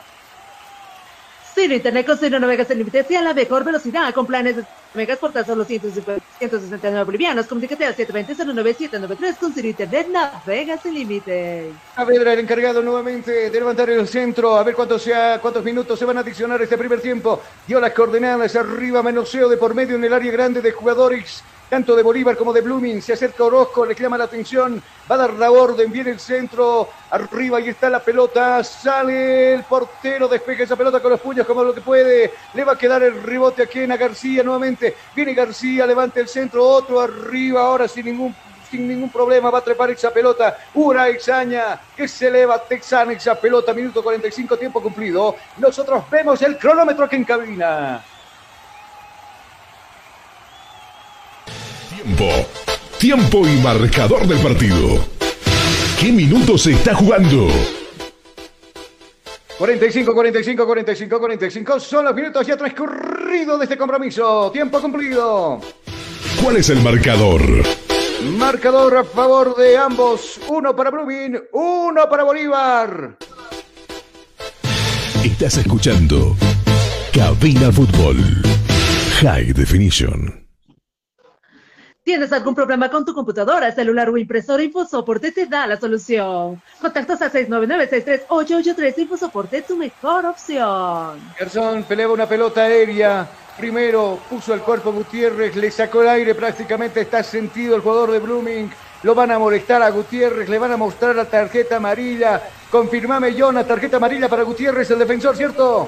[1.54, 4.66] Ciro Internet con Ciro navegas sin límites y a la mejor velocidad con planes de
[4.94, 7.46] megas por tan solo 150, 169 bolivianos.
[7.46, 11.74] Comunícate al 720-09793 con su internet navega sin límites.
[11.96, 16.06] Saavedra, el encargado nuevamente de levantar el centro, a ver cuántos, sea, cuántos minutos se
[16.06, 17.42] van a adicionar este primer tiempo.
[17.68, 21.96] Dio las coordenadas arriba, menoseo de por medio en el área grande de jugadores tanto
[21.96, 23.02] de Bolívar como de Blooming.
[23.02, 26.90] Se acerca Orozco, le llama la atención, va a dar la orden, viene el centro,
[27.10, 31.64] arriba y está la pelota, sale el portero, despeja esa pelota con los puños como
[31.64, 35.34] lo que puede, le va a quedar el rebote aquí en a García nuevamente, viene
[35.34, 38.36] García, levanta el centro, otro arriba, ahora sin ningún
[38.70, 40.58] sin ningún problema va a trepar esa pelota.
[40.76, 45.36] Una exaña que se eleva Texana esa pelota, minuto 45, tiempo cumplido.
[45.58, 48.02] Nosotros vemos el cronómetro aquí en cabina.
[52.04, 52.30] Tiempo.
[52.98, 55.06] Tiempo y marcador del partido.
[56.00, 57.48] ¿Qué minutos se está jugando?
[59.60, 64.50] 45, 45, 45, 45 son los minutos ya transcurridos de este compromiso.
[64.52, 65.62] Tiempo cumplido.
[66.42, 67.42] ¿Cuál es el marcador?
[68.36, 70.40] Marcador a favor de ambos.
[70.48, 73.18] Uno para Blooming, uno para Bolívar.
[75.24, 76.36] Estás escuchando
[77.14, 78.18] Cabina Fútbol.
[79.22, 80.41] High Definition.
[82.04, 84.64] ¿Tienes algún problema con tu computadora, celular o impresora?
[84.64, 86.60] InfoSoporte te da la solución.
[86.82, 88.98] Contactos al 699-63883.
[88.98, 91.20] InfoSoporte, tu mejor opción.
[91.38, 93.28] Gerson pelea una pelota aérea.
[93.56, 98.18] Primero puso el cuerpo Gutiérrez, le sacó el aire, prácticamente está sentido el jugador de
[98.18, 98.72] Blooming.
[99.04, 102.42] Lo van a molestar a Gutiérrez, le van a mostrar la tarjeta amarilla.
[102.72, 105.88] Confirmame, Jonah, tarjeta amarilla para Gutiérrez, el defensor, ¿cierto?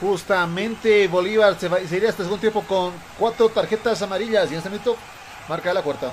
[0.00, 4.54] Justamente Bolívar se, va, se iría hasta el segundo tiempo con cuatro tarjetas amarillas y
[4.54, 4.96] en este momento
[5.50, 6.12] marca la cuarta.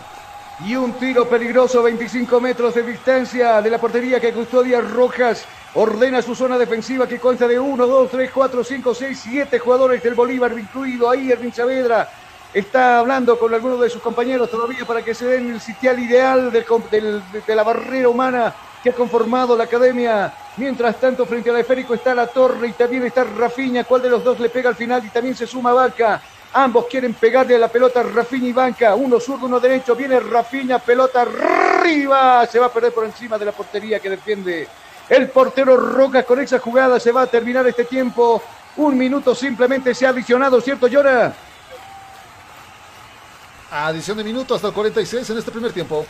[0.66, 5.46] Y un tiro peligroso, 25 metros de distancia de la portería que custodia Rojas.
[5.76, 10.02] Ordena su zona defensiva que consta de 1, 2, 3, 4, 5, 6, 7 jugadores
[10.02, 12.10] del Bolívar, incluido ahí Erwin Saavedra.
[12.52, 16.52] Está hablando con algunos de sus compañeros todavía para que se den el sitial ideal
[16.52, 20.34] de la barrera humana que ha conformado la academia.
[20.56, 23.84] Mientras tanto, frente al esférico está la torre y también está Rafiña.
[23.84, 25.06] ¿Cuál de los dos le pega al final?
[25.06, 26.24] Y también se suma Vaca.
[26.54, 28.96] Ambos quieren pegarle a la pelota Rafinha y Banca.
[28.96, 29.96] Uno zurdo, uno derecho.
[29.96, 32.46] Viene Rafinha, pelota arriba.
[32.46, 34.68] Se va a perder por encima de la portería que defiende
[35.10, 36.24] el portero Roca.
[36.24, 38.42] Con esa jugada se va a terminar este tiempo.
[38.78, 41.34] Un minuto simplemente se ha adicionado, ¿cierto, Llora?
[43.72, 46.06] Adición de minutos hasta el 46 en este primer tiempo.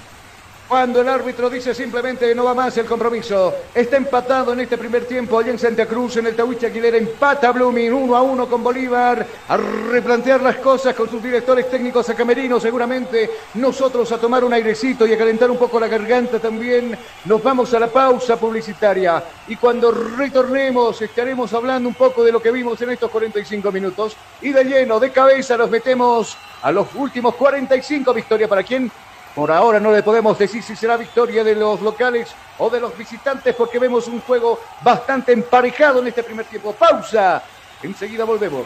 [0.67, 3.55] Cuando el árbitro dice simplemente no va más el compromiso.
[3.73, 6.97] Está empatado en este primer tiempo allá en Santa Cruz, en el Tahuiche Aguilera.
[6.97, 9.25] Empata Blooming uno a uno con Bolívar.
[9.47, 13.29] A replantear las cosas con sus directores técnicos a Camerino seguramente.
[13.53, 16.97] Nosotros a tomar un airecito y a calentar un poco la garganta también.
[17.23, 19.23] Nos vamos a la pausa publicitaria.
[19.47, 24.17] Y cuando retornemos estaremos hablando un poco de lo que vimos en estos 45 minutos.
[24.41, 28.13] Y de lleno, de cabeza, nos metemos a los últimos 45.
[28.13, 28.91] Victoria para quién?
[29.37, 32.97] Por ahora no le podemos decir si será victoria de los locales o de los
[32.97, 36.73] visitantes porque vemos un juego bastante emparejado en este primer tiempo.
[36.73, 37.43] Pausa.
[37.83, 38.65] Enseguida volvemos.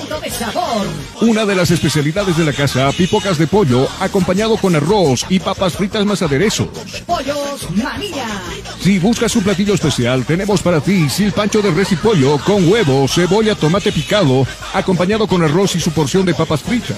[0.21, 0.87] de sabor.
[1.21, 5.73] Una de las especialidades de la casa, pipocas de pollo, acompañado con arroz y papas
[5.73, 6.69] fritas más aderezos.
[7.05, 8.27] Pollos Manía.
[8.79, 13.07] Si buscas un platillo especial, tenemos para ti silpancho de res y pollo con huevo,
[13.07, 16.97] cebolla, tomate picado, acompañado con arroz y su porción de papas fritas.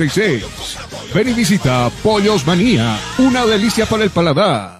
[0.00, 1.14] 752-81-646.
[1.14, 2.98] Ven y visita Pollos Manía.
[3.18, 4.78] Una delicia para el paladar.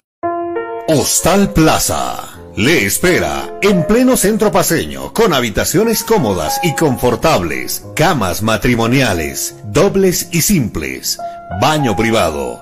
[0.87, 2.27] Hostal Plaza.
[2.55, 10.41] Le espera en pleno centro paseño, con habitaciones cómodas y confortables, camas matrimoniales, dobles y
[10.41, 11.17] simples,
[11.61, 12.61] baño privado,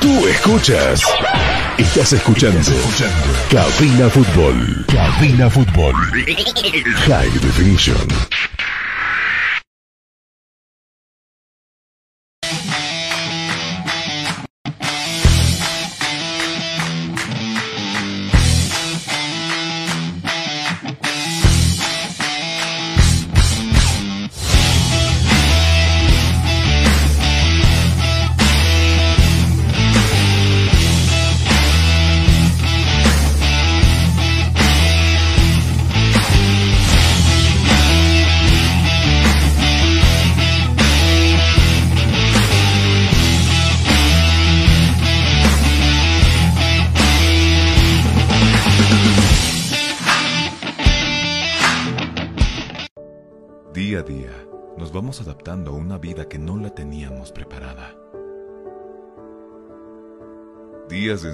[0.00, 1.02] Tú escuchas.
[1.76, 2.60] Estás escuchando.
[3.50, 4.84] Cabina Fútbol.
[4.86, 5.94] Cabina Fútbol.
[7.06, 8.08] High Definition.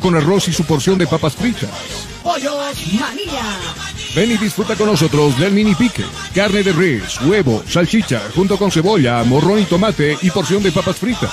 [0.00, 1.70] con arroz y su porción de papas fritas.
[2.22, 2.54] Pollos
[2.98, 3.58] Manía.
[4.14, 6.04] Ven y disfruta con nosotros del mini pique.
[6.34, 10.96] Carne de res, huevo, salchicha, junto con cebolla, morrón y tomate y porción de papas
[10.96, 11.32] fritas.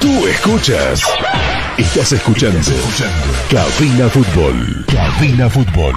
[0.00, 1.02] Tú escuchas.
[1.76, 2.60] Estás escuchando.
[3.50, 4.86] Cabina Fútbol.
[4.86, 5.94] Cabina Fútbol.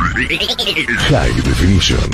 [1.09, 2.09] High Definition.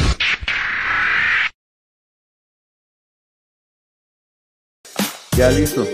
[5.35, 5.88] Ya listo.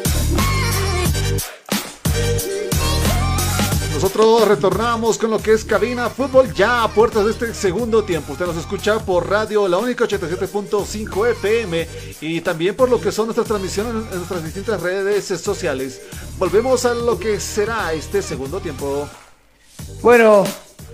[4.02, 8.32] Nosotros retornamos con lo que es Cabina Fútbol ya a puertas de este segundo tiempo.
[8.32, 11.88] Usted nos escucha por radio La Única 87.5 FM
[12.22, 16.02] y también por lo que son nuestras transmisiones en nuestras distintas redes sociales.
[16.38, 19.06] Volvemos a lo que será este segundo tiempo.
[20.02, 20.46] Bueno,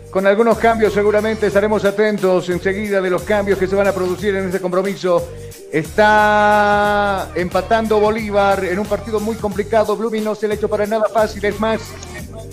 [0.10, 4.36] con algunos cambios seguramente estaremos atentos enseguida de los cambios que se van a producir
[4.36, 5.30] en este compromiso.
[5.72, 9.96] Está empatando Bolívar en un partido muy complicado.
[9.96, 11.46] Blooming no se le ha hecho para nada fácil.
[11.46, 11.82] Es más,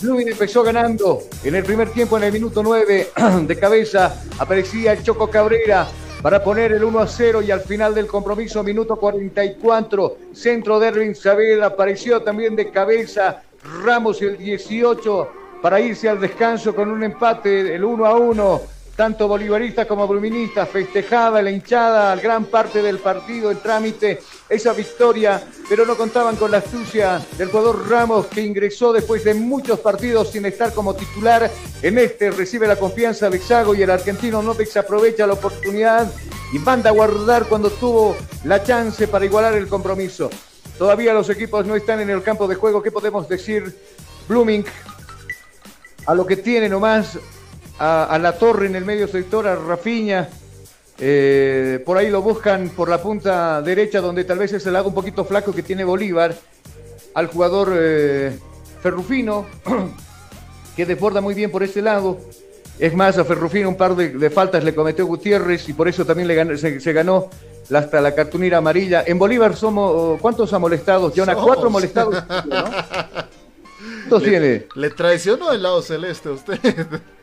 [0.01, 3.10] Blooming empezó ganando en el primer tiempo, en el minuto 9
[3.47, 4.23] de cabeza.
[4.39, 5.89] Aparecía el Choco Cabrera
[6.23, 10.89] para poner el 1 a 0 y al final del compromiso, minuto 44, centro de
[10.89, 13.43] Erwin Saavedra apareció también de cabeza
[13.85, 15.28] Ramos el 18
[15.60, 18.60] para irse al descanso con un empate, el 1 a 1.
[18.97, 25.43] Tanto bolivaristas como bruministas festejaba la hinchada gran parte del partido en trámite esa victoria,
[25.69, 30.31] pero no contaban con la astucia del jugador Ramos que ingresó después de muchos partidos
[30.31, 31.51] sin estar como titular.
[31.81, 36.12] En este recibe la confianza de Xago y el argentino no aprovecha la oportunidad
[36.52, 38.14] y manda a guardar cuando tuvo
[38.44, 40.28] la chance para igualar el compromiso.
[40.77, 42.82] Todavía los equipos no están en el campo de juego.
[42.82, 43.74] ¿Qué podemos decir?
[44.28, 44.64] Blooming
[46.06, 47.19] a lo que tiene nomás,
[47.85, 50.29] a, la torre en el medio sector, a Rafiña.
[50.99, 54.89] Eh, por ahí lo buscan por la punta derecha, donde tal vez es el lado
[54.89, 56.35] un poquito flaco que tiene Bolívar.
[57.15, 58.39] Al jugador eh,
[58.81, 59.47] Ferrufino,
[60.77, 62.19] que desborda muy bien por ese lado.
[62.79, 66.29] Es más, a Ferrufino un par de, faltas le cometió Gutiérrez y por eso también
[66.29, 67.31] le se, ganó
[67.75, 69.03] hasta la cartunera amarilla.
[69.05, 71.13] En Bolívar somos, ¿cuántos ha molestado?
[71.15, 72.23] Jonah, cuatro molestados.
[74.09, 74.19] ¿no?
[74.21, 76.59] le, Le traicionó el lado celeste a usted.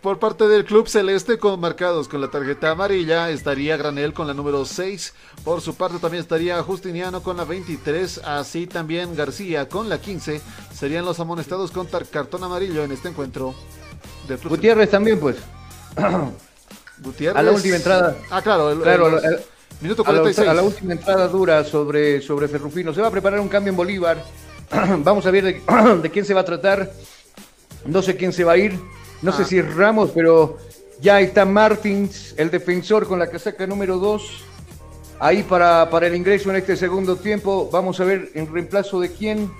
[0.00, 4.34] Por parte del club celeste con marcados con la tarjeta amarilla estaría Granel con la
[4.34, 5.14] número 6.
[5.44, 8.18] Por su parte también estaría Justiniano con la 23.
[8.24, 10.40] Así también García con la 15.
[10.74, 13.54] Serían los amonestados con cartón amarillo en este encuentro.
[14.44, 15.36] Gutiérrez también pues.
[16.98, 17.38] Gutiérrez.
[17.38, 18.16] A la última entrada.
[18.30, 18.76] Ah, claro.
[19.80, 20.48] minuto 46.
[20.48, 22.92] A la, última entrada dura sobre, sobre Ferrufino.
[22.92, 24.22] Se va a preparar un cambio en Bolívar.
[24.98, 25.62] Vamos a ver
[26.02, 26.92] de, quién se va a tratar.
[27.86, 28.78] No sé quién se va a ir.
[29.22, 29.46] No sé ah.
[29.46, 30.58] si es Ramos, pero
[31.00, 34.44] ya está Martins, el defensor con la casaca número 2.
[35.20, 37.68] Ahí para, para el ingreso en este segundo tiempo.
[37.72, 39.50] Vamos a ver en reemplazo de quién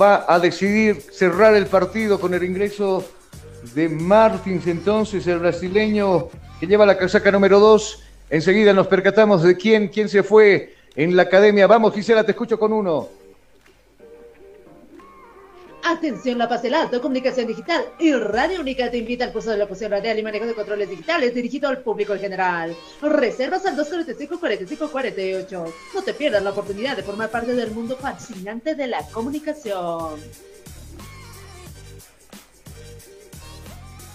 [0.00, 3.04] va a decidir cerrar el partido con el ingreso
[3.74, 4.66] de Martins.
[4.66, 6.28] Entonces, el brasileño
[6.60, 8.02] que lleva la casaca número 2.
[8.28, 11.66] Enseguida nos percatamos de quién, quién se fue en la academia.
[11.66, 13.08] Vamos, Gisela, te escucho con uno.
[15.82, 19.56] Atención, La Paz del Alto, Comunicación Digital y Radio Única te invita al curso de
[19.56, 22.76] locución radial y manejo de controles digitales dirigido al público en general.
[23.00, 25.72] Reservas al 245-4548.
[25.94, 30.20] No te pierdas la oportunidad de formar parte del mundo fascinante de la comunicación.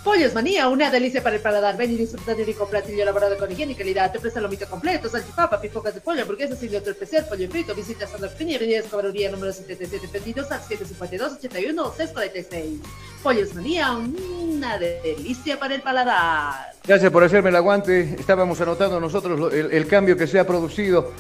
[0.06, 1.76] Pollos Manía, una delicia para el paladar.
[1.78, 4.12] Ven y disfruta de un rico platillo elaborado con higiene y calidad.
[4.12, 7.74] Te presta lomito completo, salchipapa, pipocas de pollo, hamburguesas y otro especial, pollo frito.
[7.74, 12.82] Visita Sandra Peña, Avenida Escobaruría número 77, pedidos al 752-81-646.
[13.24, 16.74] Pollos Manía, una delicia para el paladar.
[16.86, 18.16] Gracias por hacerme el aguante.
[18.20, 21.14] Estábamos anotando nosotros el, el cambio que se ha producido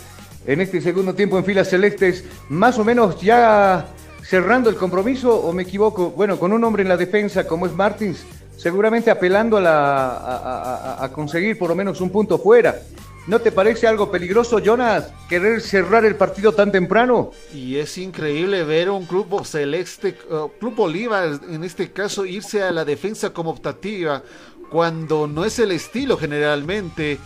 [0.45, 2.23] en este segundo tiempo en filas celestes.
[2.49, 3.87] Más o menos ya
[4.21, 7.73] cerrando el compromiso, o me equivoco, bueno, con un hombre en la defensa como es
[7.73, 8.23] Martins
[8.57, 12.79] seguramente apelando a, la, a, conseguir por lo menos un punto fuera.
[13.27, 17.31] ¿No te parece algo peligroso, Jonas, querer cerrar el partido tan temprano?
[17.51, 22.71] Y es increíble ver un club celeste, uh, Club Bolívar en este caso, irse a
[22.71, 24.21] la defensa como optativa,
[24.69, 27.17] cuando no es el estilo generalmente.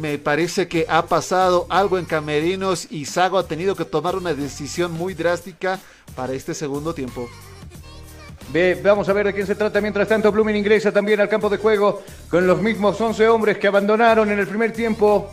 [0.00, 4.34] me parece que ha pasado algo en Camerinos y Sago ha tenido que tomar una
[4.34, 5.80] decisión muy drástica
[6.14, 7.28] para este segundo tiempo
[8.82, 9.80] vamos a ver de quién se trata.
[9.80, 13.68] Mientras tanto, Blumen ingresa también al campo de juego con los mismos 11 hombres que
[13.68, 15.30] abandonaron en el primer tiempo.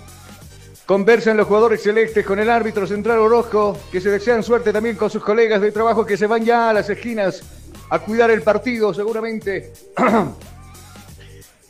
[0.86, 5.10] Conversan los jugadores celestes con el árbitro central Orozco, que se desean suerte también con
[5.10, 7.44] sus colegas de trabajo que se van ya a las esquinas
[7.90, 9.74] a cuidar el partido, seguramente.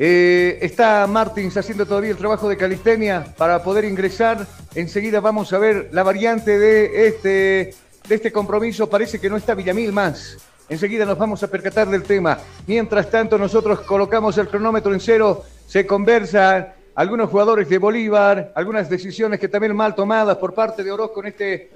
[0.02, 4.48] Eh, está Martins haciendo todavía el trabajo de calistenia para poder ingresar.
[4.74, 7.76] Enseguida vamos a ver la variante de este,
[8.08, 8.90] de este compromiso.
[8.90, 10.38] Parece que no está Villamil más.
[10.70, 12.38] Enseguida nos vamos a percatar del tema.
[12.68, 18.88] Mientras tanto, nosotros colocamos el cronómetro en cero, se conversan algunos jugadores de Bolívar, algunas
[18.88, 21.72] decisiones que también mal tomadas por parte de Orozco en este,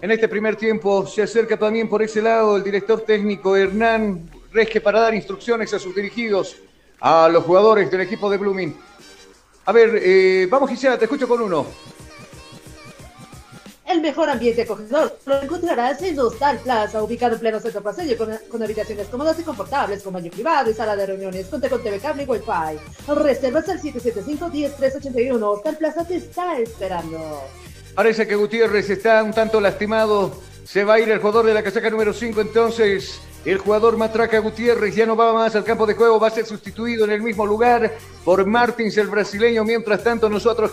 [0.00, 1.06] en este primer tiempo.
[1.06, 5.78] Se acerca también por ese lado el director técnico Hernán Resque para dar instrucciones a
[5.78, 6.56] sus dirigidos,
[7.00, 8.76] a los jugadores del equipo de Blooming.
[9.66, 11.66] A ver, eh, vamos Gisela, te escucho con uno.
[13.90, 18.62] El mejor ambiente acogedor lo encontrarás en Hostal Plaza, ubicado en pleno centro pasillo, con,
[18.62, 22.26] habitaciones cómodas y confortables, con baño privado y sala de reuniones, con TV cable y
[22.26, 23.12] Wi-Fi.
[23.12, 25.42] Reservas al 775-10381.
[25.42, 27.42] Hostal Plaza te está esperando.
[27.96, 30.40] Parece que Gutiérrez está un tanto lastimado.
[30.64, 34.38] Se va a ir el jugador de la casaca número 5, entonces el jugador Matraca
[34.38, 37.22] Gutiérrez ya no va más al campo de juego, va a ser sustituido en el
[37.22, 37.90] mismo lugar
[38.24, 39.64] por Martins, el brasileño.
[39.64, 40.70] Mientras tanto, nosotros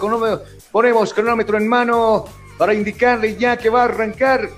[0.72, 2.26] ponemos cronómetro en mano
[2.58, 4.50] para indicarle ya que va a arrancar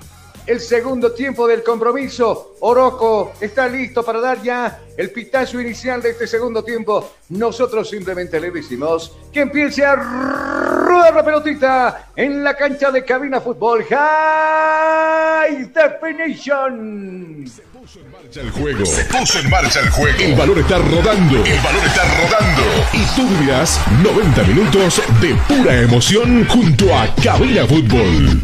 [0.50, 2.56] el segundo tiempo del compromiso.
[2.62, 7.12] Oroco está listo para dar ya el pitazo inicial de este segundo tiempo.
[7.30, 13.40] Nosotros simplemente le decimos que empiece a rueda la pelotita en la cancha de cabina
[13.40, 13.84] fútbol.
[13.84, 17.46] High Definition.
[18.36, 18.86] El juego.
[18.86, 20.20] Se puso en marcha el juego.
[20.20, 21.44] El balón está rodando.
[21.44, 22.62] El balón está rodando.
[22.94, 28.44] Y tú vivirás 90 minutos de pura emoción junto a Cabina Fútbol.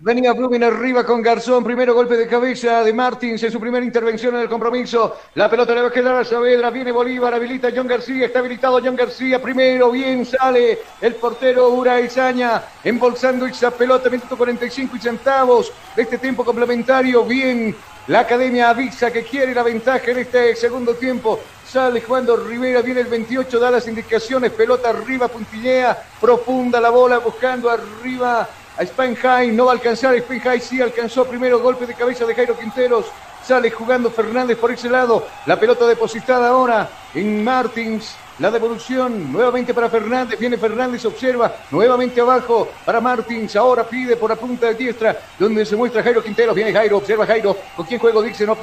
[0.00, 1.64] Venía Blooming arriba con Garzón.
[1.64, 5.16] Primero golpe de cabeza de Martins en su primera intervención en el compromiso.
[5.34, 6.68] La pelota le va a quedar a Saavedra.
[6.68, 7.32] Viene Bolívar.
[7.32, 8.26] Habilita John García.
[8.26, 9.40] Está habilitado John García.
[9.40, 9.90] Primero.
[9.90, 12.62] Bien sale el portero Ura Izaña.
[12.84, 14.10] Embolsando esa pelota.
[14.10, 17.24] Minuto 45 y centavos de este tiempo complementario.
[17.24, 17.74] Bien.
[18.08, 21.38] La academia avisa que quiere la ventaja en este segundo tiempo.
[21.64, 27.18] Sale jugando Rivera, viene el 28, da las indicaciones, pelota arriba, puntillea, profunda la bola,
[27.18, 32.26] buscando arriba a Spenhai, no va a alcanzar, Spenhai sí alcanzó primero, golpe de cabeza
[32.26, 33.06] de Jairo Quinteros,
[33.46, 39.74] sale jugando Fernández por ese lado, la pelota depositada ahora en Martins, la devolución nuevamente
[39.74, 40.38] para Fernández.
[40.38, 43.54] Viene Fernández, observa nuevamente abajo para Martins.
[43.56, 46.54] Ahora pide por la punta de diestra, donde se muestra Jairo Quinteros.
[46.54, 47.56] Viene Jairo, observa Jairo.
[47.76, 48.22] ¿Con quién juego?
[48.22, 48.56] Dice, no,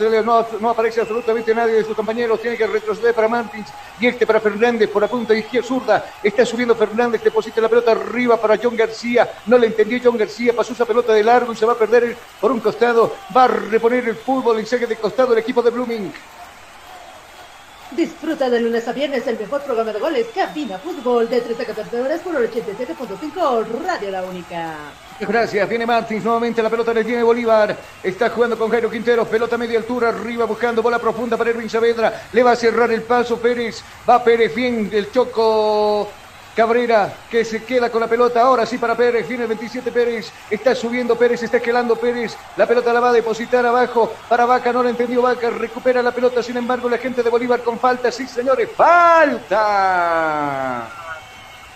[0.59, 2.41] no, aparece absolutamente nadie de sus compañeros.
[2.41, 3.69] Tiene que retroceder para Martins.
[3.99, 6.05] Y este para Fernández por la punta de izquierda zurda.
[6.23, 9.29] Está subiendo Fernández, deposita la pelota arriba para John García.
[9.45, 10.53] No le entendió John García.
[10.55, 13.15] Pasó esa pelota de largo y se va a perder por un costado.
[13.35, 16.13] Va a reponer el fútbol y sigue de costado el equipo de Blooming.
[17.91, 21.65] Disfruta de lunes a viernes el mejor programa de goles, Cabina Fútbol, de 13 a
[21.65, 24.75] 14 horas por el 87.5 Radio La Única.
[25.19, 29.57] Gracias, viene Martins nuevamente, la pelota le tiene Bolívar, está jugando con Jairo Quintero, pelota
[29.57, 33.41] media altura, arriba buscando bola profunda para Erwin Saavedra, le va a cerrar el paso
[33.41, 36.09] Pérez, va Pérez, bien el choco
[36.59, 38.41] Cabrera que se queda con la pelota.
[38.41, 39.25] Ahora sí para Pérez.
[39.25, 40.29] Viene el 27 Pérez.
[40.49, 41.41] Está subiendo Pérez.
[41.41, 42.35] Está esquelando Pérez.
[42.57, 44.11] La pelota la va a depositar abajo.
[44.27, 44.73] Para Vaca.
[44.73, 45.49] No la entendió Vaca.
[45.51, 46.43] Recupera la pelota.
[46.43, 48.11] Sin embargo, la gente de Bolívar con falta.
[48.11, 48.69] Sí, señores.
[48.75, 49.39] Falta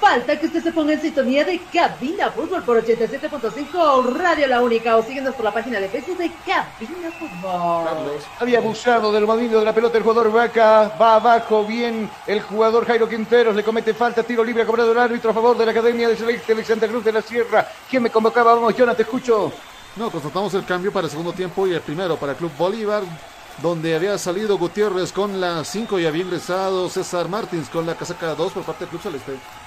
[0.04, 4.98] falta que usted se ponga en sintonía de Cabina Fútbol por 87.5 Radio La Única
[4.98, 8.20] o síguenos por la página de Facebook de Cabina Fútbol.
[8.38, 12.86] Había abusado del movimiento de la pelota el jugador Vaca, va abajo bien el jugador
[12.86, 15.72] Jairo Quinteros, le comete falta, tiro libre, ha cobrado el árbitro a favor de la
[15.72, 17.66] Academia de Celeste de Santa Cruz de la Sierra.
[17.90, 18.56] ¿Quién me convocaba?
[18.56, 19.54] Vamos, Jonathan, te escucho.
[19.96, 23.04] No, constatamos el cambio para el segundo tiempo y el primero para el Club Bolívar
[23.62, 28.36] donde había salido Gutiérrez con la 5 y había ingresado César Martins con la casaca
[28.36, 29.63] 2 por parte del Club Celeste.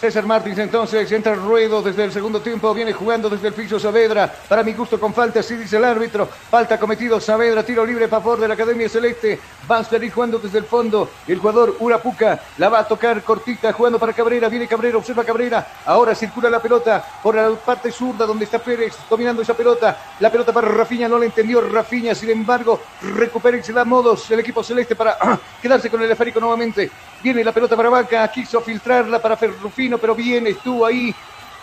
[0.00, 4.32] César Martins entonces entra ruedo desde el segundo tiempo, viene jugando desde el piso Saavedra,
[4.48, 8.08] para mi gusto con falta, así dice el árbitro, falta cometido Saavedra, tiro libre a
[8.08, 9.38] favor de la Academia Celeste,
[9.70, 13.74] va a salir jugando desde el fondo, el jugador Urapuca la va a tocar cortita,
[13.74, 18.24] jugando para Cabrera, viene Cabrera, observa Cabrera, ahora circula la pelota por la parte zurda
[18.24, 22.30] donde está Pérez dominando esa pelota, la pelota para Rafiña, no la entendió Rafiña, sin
[22.30, 25.18] embargo, recupera y se da modos el equipo celeste para
[25.60, 26.90] quedarse con el esférico nuevamente,
[27.22, 31.14] viene la pelota para Vaca, quiso filtrarla para Ferrufino, pero bien, estuvo ahí.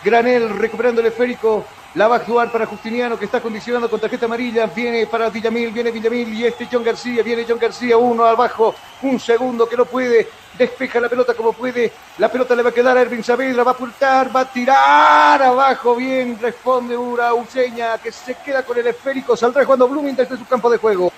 [0.04, 1.64] Granel recuperando el esférico.
[1.94, 4.66] La va a jugar para Justiniano, que está condicionando con tarjeta amarilla.
[4.66, 7.22] Viene para Villamil, viene Villamil y este John García.
[7.22, 10.28] Viene John García, uno abajo, un segundo que no puede.
[10.56, 11.90] Despeja la pelota como puede.
[12.18, 13.64] La pelota le va a quedar a Ervin Saavedra.
[13.64, 15.96] Va a pultar, va a tirar abajo.
[15.96, 19.34] Bien, responde Ura Useña, que se queda con el esférico.
[19.36, 21.10] Saldrá jugando Blooming desde su campo de juego.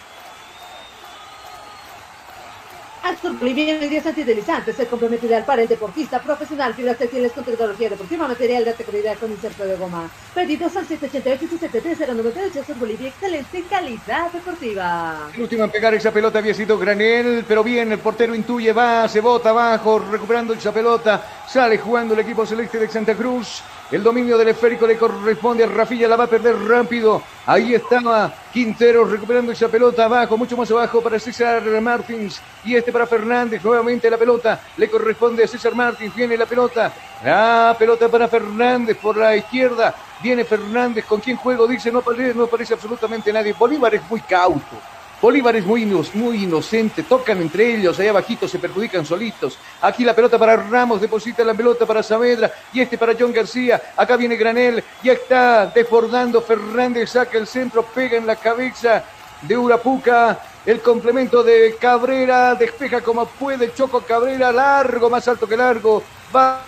[3.02, 7.88] Axel Bolivia medidas antideslizantes se compromete ideal para el deportista profesional, fibras textiles con tecnología
[7.88, 10.10] deportiva, material de alta calidad con inserto de goma.
[10.34, 15.30] Pedidos al 788 Axel Bolivia, excelente calidad deportiva.
[15.34, 19.08] El último en pegar esa pelota había sido Granel, pero bien, el portero intuye, va,
[19.08, 23.62] se bota abajo, recuperando esa pelota, sale jugando el equipo celeste de Santa Cruz.
[23.90, 27.20] El dominio del esférico le corresponde a Rafilla, la va a perder rápido.
[27.44, 32.40] Ahí estaba Quintero recuperando esa pelota abajo, mucho más abajo para César Martins.
[32.64, 36.14] Y este para Fernández, nuevamente la pelota le corresponde a César Martins.
[36.14, 36.92] Viene la pelota,
[37.24, 39.92] la pelota para Fernández por la izquierda.
[40.22, 41.66] Viene Fernández, ¿con quién juego?
[41.66, 42.00] Dice, no
[42.34, 43.54] no aparece absolutamente nadie.
[43.54, 44.76] Bolívar es muy cauto.
[45.20, 49.58] Bolívar es muy, muy inocente, tocan entre ellos, allá abajito se perjudican solitos.
[49.82, 53.80] Aquí la pelota para Ramos, deposita la pelota para Saavedra y este para John García.
[53.96, 59.04] Acá viene Granel, ya está desbordando Fernández, saca el centro, pega en la cabeza
[59.42, 60.40] de Urapuca.
[60.64, 66.02] El complemento de Cabrera, despeja como puede, Choco Cabrera, largo, más alto que largo.
[66.34, 66.62] Va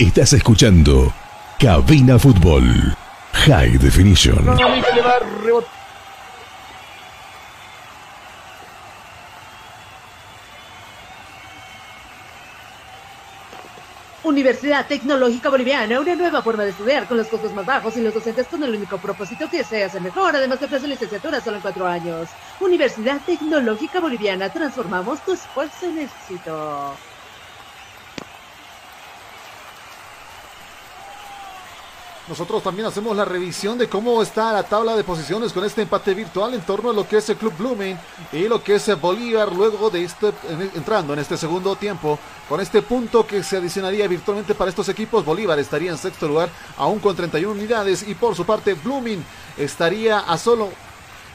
[0.00, 1.12] Estás escuchando
[1.58, 2.64] Cabina Fútbol
[3.34, 4.38] High Definition.
[14.24, 18.14] Universidad Tecnológica Boliviana, una nueva forma de estudiar con los costos más bajos y los
[18.14, 20.34] docentes con el único propósito que seas el mejor.
[20.34, 22.30] Además, te ofrece licenciatura solo en cuatro años.
[22.58, 26.96] Universidad Tecnológica Boliviana, transformamos tu esfuerzo en éxito.
[32.28, 36.14] Nosotros también hacemos la revisión de cómo está la tabla de posiciones con este empate
[36.14, 37.98] virtual en torno a lo que es el Club Blooming
[38.32, 40.32] y lo que es Bolívar luego de este
[40.74, 42.18] entrando en este segundo tiempo
[42.48, 45.24] con este punto que se adicionaría virtualmente para estos equipos.
[45.24, 49.24] Bolívar estaría en sexto lugar aún con 31 unidades y por su parte Blooming
[49.56, 50.68] estaría a solo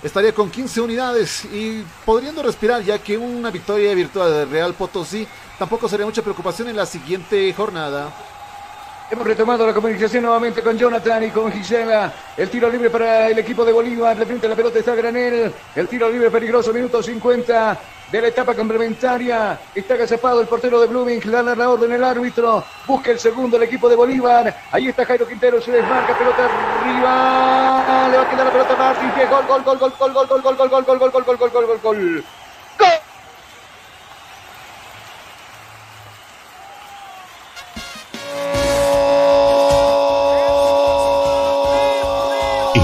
[0.02, 5.28] estaría con 15 unidades y podriendo respirar ya que una victoria virtual de Real Potosí
[5.58, 8.14] tampoco sería mucha preocupación en la siguiente jornada.
[9.08, 12.12] Hemos retomado la comunicación nuevamente con Jonathan y con Gisela.
[12.36, 14.18] El tiro libre para el equipo de Bolívar.
[14.18, 15.54] De frente la pelota está Granel.
[15.76, 17.78] El tiro libre peligroso, minuto 50
[18.12, 19.60] de la etapa complementaria.
[19.76, 21.22] Está agazapado el portero de Blooming.
[21.24, 22.64] Le da la orden el árbitro.
[22.88, 24.56] Busca el segundo el equipo de Bolívar.
[24.72, 25.62] Ahí está Jairo Quintero.
[25.62, 26.18] Se desmarca.
[26.18, 28.08] Pelota arriba.
[28.10, 29.12] Le va a quedar la pelota a Martín.
[29.30, 31.52] Gol, gol, gol, gol, gol, gol, gol, gol, gol, gol, gol, gol, gol, gol, gol,
[31.52, 32.26] gol, gol, gol.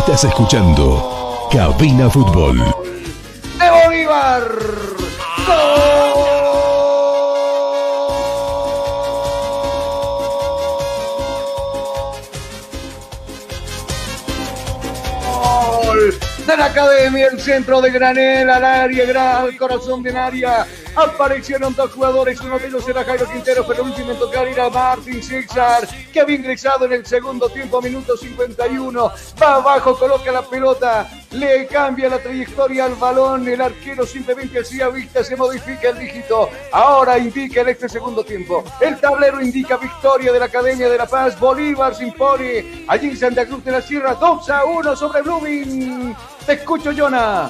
[0.01, 2.57] Estás escuchando Cabina Fútbol.
[2.57, 4.41] De Bolívar.
[15.85, 20.65] Gol de la academia, el centro de Granel al área, al corazón de área.
[20.95, 24.69] Aparecieron dos jugadores, uno de ellos era Jairo Quintero, pero el último en tocar era
[24.69, 29.11] Martin César, que había ingresado en el segundo tiempo, minuto 51.
[29.41, 33.47] Va abajo, coloca la pelota, le cambia la trayectoria al balón.
[33.47, 36.49] El arquero simplemente hacía vista, se modifica el dígito.
[36.73, 38.63] Ahora indica en este segundo tiempo.
[38.81, 41.39] El tablero indica victoria de la Academia de la Paz.
[41.39, 46.15] Bolívar se impone allí en Santa Cruz de la Sierra, 2 a 1 sobre Blooming.
[46.45, 47.49] Te escucho, Jonah.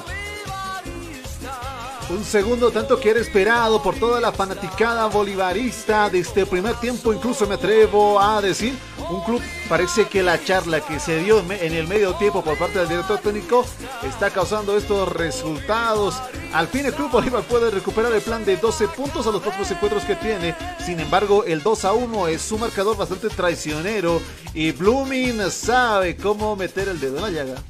[2.12, 7.14] Un segundo tanto que era esperado por toda la fanaticada bolivarista de este primer tiempo,
[7.14, 8.74] incluso me atrevo a decir,
[9.08, 12.78] un club parece que la charla que se dio en el medio tiempo por parte
[12.78, 13.64] del director técnico
[14.02, 16.20] está causando estos resultados.
[16.52, 19.70] Al fin el club Bolívar puede recuperar el plan de 12 puntos a los próximos
[19.70, 20.54] encuentros que tiene.
[20.84, 24.20] Sin embargo, el 2 a 1 es un marcador bastante traicionero
[24.52, 27.62] y Blooming sabe cómo meter el dedo en la llaga.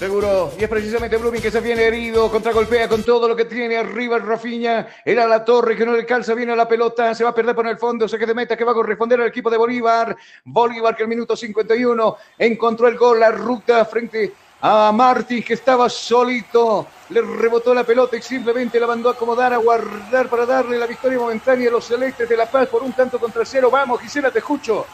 [0.00, 0.50] Seguro.
[0.58, 4.16] Y es precisamente Blooming que se viene herido, contragolpea con todo lo que tiene arriba
[4.16, 4.88] el Rafiña.
[5.04, 7.14] Era la torre que no le calza bien a la pelota.
[7.14, 8.08] Se va a perder por el fondo.
[8.08, 10.16] Se de meta que va a corresponder al equipo de Bolívar.
[10.42, 14.32] Bolívar que el minuto 51 encontró el gol, la ruta frente
[14.62, 16.86] a Martín que estaba solito.
[17.10, 20.86] Le rebotó la pelota y simplemente la mandó a acomodar, a guardar para darle la
[20.86, 23.68] victoria momentánea a los celestes de La Paz por un tanto contra cero.
[23.70, 24.86] Vamos, Gisela, te escucho.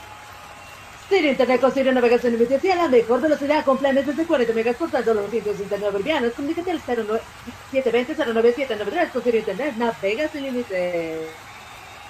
[1.08, 4.90] Sirio Internet con Navegación Ilimitada a la mejor velocidad con planes desde 40 megas por
[4.90, 6.32] tan solo 269 bolivianos.
[6.32, 9.76] Comunícate al 720-09793 con Sirio Internet.
[9.76, 11.28] Navega sin límite.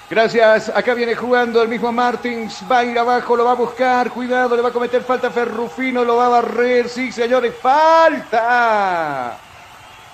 [0.08, 0.70] Gracias.
[0.70, 2.62] Acá viene jugando el mismo Martins.
[2.70, 4.10] Va a ir abajo, lo va a buscar.
[4.10, 6.02] Cuidado, le va a cometer falta Ferrufino.
[6.02, 6.88] Lo va a barrer.
[6.88, 7.52] Sí, señores.
[7.60, 9.38] ¡Falta!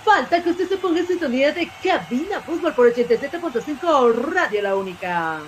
[0.04, 5.40] Falta que usted se ponga en sintonía de Cabina Fútbol por 87.5 Radio La Única.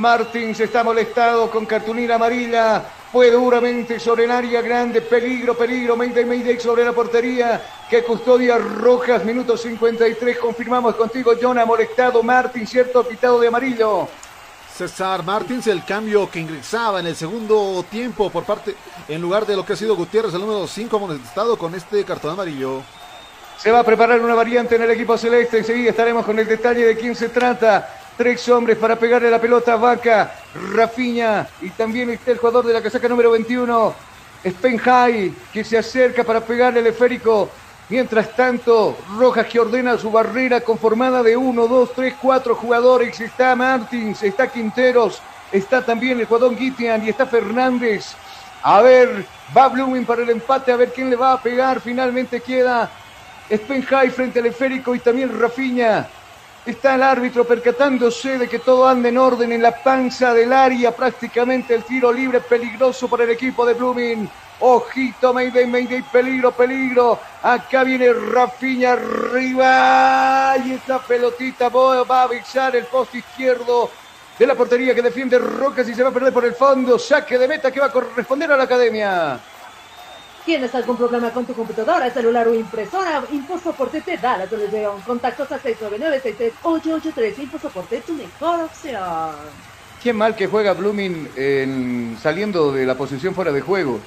[0.00, 2.82] Martins está molestado con cartulina amarilla.
[3.12, 5.02] Fue duramente sobre el área grande.
[5.02, 5.94] Peligro, peligro.
[5.94, 7.60] Mayday, Mayday sobre la portería.
[7.90, 9.22] Que custodia Rojas.
[9.26, 10.38] Minuto 53.
[10.38, 11.66] Confirmamos contigo, Jonah.
[11.66, 14.08] Molestado Martins, cierto, pitado de amarillo.
[14.74, 18.74] César Martins, el cambio que ingresaba en el segundo tiempo por parte,
[19.06, 22.32] en lugar de lo que ha sido Gutiérrez, el número 5, molestado con este cartón
[22.32, 22.80] amarillo.
[23.58, 25.58] Se va a preparar una variante en el equipo celeste.
[25.58, 27.96] Enseguida estaremos con el detalle de quién se trata.
[28.16, 30.34] Tres hombres para pegarle la pelota a Vaca,
[30.74, 33.94] Rafiña y también está el jugador de la casaca número 21,
[34.46, 37.48] Spenhai, que se acerca para pegarle el esférico.
[37.88, 43.20] Mientras tanto, Rojas que ordena su barrera conformada de uno, dos, tres, cuatro jugadores.
[43.20, 45.20] Está Martins, está Quinteros,
[45.50, 48.14] está también el jugador Guitian y está Fernández.
[48.62, 49.24] A ver,
[49.56, 51.80] va Blooming para el empate, a ver quién le va a pegar.
[51.80, 52.88] Finalmente queda
[53.50, 56.06] Spenhai frente al esférico y también Rafiña.
[56.66, 60.94] Está el árbitro percatándose de que todo anda en orden en la panza del área.
[60.94, 64.28] Prácticamente el tiro libre peligroso para el equipo de Blooming.
[64.60, 67.18] Ojito, Mayday, Mayday, peligro, peligro.
[67.42, 70.54] Acá viene Rafiña arriba.
[70.64, 73.90] Y esta pelotita va a avisar el poste izquierdo
[74.38, 76.98] de la portería que defiende Rocas y se va a perder por el fondo.
[76.98, 79.40] Saque de meta que va a corresponder a la academia.
[80.42, 83.26] ¿Tienes algún problema con tu computadora, celular o impresora?
[83.30, 85.02] InfoSoporte te da la solución.
[85.02, 87.38] Contactos a 699-63883.
[87.38, 89.66] InfoSoporte, tu mejor opción.
[89.98, 94.06] Qué mal que juega Blooming en- saliendo de la posición fuera de juego.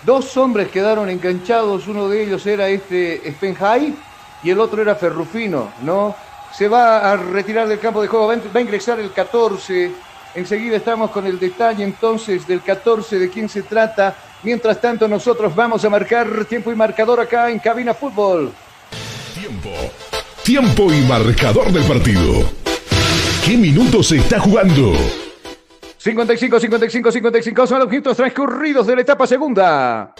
[0.00, 4.04] Dos hombres quedaron enganchados, uno de ellos era este Spenhai
[4.40, 6.18] y el otro era Ferrufino, ¿no?
[6.48, 10.04] Se va a retirar del campo de juego, va a va a ingresar el 14.
[10.32, 14.18] Enseguida estamos con el detalle entonces del 14, de quién se trata.
[14.44, 18.52] Mientras tanto nosotros vamos a marcar tiempo y marcador acá en Cabina Fútbol.
[19.34, 19.70] Tiempo.
[20.42, 22.44] Tiempo y marcador del partido.
[23.44, 24.92] ¿Qué minutos se está jugando?
[25.96, 30.14] 55, 55, 55 son los minutos transcurridos de la etapa segunda.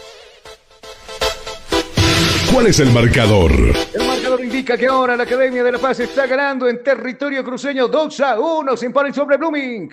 [2.50, 3.52] ¿Cuál es el marcador?
[3.92, 7.88] El marcador indica que ahora la Academia de La Paz está ganando en territorio cruceño
[7.88, 8.76] 2 a 1.
[8.78, 9.90] Se impone sobre Blooming.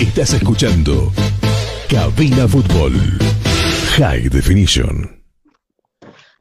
[0.00, 1.12] Estás escuchando
[1.88, 2.92] Cabina Fútbol.
[3.96, 5.22] High Definition.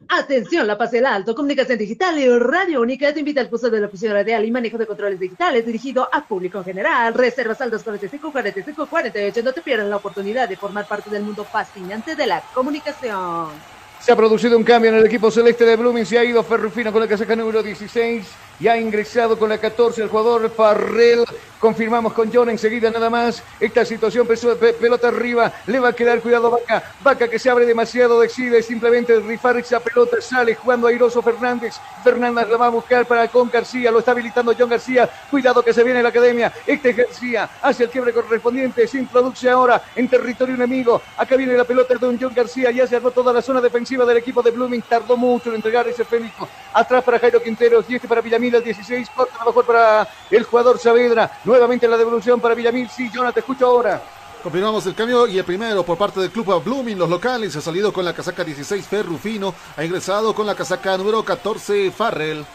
[0.09, 3.83] Atención, La Paz del Alto, Comunicación Digital y Radio Única te invita al curso de
[3.83, 7.13] oficina radial y manejo de controles digitales dirigido a público en general.
[7.13, 9.43] Reservas al 245 45 48.
[9.43, 13.49] No te pierdas la oportunidad de formar parte del mundo fascinante de la comunicación.
[14.05, 16.05] Se ha producido un cambio en el equipo celeste de Blooming.
[16.05, 18.23] Se ha ido Ferrufino con la casaca número 16
[18.59, 21.25] y ha ingresado con la 14 el jugador Farrell.
[21.59, 23.41] Confirmamos con John enseguida nada más.
[23.59, 24.27] Esta situación,
[24.79, 26.83] pelota arriba, le va a quedar cuidado Vaca.
[27.01, 30.21] Vaca que se abre demasiado, decide simplemente rifar esa pelota.
[30.21, 31.73] Sale jugando airoso Fernández.
[32.03, 33.89] Fernández la va a buscar para con García.
[33.89, 35.09] Lo está habilitando John García.
[35.31, 36.53] Cuidado que se viene la academia.
[36.67, 38.87] Este es García hace el quiebre correspondiente.
[38.87, 41.01] Se introduce ahora en territorio enemigo.
[41.17, 42.69] Acá viene la pelota de un John García.
[42.69, 44.81] Ya se armó toda la zona defensiva del equipo de Blooming.
[44.81, 46.49] Tardó mucho en entregar ese Fénico.
[46.73, 49.09] Atrás para Jairo Quinteros y este para Villamil al 16.
[49.15, 51.39] Corta mejor para el jugador Saavedra.
[51.45, 52.89] Nuevamente la devolución para Villamil.
[52.89, 54.01] Sí, Jonathan, te escucho ahora.
[54.41, 57.91] Confirmamos el cambio y el primero por parte del club Blooming, los locales, ha salido
[57.91, 62.45] con la casaca 16 Ferrufino, ha ingresado con la casaca número 14 Farrell.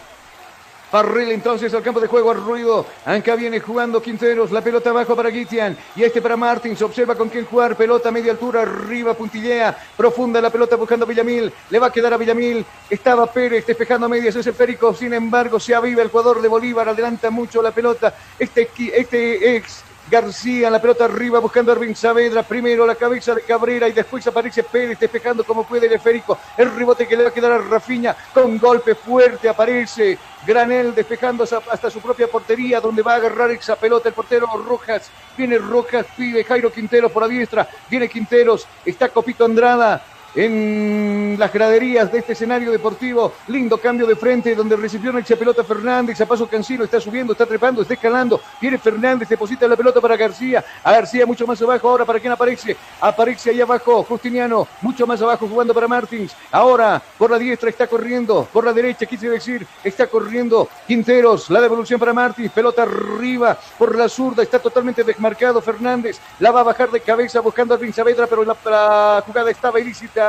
[0.91, 2.85] Farrell entonces al campo de juego, ruido.
[3.05, 5.77] Acá viene jugando Quinteros, la pelota abajo para Guitian.
[5.95, 7.77] Y este para Martins, observa con quién jugar.
[7.77, 9.77] Pelota a media altura, arriba, puntillea.
[9.97, 11.53] Profunda la pelota buscando a Villamil.
[11.71, 12.65] Le va a quedar a Villamil.
[12.89, 14.93] Estaba Pérez despejando a medias ese Périco.
[14.93, 16.89] Sin embargo, se aviva el jugador de Bolívar.
[16.89, 18.15] Adelanta mucho la pelota.
[18.39, 19.85] Este, este ex.
[20.11, 24.27] García, la pelota arriba buscando a Ervin Saavedra, primero la cabeza de Cabrera y después
[24.27, 27.59] aparece Pérez despejando como puede el esférico, el rebote que le va a quedar a
[27.59, 33.53] Rafiña con golpe fuerte aparece Granel despejando hasta- su propia portería donde va a agarrar
[33.53, 38.69] esa pelota el portero Rojas, viene Rojas, pide Jairo Quinteros por la diestra, viene Quinteros,
[38.85, 40.05] está Copito Andrada,
[40.35, 43.33] en las graderías de este escenario deportivo.
[43.49, 46.21] Lindo cambio de frente donde recibió una pelota Fernández.
[46.21, 48.41] A paso Cancino está subiendo, está trepando, está escalando.
[48.61, 50.65] Viene Fernández, deposita la pelota para García.
[50.83, 51.89] A García mucho más abajo.
[51.89, 52.77] Ahora para quién aparece.
[53.01, 56.35] Aparece ahí abajo Justiniano, mucho más abajo jugando para Martins.
[56.51, 58.49] Ahora por la diestra está corriendo.
[58.53, 61.51] Por la derecha quise decir, está corriendo Quinteros.
[61.51, 62.53] La devolución para Martins.
[62.53, 64.43] Pelota arriba por la zurda.
[64.43, 66.21] Está totalmente desmarcado Fernández.
[66.39, 70.20] La va a bajar de cabeza buscando a Saavedra, pero la jugada estaba ilícita.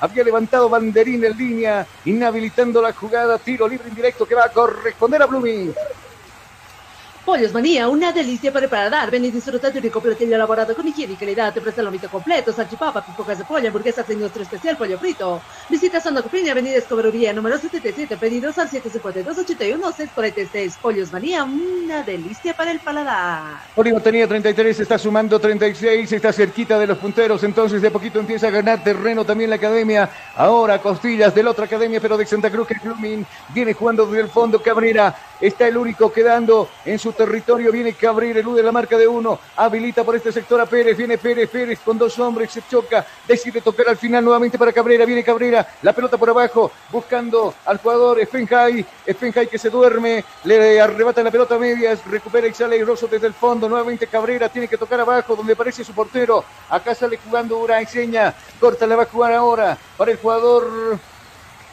[0.00, 3.38] Había levantado banderín en línea, inhabilitando la jugada.
[3.38, 5.74] Tiro libre indirecto que va a corresponder a Blooming.
[7.28, 9.10] Pollos Manía, una delicia para preparar.
[9.10, 11.52] Ven y disfruta de un rico platillo elaborado con higiene y calidad.
[11.52, 15.42] Te ofrece el lomito completo, salchipapa, pipojas de pollo, hamburguesas en nuestro especial pollo frito.
[15.68, 20.78] Visita Zona Copiña, Avenida Escobería, número 77, pedidos al 752-81-646.
[20.80, 23.58] Pollos Manía, una delicia para el paladar.
[23.76, 28.46] Bolívar tenía 33, está sumando 36, está cerquita de los punteros, entonces de poquito empieza
[28.46, 30.08] a ganar terreno también la academia.
[30.34, 34.22] Ahora Costillas de la otra academia, pero de Santa Cruz, que Blooming, viene jugando desde
[34.22, 38.96] el fondo Cabrera, está el único quedando en su territorio, viene Cabrera, elude la marca
[38.96, 42.62] de uno, habilita por este sector a Pérez, viene Pérez, Pérez con dos hombres, se
[42.70, 47.54] choca, decide tocar al final nuevamente para Cabrera, viene Cabrera, la pelota por abajo, buscando
[47.66, 52.54] al jugador Spenhai, Spenhai que se duerme, le arrebata la pelota a medias, recupera y
[52.54, 56.44] sale airoso desde el fondo, nuevamente Cabrera tiene que tocar abajo donde aparece su portero,
[56.70, 60.98] acá sale jugando Uraseña, corta la va a jugar ahora para el jugador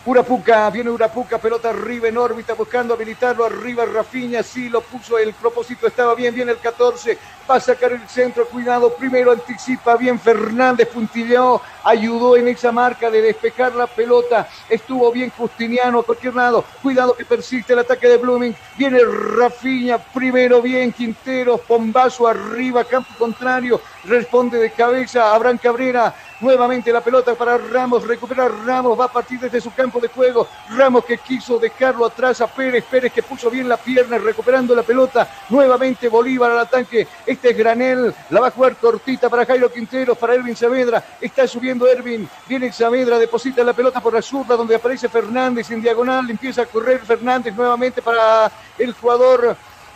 [0.07, 5.33] Urapuca, viene Urapuca, pelota arriba en órbita, buscando habilitarlo arriba, Rafiña, sí lo puso, el
[5.33, 7.17] propósito estaba bien, viene el 14,
[7.49, 13.09] va a sacar el centro, cuidado, primero anticipa bien Fernández, puntilleó, ayudó en esa marca
[13.09, 18.07] de despejar la pelota, estuvo bien Justiniano a cualquier lado, cuidado que persiste el ataque
[18.07, 25.57] de Blooming, viene Rafiña, primero bien Quintero, bombazo arriba, campo contrario, responde de cabeza Abraham
[25.57, 30.07] Cabrera, nuevamente la pelota para Ramos, recupera Ramos, va a partir desde su campo de
[30.07, 34.75] juego, Ramos que quiso dejarlo atrás a Pérez, Pérez que puso bien la pierna recuperando
[34.75, 39.45] la pelota, nuevamente Bolívar al ataque, este es Granel, la va a jugar cortita para
[39.45, 44.21] Jairo Quinteros, para Ervin Saavedra, está subiendo Ervin, viene Saavedra, deposita la pelota por la
[44.21, 49.55] zurda donde aparece Fernández en diagonal, empieza a correr Fernández nuevamente para el jugador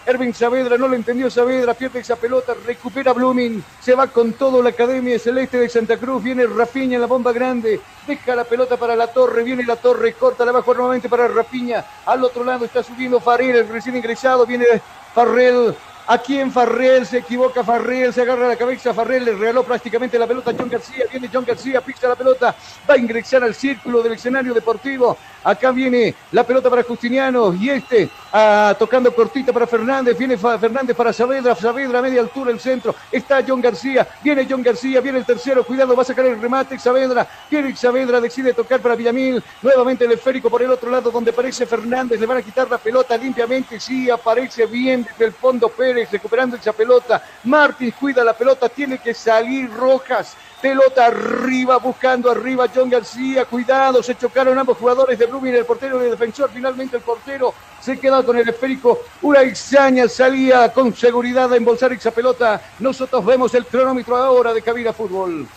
[0.10, 4.64] Erwin Saavedra, no lo entendió Saavedra, pierde esa pelota, recupera Blooming, se va con todo
[4.64, 8.76] la Academia Celeste de Santa Cruz, viene Rafiña en la bomba grande, deja la pelota
[8.76, 12.65] para la torre, viene la torre, corta, la jugar nuevamente para Rafiña, al otro lado
[12.65, 14.65] está subiendo Farrell, el recién ingresado, viene
[15.14, 15.76] Farrell,
[16.11, 20.26] Aquí en Farrell se equivoca Farrell, se agarra la cabeza Farrell, le regaló prácticamente la
[20.26, 21.06] pelota a John García.
[21.11, 22.56] Viene John García, pisa la pelota,
[22.90, 25.15] va a ingresar al círculo del escenario deportivo.
[25.44, 30.18] Acá viene la pelota para Justiniano y este ah, tocando cortita para Fernández.
[30.18, 32.95] Viene Fernández para Saavedra, Saavedra a media altura el centro.
[33.11, 35.64] Está John García, viene John García, viene el tercero.
[35.64, 37.27] Cuidado, va a sacar el remate Saavedra.
[37.52, 39.44] Viene Saavedra, decide tocar para Villamil.
[39.61, 42.19] Nuevamente el esférico por el otro lado donde aparece Fernández.
[42.19, 43.80] Le van a quitar la pelota limpiamente.
[43.80, 47.24] Sí, aparece bien desde el fondo Pérez recuperando esa pelota.
[47.44, 50.36] Martins cuida la pelota, tiene que salir Rojas.
[50.62, 53.46] Pelota arriba, buscando arriba John García.
[53.46, 56.50] Cuidado, se chocaron ambos jugadores de Blooming, el portero y el defensor.
[56.54, 59.00] Finalmente el portero se queda con el esférico.
[59.22, 62.62] Una extraña salía con seguridad a embolsar esa pelota.
[62.80, 65.48] Nosotros vemos el cronómetro ahora de Cabina Fútbol.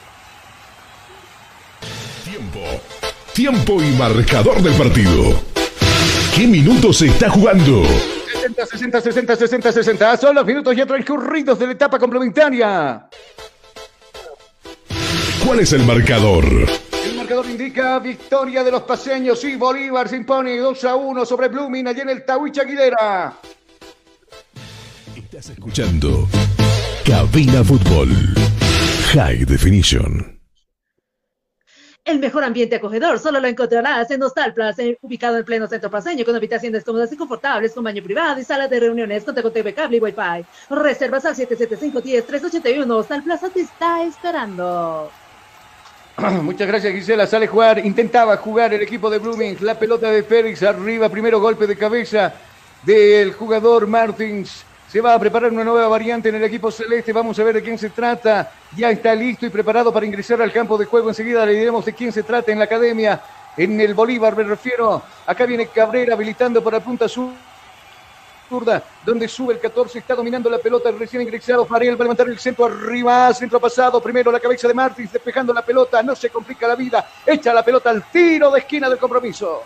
[2.25, 2.61] Tiempo.
[3.33, 5.43] Tiempo y marcador del partido.
[6.37, 7.83] ¿Qué minutos se está jugando?
[8.43, 10.17] 60, 60, 60, 60, 60.
[10.17, 13.07] Son los minutos ya transcurridos de la etapa complementaria.
[15.47, 16.45] ¿Cuál es el marcador?
[17.05, 21.49] El marcador indica victoria de los paseños y Bolívar se impone 2 a 1 sobre
[21.49, 23.39] Blooming allí en el Tawich Aguilera.
[25.15, 26.29] Estás escuchando
[27.05, 28.09] Cabina Fútbol
[29.13, 30.42] High Definition.
[32.05, 36.25] El mejor ambiente acogedor solo lo encontrarás en Hostal Plaza, ubicado en pleno centro paseño,
[36.25, 39.99] con habitaciones cómodas y confortables, con baño privado y salas de reuniones, con TV cable
[39.99, 40.45] y Wi-Fi.
[40.71, 42.91] Reservas al 775-10-381.
[42.91, 45.13] Hostal Plaza te está esperando.
[46.43, 47.25] Muchas gracias, Gisela.
[47.25, 49.59] Sale a jugar, intentaba jugar el equipo de Blooming.
[49.61, 52.35] La pelota de Félix arriba, primero golpe de cabeza
[52.83, 54.65] del jugador Martins.
[54.93, 57.15] Se va a preparar una nueva variante en el equipo celeste.
[57.15, 58.53] Vamos a ver de quién se trata.
[58.77, 61.09] Ya está listo y preparado para ingresar al campo de juego.
[61.09, 63.19] Enseguida le diremos de quién se trata en la academia.
[63.57, 65.03] En el Bolívar me refiero.
[65.25, 67.31] Acá viene Cabrera habilitando para punta sur
[69.07, 72.39] donde sube el 14, está dominando la pelota, recién ingresado Farel, va a levantar el
[72.39, 76.69] centro arriba, centro pasado, primero la cabeza de Martins, despejando la pelota, no se complica
[76.69, 79.63] la vida, echa la pelota al tiro de esquina del compromiso.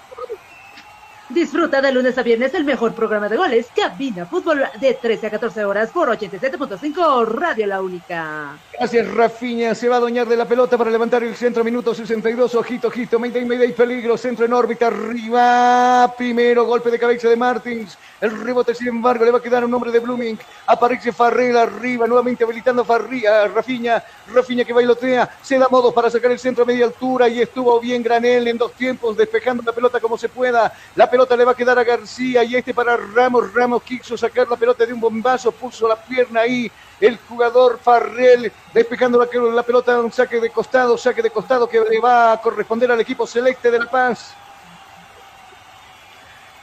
[1.29, 5.31] Disfruta de lunes a viernes el mejor programa de goles, Cabina Fútbol, de 13 a
[5.31, 8.57] 14 horas por 87.5 Radio La Única.
[8.79, 9.75] Gracias, Rafiña.
[9.75, 12.55] Se va a doñar de la pelota para levantar el centro, minuto 62.
[12.55, 14.17] Ojito, ojito, Mayday, Mayday, peligro.
[14.17, 16.15] Centro en órbita, arriba.
[16.17, 17.99] Primero golpe de cabeza de Martins.
[18.21, 20.39] El rebote, sin embargo, le va a quedar un hombre de Blooming.
[20.67, 24.03] Aparece Farrell arriba, nuevamente habilitando Farría, Rafiña.
[24.33, 25.39] Rafiña que bailotea.
[25.43, 28.59] Se da modo para sacar el centro a media altura y estuvo bien Granel en
[28.59, 30.73] dos tiempos, despejando la pelota como se pueda.
[30.95, 33.53] La le va a quedar a García y este para Ramos.
[33.53, 36.71] Ramos quiso sacar la pelota de un bombazo, puso la pierna ahí.
[37.01, 41.81] El jugador Farrell despejando la, la pelota, un saque de costado, saque de costado que
[41.81, 44.35] le va a corresponder al equipo selecte de La Paz.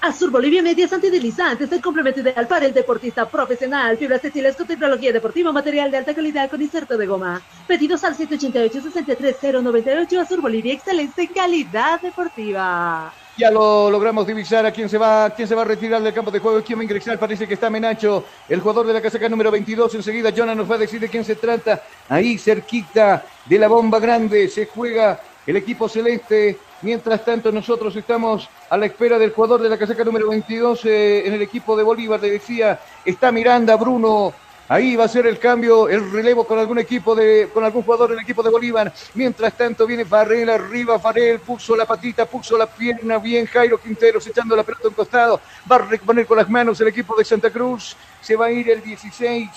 [0.03, 3.97] Azur Bolivia Medias Antideslizantes, el complemento ideal para el deportista profesional.
[3.97, 7.41] Fibras textiles con tecnología deportiva, material de alta calidad con inserto de goma.
[7.65, 10.19] Pedidos al 788-63098.
[10.19, 13.13] Azur Bolivia, excelente calidad deportiva.
[13.37, 16.31] Ya lo logramos divisar a quién se va, quién se va a retirar del campo
[16.31, 17.17] de juego, quién va a ingresar.
[17.17, 19.95] Parece que está Menacho, el jugador de la casaca número 22.
[19.95, 21.81] Enseguida Jonah nos va a decir de quién se trata.
[22.09, 26.59] Ahí cerquita de la bomba grande se juega el equipo celeste.
[26.83, 31.27] Mientras tanto, nosotros estamos a la espera del jugador de la casaca número 22 eh,
[31.27, 32.21] en el equipo de Bolívar.
[32.21, 34.33] Le decía, está Miranda, Bruno,
[34.69, 38.11] Ahí va a ser el cambio, el relevo con algún equipo de, con algún jugador
[38.11, 38.93] del equipo de Bolívar.
[39.13, 44.25] Mientras tanto viene Farrell arriba, Farrell puso la patita, puso la pierna, bien Jairo Quinteros
[44.25, 45.41] echando la pelota a un costado.
[45.69, 47.95] Va a reponer con las manos el equipo de Santa Cruz.
[48.21, 49.49] Se va a ir el 16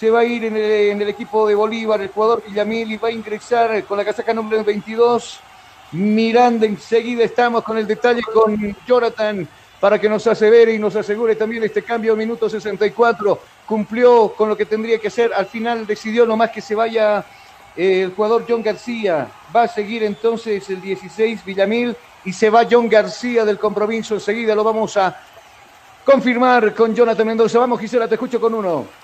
[0.00, 3.12] se va a ir en el, equipo de Bolívar el jugador Villamil y va a
[3.12, 5.40] ingresar con la casaca número 22.
[5.92, 9.48] Miranda, enseguida estamos con el detalle con Jonathan
[9.80, 14.56] para que nos asevere y nos asegure también este cambio minuto 64 cumplió con lo
[14.56, 15.32] que tendría que hacer.
[15.32, 17.24] Al final decidió nomás que se vaya
[17.76, 19.28] eh, el jugador John García.
[19.54, 24.14] Va a seguir entonces el 16 Villamil y se va John García del compromiso.
[24.14, 25.18] Enseguida lo vamos a
[26.04, 27.58] confirmar con Jonathan Mendoza.
[27.58, 28.99] Vamos, Gisela, te escucho con uno.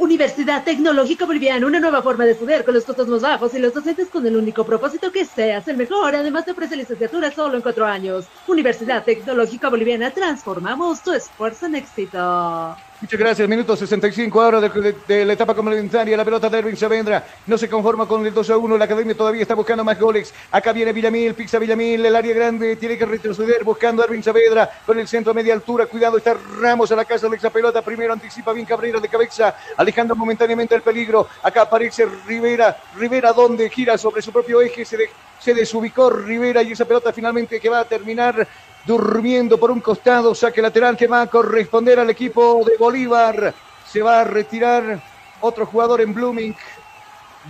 [0.00, 3.74] Universidad Tecnológica Boliviana, una nueva forma de estudiar con los costos más bajos y los
[3.74, 6.16] docentes con el único propósito que seas el mejor.
[6.16, 8.24] Además te ofrece licenciatura solo en cuatro años.
[8.46, 12.76] Universidad Tecnológica Boliviana, transformamos tu esfuerzo en éxito.
[13.00, 13.48] Muchas gracias.
[13.48, 16.18] Minuto 65 ahora de, la etapa complementaria.
[16.18, 18.76] La pelota de Erwin Saavedra no se conforma con el 2 a 1.
[18.76, 20.34] La academia todavía está buscando más goles.
[20.50, 22.76] Acá viene Villamil, pisa Villamil, el área grande.
[22.76, 25.86] Tiene que retroceder buscando a Erwin Saavedra con el centro a media altura.
[25.86, 27.80] Cuidado, está Ramos a la casa de esa pelota.
[27.80, 31.26] Primero anticipa bien Cabrera de cabeza, alejando momentáneamente el peligro.
[31.42, 32.76] Acá aparece Rivera.
[32.96, 37.14] Rivera, donde gira sobre su propio eje, se, de- se desubicó Rivera y esa pelota
[37.14, 38.46] finalmente que va a terminar
[38.84, 43.54] durmiendo por un costado, saque lateral que va a corresponder al equipo de Bolívar.
[43.86, 45.00] Se va a retirar
[45.40, 46.56] otro jugador en Blooming.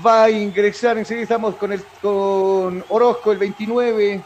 [0.05, 4.23] Va a ingresar, enseguida estamos con, el, con Orozco, el 29.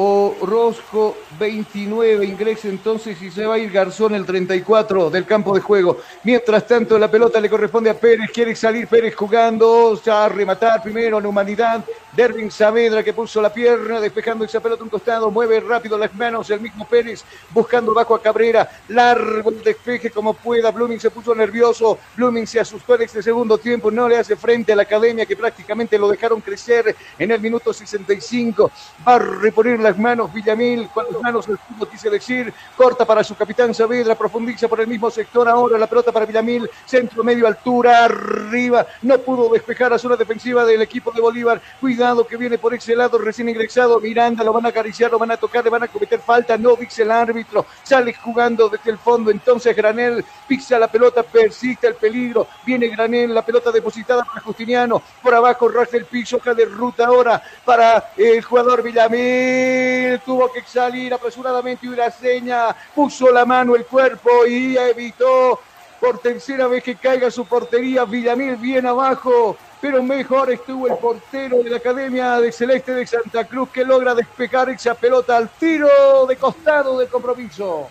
[0.00, 5.60] Orozco 29 ingresa entonces y se va a ir Garzón el 34 del campo de
[5.60, 5.98] juego.
[6.22, 11.18] Mientras tanto la pelota le corresponde a Pérez, quiere salir Pérez jugando, a rematar primero
[11.18, 11.84] en humanidad.
[12.12, 16.48] Dervin Saavedra que puso la pierna despejando esa pelota un costado, mueve rápido las manos
[16.50, 20.70] el mismo Pérez buscando bajo a Cabrera, largo el despeje como pueda.
[20.70, 24.72] Blooming se puso nervioso, Blooming se asustó en este segundo tiempo, no le hace frente
[24.72, 28.70] a la academia que prácticamente lo dejaron crecer en el minuto 65.
[29.06, 33.24] Va a reponer las manos Villamil, con las manos el fútbol quise decir, corta para
[33.24, 35.48] su capitán Saavedra, profundiza por el mismo sector.
[35.48, 40.66] Ahora la pelota para Villamil, centro medio altura, arriba, no pudo despejar a zona defensiva
[40.66, 44.44] del equipo de Bolívar, cuidado que viene por ese lado recién ingresado, Miranda.
[44.44, 47.02] Lo van a acariciar, lo van a tocar, le van a cometer falta, no dice
[47.04, 52.46] el árbitro, sale jugando desde el fondo, entonces Granel pisa la pelota, persiste el peligro,
[52.66, 57.06] viene Granel, la pelota depositada para Justiniano, por abajo rasga el piso, acá de ruta
[57.06, 59.77] ahora para el jugador Villamil,
[60.24, 65.60] tuvo que salir apresuradamente y una seña, puso la mano, el cuerpo y evitó
[66.00, 71.62] por tercera vez que caiga su portería, Villamil bien abajo, pero mejor estuvo el portero
[71.62, 76.26] de la Academia de Celeste de Santa Cruz que logra despejar esa pelota al tiro
[76.26, 77.88] de costado del compromiso.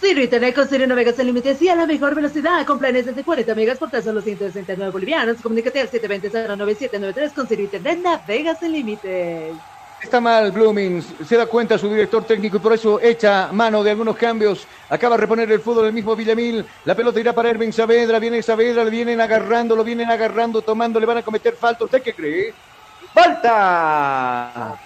[0.00, 3.24] Ciro Internet con Ciro Navegas sin límites y a la mejor velocidad con planes desde
[3.24, 5.40] 40 megas por tan solo 169 bolivianos.
[5.40, 9.54] Comunícate al 720-09793 con Ciro Internet Navegas sin límites.
[10.04, 13.90] Está mal Blooming, se da cuenta su director técnico y por eso echa mano de
[13.90, 14.66] algunos cambios.
[14.90, 16.64] Acaba de reponer el fútbol el mismo Villamil.
[16.84, 18.18] La pelota irá para Erwin Saavedra.
[18.18, 21.84] Viene Saavedra, le vienen agarrando, lo vienen agarrando, tomando, le van a cometer falta.
[21.84, 22.54] ¿Usted qué cree?
[23.14, 24.78] ¡Falta!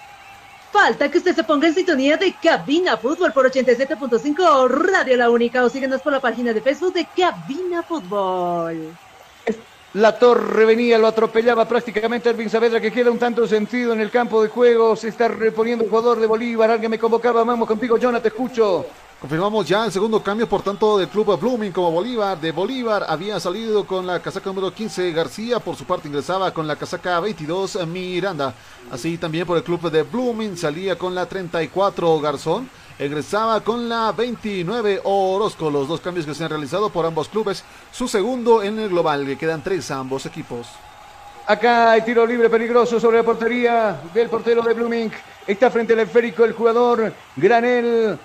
[0.71, 5.65] Falta que usted se ponga en sintonía de Cabina Fútbol por 87.5 Radio La Única
[5.65, 8.95] o síguenos por la página de Facebook de Cabina Fútbol.
[9.93, 14.11] La torre venía, lo atropellaba prácticamente Erwin Saavedra, que queda un tanto sentido en el
[14.11, 14.95] campo de juego.
[14.95, 16.69] Se está reponiendo el jugador de Bolívar.
[16.69, 17.43] Alguien me convocaba.
[17.43, 18.85] Vamos contigo, Jonah, te escucho.
[19.19, 22.39] Confirmamos ya el segundo cambio, por tanto, del club Blooming como Bolívar.
[22.39, 26.67] De Bolívar había salido con la casaca número 15 García, por su parte ingresaba con
[26.67, 28.53] la casaca 22 Miranda.
[28.91, 32.69] Así también por el club de Blooming salía con la 34 Garzón,
[33.05, 35.69] ingresaba con la 29 Orozco.
[35.69, 39.25] Los dos cambios que se han realizado por ambos clubes, su segundo en el global,
[39.25, 40.67] que quedan tres a ambos equipos.
[41.47, 45.11] Acá hay tiro libre peligroso sobre la portería del portero de Blooming.
[45.47, 48.19] Está frente al esférico el jugador Granel.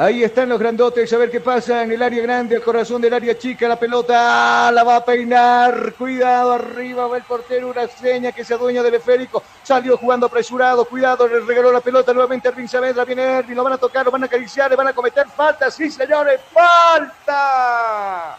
[0.00, 3.14] Ahí están los grandotes, a ver qué pasa en el área grande, el corazón del
[3.14, 8.30] área chica, la pelota, la va a peinar, cuidado, arriba va el portero, una seña
[8.30, 12.52] que se adueña del esférico, salió jugando apresurado, cuidado, le regaló la pelota nuevamente a
[12.52, 14.92] Erwin Saavedra, viene Erwin, lo van a tocar, lo van a acariciar, le van a
[14.92, 18.38] cometer falta, sí señores, falta.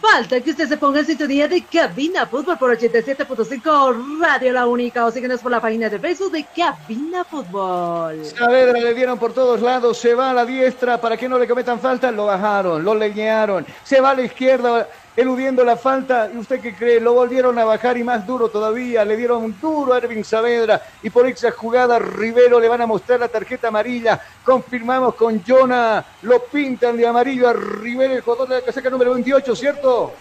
[0.00, 5.04] Falta que usted se ponga en sintonía de Cabina Fútbol por 87.5 Radio La Única
[5.04, 8.24] o síguenos por la página de Facebook de Cabina Fútbol.
[8.24, 11.48] Saavedra le dieron por todos lados, se va a la diestra para que no le
[11.48, 14.88] cometan falta, lo bajaron, lo leñaron, se va a la izquierda
[15.18, 17.00] eludiendo la falta, ¿y usted qué cree?
[17.00, 20.80] Lo volvieron a bajar y más duro todavía, le dieron un duro a Erwin Saavedra
[21.02, 26.04] y por esa jugada Rivero le van a mostrar la tarjeta amarilla, confirmamos con Jonah,
[26.22, 30.12] lo pintan de amarillo a Rivero, el jugador de la casaca número 28, ¿cierto?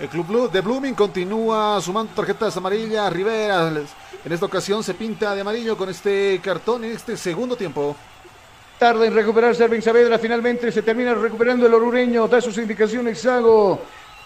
[0.00, 3.12] El club de Blooming continúa sumando tarjetas amarillas.
[3.12, 7.94] Rivera en esta ocasión se pinta de amarillo con este cartón en este segundo tiempo.
[8.78, 13.82] Tarda en recuperarse Erwin Saavedra, finalmente se termina recuperando el orureño, da sus indicaciones Sago.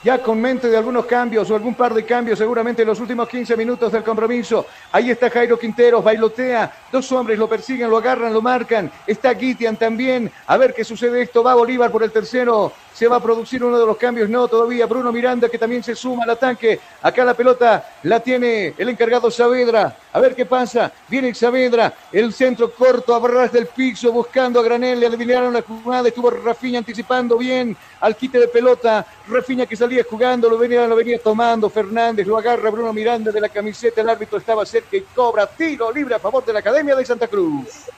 [0.06, 3.28] Ya con mente de algunos cambios o algún par de cambios, seguramente en los últimos
[3.28, 4.64] 15 minutos del compromiso.
[4.92, 6.72] Ahí está Jairo Quinteros, bailotea.
[6.92, 8.88] Dos hombres lo persiguen, lo agarran, lo marcan.
[9.04, 10.30] Está Guitian también.
[10.46, 11.42] A ver qué sucede esto.
[11.42, 12.72] Va Bolívar por el tercero.
[12.96, 14.30] Se va a producir uno de los cambios.
[14.30, 16.80] No, todavía Bruno Miranda que también se suma al ataque.
[17.02, 19.98] Acá la pelota la tiene el encargado Saavedra.
[20.14, 20.90] A ver qué pasa.
[21.06, 21.92] Viene Saavedra.
[22.10, 24.98] El centro corto a del piso buscando a Granel.
[24.98, 26.08] Le adivinaron la jugada.
[26.08, 29.04] Estuvo Rafiña anticipando bien al quite de pelota.
[29.28, 30.48] Rafiña que salía jugando.
[30.48, 31.68] Lo venía, lo venía tomando.
[31.68, 34.00] Fernández lo agarra Bruno Miranda de la camiseta.
[34.00, 37.28] El árbitro estaba cerca y cobra tiro libre a favor de la Academia de Santa
[37.28, 37.90] Cruz.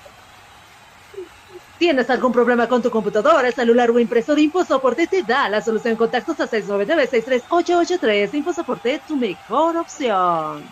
[1.79, 4.41] ¿Tienes algún problema con tu computadora, celular o impresora?
[4.41, 5.95] InfoSoporte te da la solución.
[5.95, 8.35] Contactos a 699-63883.
[8.35, 10.65] InfoSoporte, tu mejor opción.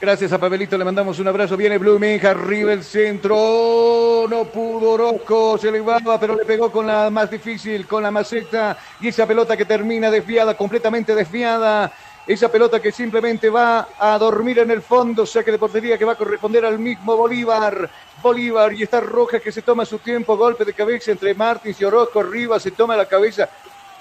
[0.00, 1.56] Gracias a Pavelito, le mandamos un abrazo.
[1.56, 4.26] Viene Blooming, arriba el centro.
[4.28, 8.78] No pudo Orozco, se elevaba, pero le pegó con la más difícil, con la maceta.
[9.00, 11.92] Y esa pelota que termina desviada, completamente desviada.
[12.26, 16.12] Esa pelota que simplemente va a dormir en el fondo, saque de portería que va
[16.12, 17.90] a corresponder al mismo Bolívar.
[18.22, 21.84] Bolívar y está Roja que se toma su tiempo, golpe de cabeza entre Martins y
[21.84, 23.50] Orozco, arriba se toma la cabeza.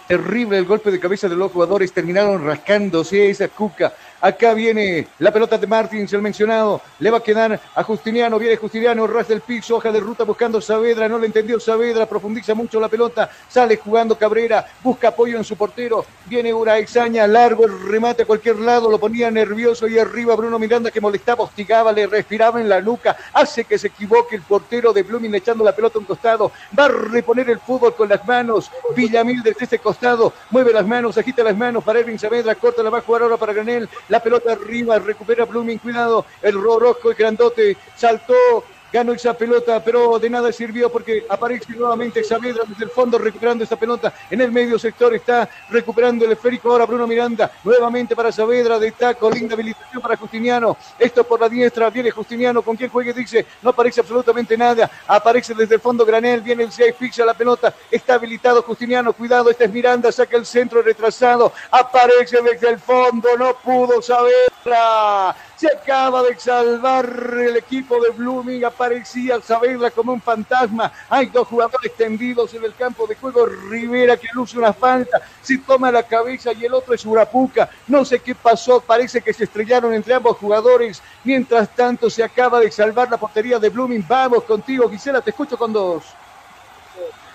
[0.07, 3.91] Terrible el golpe de cabeza de los jugadores, terminaron rascándose esa cuca.
[4.23, 6.79] Acá viene la pelota de Martins, el mencionado.
[6.99, 8.39] Le va a quedar a Justiniano.
[8.39, 11.09] Viene Justiniano, ras del piso, hoja de ruta buscando Saavedra.
[11.09, 13.29] No le entendió Saavedra, profundiza mucho la pelota.
[13.49, 16.05] Sale jugando Cabrera, busca apoyo en su portero.
[16.27, 18.89] Viene una exaña, largo el remate a cualquier lado.
[18.89, 23.17] Lo ponía nervioso y arriba Bruno Miranda que molestaba, hostigaba, le respiraba en la nuca.
[23.33, 26.49] Hace que se equivoque el portero de Blooming echando la pelota a un costado.
[26.79, 28.71] Va a reponer el fútbol con las manos.
[28.95, 32.55] Villamil desde este costado mueve las manos, agita las manos para Erwin Saavedra.
[32.55, 33.89] Corta la va a jugar ahora para Granel.
[34.13, 40.19] La pelota arriba, recupera Blooming, cuidado, el Rorosco, el grandote, saltó, ganó esa pelota, pero
[40.19, 44.13] de nada sirvió porque aparece nuevamente Saavedra desde el fondo recuperando esa pelota.
[44.29, 48.91] En el medio sector está recuperando el esférico ahora Bruno Miranda, nuevamente para Saavedra de
[48.91, 50.77] taco, linda habilitación para Justiniano.
[50.99, 55.55] Esto por la diestra, viene Justiniano, con quien juegue dice, no aparece absolutamente nada, aparece
[55.55, 59.65] desde el fondo Granel, viene el 6, fixa la pelota, está habilitado Justiniano, cuidado, este
[59.65, 65.35] es Miranda, saca el centro retrasado, aparece desde el fondo, no pudo Saavedra.
[65.63, 67.05] Se acaba de salvar
[67.39, 68.65] el equipo de Blooming.
[68.65, 70.91] Aparecía Saavedra como un fantasma.
[71.07, 73.45] Hay dos jugadores tendidos en el campo de juego.
[73.45, 75.21] Rivera que luce una falta.
[75.41, 77.69] Se toma la cabeza y el otro es Urapuca.
[77.87, 78.81] No sé qué pasó.
[78.81, 81.01] Parece que se estrellaron entre ambos jugadores.
[81.23, 84.05] Mientras tanto, se acaba de salvar la portería de Blooming.
[84.05, 85.21] Vamos contigo, Gisela.
[85.21, 86.03] Te escucho con dos.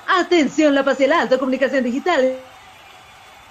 [0.06, 2.36] Atención, La Paz y el Alto, Comunicación Digital.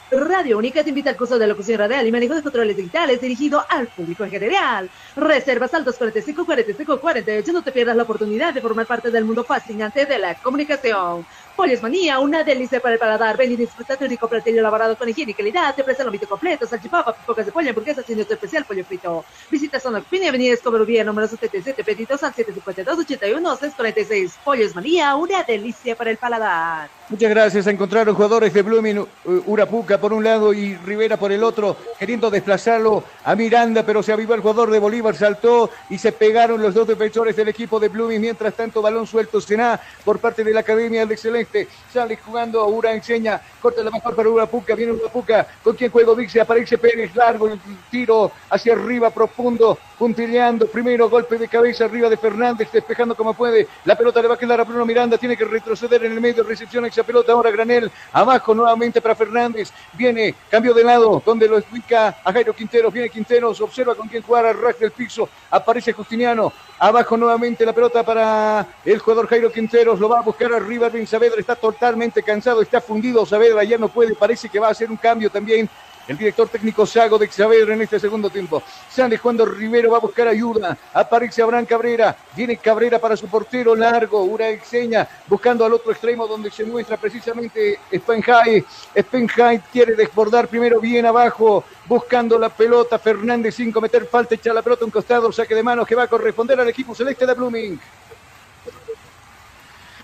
[0.10, 3.66] Radio Única te invita al curso de locución radial y manejo de controles digitales dirigido
[3.70, 4.90] al público en general.
[5.16, 7.52] Reservas al 245 45 48.
[7.52, 11.28] No te pierdas la oportunidad de formar parte del mundo fascinante de la comunicación.
[11.58, 13.36] Pollos Manía, una delicia para el paladar.
[13.36, 15.74] Ven y disfruta de un rico platillo elaborado con higiene y calidad.
[15.74, 19.26] Te ofrece el ámbito completo, salchipapa, pipocas de pollo, hamburguesas y nuestro especial pollo frito.
[19.50, 24.34] Visita Zona Pini, Avenida Escoberovía, número 77, pedidos al 752-81-646.
[24.44, 26.92] Pollos Manía, una delicia para el paladar.
[27.10, 27.66] Muchas gracias.
[27.66, 29.08] Encontraron jugadores de Blooming, uh,
[29.48, 34.12] Urapuca por un lado y Rivera por el otro, queriendo desplazarlo a Miranda, pero se
[34.12, 37.88] avivó el jugador de Bolívar, saltó y se pegaron los dos defensores del equipo de
[37.88, 38.22] Blooming.
[38.22, 41.18] Mientras tanto, balón suelto será por parte de la Academia del
[41.48, 41.68] Excelente.
[41.92, 46.42] Sale jugando Ura enseña, corta la mejor para Urapuca, viene Urapuca, con quien juego dice,
[46.42, 47.60] aparece Pérez, largo el
[47.90, 53.68] tiro hacia arriba, profundo, puntilleando, primero golpe de cabeza arriba de Fernández, despejando como puede,
[53.86, 56.44] la pelota le va a quedar a Bruno Miranda, tiene que retroceder en el medio,
[56.44, 61.58] recepción esa pelota, ahora Granel, abajo nuevamente para Fernández, viene, cambio de lado, donde lo
[61.58, 66.54] ubica a Jairo Quinteros, viene Quinteros, observa con quién jugar, arrastra del piso, aparece Justiniano,
[66.78, 71.08] abajo nuevamente la pelota para el jugador Jairo Quinteros, lo va a buscar arriba, Ben
[71.08, 74.90] Saavedra está totalmente cansado, está fundido, Saavedra ya no puede, parece que va a hacer
[74.90, 75.70] un cambio también
[76.08, 78.64] el director técnico Sago de Xavier en este segundo tiempo.
[78.90, 80.78] Sale cuando Rivero va a buscar ayuda.
[80.94, 82.16] Aparece Abraham Cabrera.
[82.34, 84.24] Viene Cabrera para su portero largo.
[84.24, 88.64] Una exeña buscando al otro extremo donde se muestra precisamente Spenhai.
[88.98, 91.66] Spenhai quiere desbordar primero bien abajo.
[91.86, 92.98] Buscando la pelota.
[92.98, 94.36] Fernández sin cometer falta.
[94.36, 95.30] Echa la pelota a un costado.
[95.34, 97.80] Saque de manos que va a corresponder al equipo celeste de Blooming.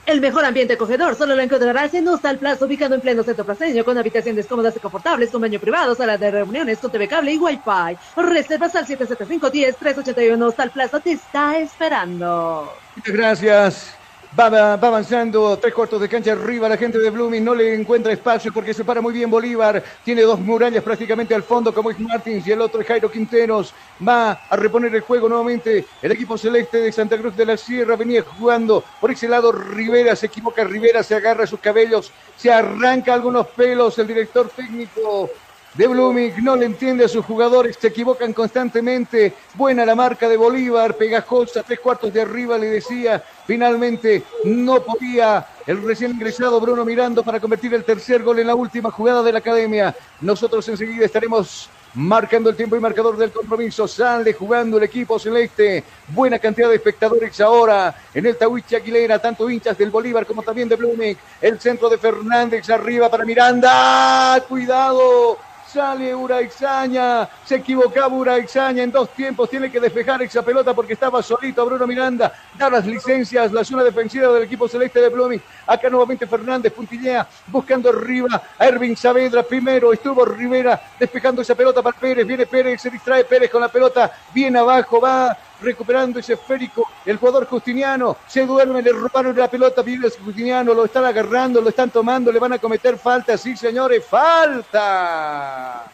[0.06, 3.86] El mejor ambiente acogedor solo lo encontrarás en Hostal Plaza, ubicado en pleno centro placeño,
[3.86, 7.38] con habitaciones cómodas y confortables, con baño privado, sala de reuniones, con TV cable y
[7.38, 7.98] Wi-Fi.
[8.18, 10.44] Reservas al 775-10-381.
[10.44, 12.74] Hostal Plaza te está esperando.
[12.98, 14.03] Muchas gracias.
[14.36, 17.76] Va, va, va, avanzando, tres cuartos de cancha arriba, la gente de Blooming no le
[17.76, 21.92] encuentra espacio porque se para muy bien Bolívar, tiene dos murallas prácticamente al fondo como
[21.92, 26.12] es Martins y el otro es Jairo Quinteros, va a reponer el juego nuevamente, el
[26.12, 27.96] equipo celeste de Santa Cruz de la Sierra.
[27.96, 33.14] Venía jugando por ese lado Rivera, se equivoca Rivera, se agarra sus cabellos, se arranca
[33.14, 35.30] algunos pelos, el director técnico
[35.74, 39.34] de Blooming no le entiende a sus jugadores, se equivocan constantemente.
[39.56, 43.24] Buena la marca de Bolívar, pegajosa, tres cuartos de arriba le decía.
[43.48, 48.56] Finalmente no podía el recién ingresado Bruno Mirando para convertir el tercer gol en la
[48.56, 49.96] última jugada de la academia.
[50.22, 53.88] Nosotros enseguida estaremos marcando el tiempo y marcador del compromiso.
[53.88, 55.84] Sale jugando el equipo celeste.
[56.10, 60.70] Buena cantidad de espectadores ahora en el Tahuichi Aguilera, tanto hinchas del Bolívar como también
[60.70, 61.18] de Blooming.
[61.42, 64.44] El centro de Fernández arriba para Miranda.
[64.48, 65.40] Cuidado
[65.74, 67.28] Sale Uraizaña.
[67.44, 69.50] Se equivocaba Uraizaña en dos tiempos.
[69.50, 72.32] Tiene que despejar esa pelota porque estaba solito Bruno Miranda.
[72.56, 73.52] Da las licencias.
[73.52, 75.42] La zona defensiva del equipo celeste de Blooming.
[75.66, 77.28] Acá nuevamente Fernández puntillea.
[77.48, 79.42] Buscando arriba a Ervin Saavedra.
[79.42, 82.28] Primero estuvo Rivera despejando esa pelota para Pérez.
[82.28, 82.80] Viene Pérez.
[82.80, 84.12] Se distrae Pérez con la pelota.
[84.32, 85.02] Bien abajo.
[85.02, 86.88] Va recuperando ese esférico.
[87.06, 91.70] El jugador Justiniano se duerme, le robaron la pelota, viene Justiniano, lo están agarrando, lo
[91.70, 95.86] están tomando, le van a cometer falta, sí señores, falta.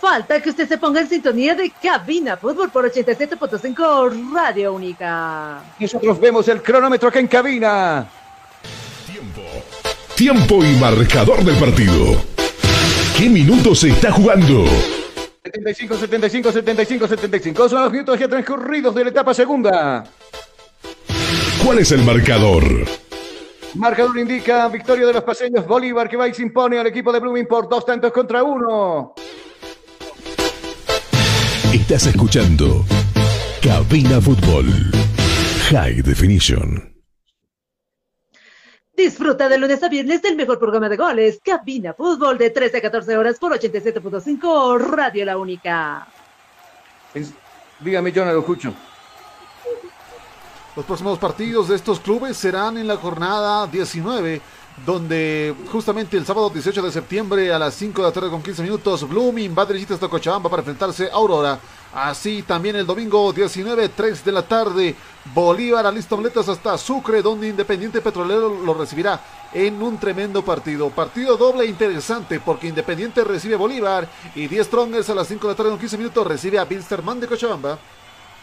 [0.00, 5.62] Falta que usted se ponga en sintonía de Cabina Fútbol por 87.5 Radio Única.
[5.78, 8.08] Nosotros vemos el cronómetro acá en cabina.
[10.16, 12.20] Tiempo y marcador del partido.
[13.16, 14.64] ¿Qué minutos se está jugando?
[15.44, 17.68] 75, 75, 75, 75.
[17.68, 20.04] Son los minutos ya transcurridos de la etapa segunda.
[21.64, 22.64] ¿Cuál es el marcador?
[23.74, 27.18] Marcador indica victoria de los paseños Bolívar que va y se impone al equipo de
[27.18, 29.14] Blooming por dos tantos contra uno.
[31.72, 32.84] Estás escuchando
[33.62, 34.66] Cabina Fútbol
[35.70, 36.91] High Definition.
[38.96, 42.82] Disfruta de lunes a viernes del mejor programa de goles, Cabina Fútbol, de 13 a
[42.82, 46.06] 14 horas por 87.5 Radio La Única.
[47.80, 48.74] Dígame, yo no lo escucho.
[50.76, 54.40] Los próximos partidos de estos clubes serán en la jornada 19,
[54.84, 58.62] donde justamente el sábado 18 de septiembre a las 5 de la tarde con 15
[58.62, 61.58] minutos, Blooming va derechito hasta Cochabamba para enfrentarse a Aurora.
[61.94, 64.96] Así también el domingo 19, 3 de la tarde,
[65.34, 69.20] Bolívar a Listoletas hasta Sucre, donde Independiente Petrolero lo recibirá
[69.52, 70.88] en un tremendo partido.
[70.90, 75.52] Partido doble interesante porque Independiente recibe a Bolívar y 10 Strongers a las 5 de
[75.52, 77.78] la tarde con 15 minutos recibe a Bilsterman de Cochabamba.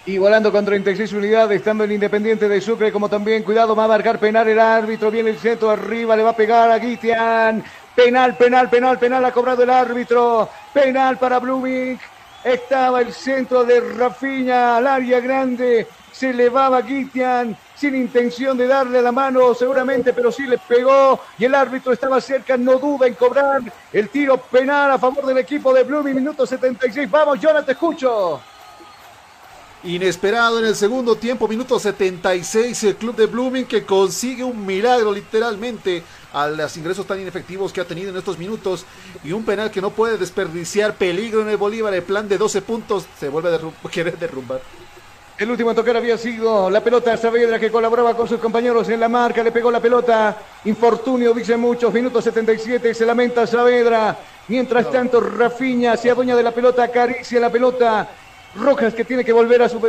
[0.10, 3.90] Y volando con 36 unidades, estando el Independiente de Sucre, como también, cuidado, va a
[3.90, 7.64] marcar penal el árbitro, viene el centro arriba, le va a pegar a Guitian.
[7.94, 10.50] Penal, penal, penal, penal, ha cobrado el árbitro.
[10.74, 12.00] Penal para Blooming.
[12.44, 15.86] Estaba el centro de Rafiña al área grande.
[16.12, 21.46] Se elevaba Guitian sin intención de darle la mano seguramente, pero sí le pegó y
[21.46, 23.62] el árbitro estaba cerca, no duda en cobrar
[23.94, 27.12] el tiro penal a favor del equipo de Blooming, minuto 76.
[27.12, 28.42] Vamos, Jonathan, te escucho.
[29.82, 35.14] Inesperado en el segundo tiempo, minuto 76, el club de Blooming que consigue un milagro
[35.14, 38.86] literalmente a los ingresos tan inefectivos que ha tenido en estos minutos
[39.24, 42.62] y un penal que no puede desperdiciar peligro en el Bolívar, el plan de 12
[42.62, 44.60] puntos se vuelve a derrum quiere derrumbar.
[45.38, 48.90] El último a tocar había sido la pelota de Saavedra que colaboraba con sus compañeros
[48.90, 54.20] en la marca, le pegó la pelota, infortunio dice muchos, minuto 77, se lamenta Saavedra,
[54.50, 58.10] mientras tanto Rafiña se adueña de la pelota, acaricia la pelota,
[58.56, 59.80] Rojas que tiene que volver a su...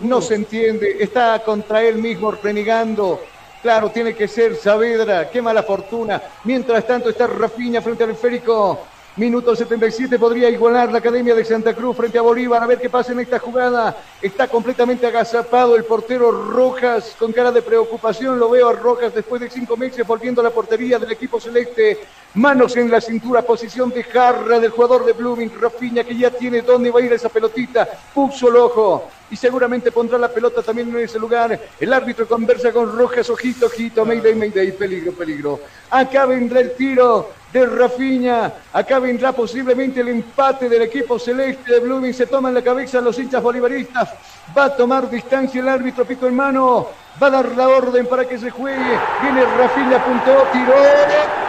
[0.00, 3.20] no se entiende, está contra él mismo renegando.
[3.62, 6.22] Claro, tiene que ser Saavedra, qué mala fortuna.
[6.44, 8.86] Mientras tanto está Rafiña frente al esférico.
[9.16, 12.62] Minuto 77 podría igualar la Academia de Santa Cruz frente a Bolívar.
[12.62, 13.96] A ver qué pasa en esta jugada.
[14.20, 18.38] Está completamente agazapado el portero Rojas con cara de preocupación.
[18.38, 21.98] Lo veo a Rojas después de cinco meses volviendo a la portería del equipo celeste.
[22.34, 26.60] Manos en la cintura, posición de jarra del jugador de Blooming, Rafiña, que ya tiene
[26.60, 27.88] dónde va a ir esa pelotita.
[28.12, 31.58] Puso el ojo y seguramente pondrá la pelota también en ese lugar.
[31.78, 35.60] El árbitro conversa con Rojas, ojito, ojito, Mayday, Mayday, peligro, peligro.
[35.90, 38.52] Acá vendrá el tiro de Rafiña.
[38.72, 42.14] Acá vendrá posiblemente el empate del equipo celeste de Blooming.
[42.14, 44.10] Se toman la cabeza los hinchas bolivaristas.
[44.56, 46.88] Va a tomar distancia el árbitro, pito en mano.
[47.20, 48.98] Va a dar la orden para que se juegue.
[49.22, 51.45] Viene Rafiña, apuntó, tiró.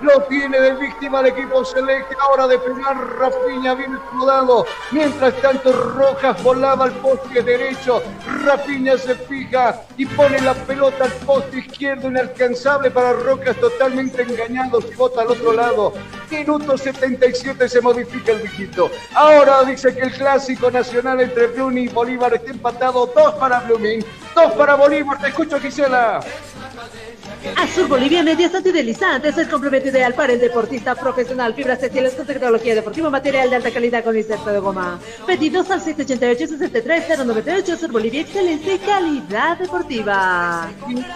[0.00, 5.72] Lo tiene de víctima el equipo celeste, ahora de pegar Rafiña viene rodado, mientras tanto
[5.72, 8.02] Rojas volaba al poste derecho,
[8.44, 14.80] Rafiña se fija y pone la pelota al poste izquierdo inalcanzable para Rojas totalmente engañado,
[14.96, 15.92] bota al otro lado,
[16.30, 21.88] minuto 77 se modifica el dígito, ahora dice que el clásico nacional entre Blooming y
[21.88, 26.20] Bolívar está empatado, dos para Blooming, dos para Bolívar, te escucho Gisela.
[27.56, 31.54] Azul Bolivia Medias Antidelizantes, el complemento ideal para el deportista profesional.
[31.54, 34.98] Fibras textiles con tecnología deportiva, material de alta calidad con inserto de goma.
[35.26, 40.68] Pedidos al 788-63-098 Azul Bolivia, excelente calidad deportiva.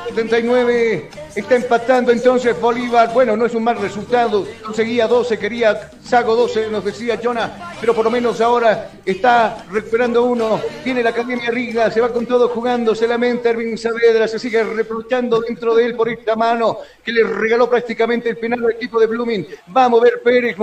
[0.08, 3.12] 79, Está empatando entonces Bolívar.
[3.14, 4.44] Bueno, no es un mal resultado.
[4.60, 7.74] Conseguía 12, quería Sago 12, nos decía Jonah.
[7.80, 10.60] Pero por lo menos ahora está recuperando uno.
[10.84, 12.92] Viene la Academia Riga, se va con todo jugando.
[12.92, 17.22] Se lamenta Erwin Saavedra, se sigue reprochando dentro de él por esta mano que le
[17.22, 19.46] regaló prácticamente el penal al equipo de Blooming.
[19.76, 20.56] Va a mover Pérez,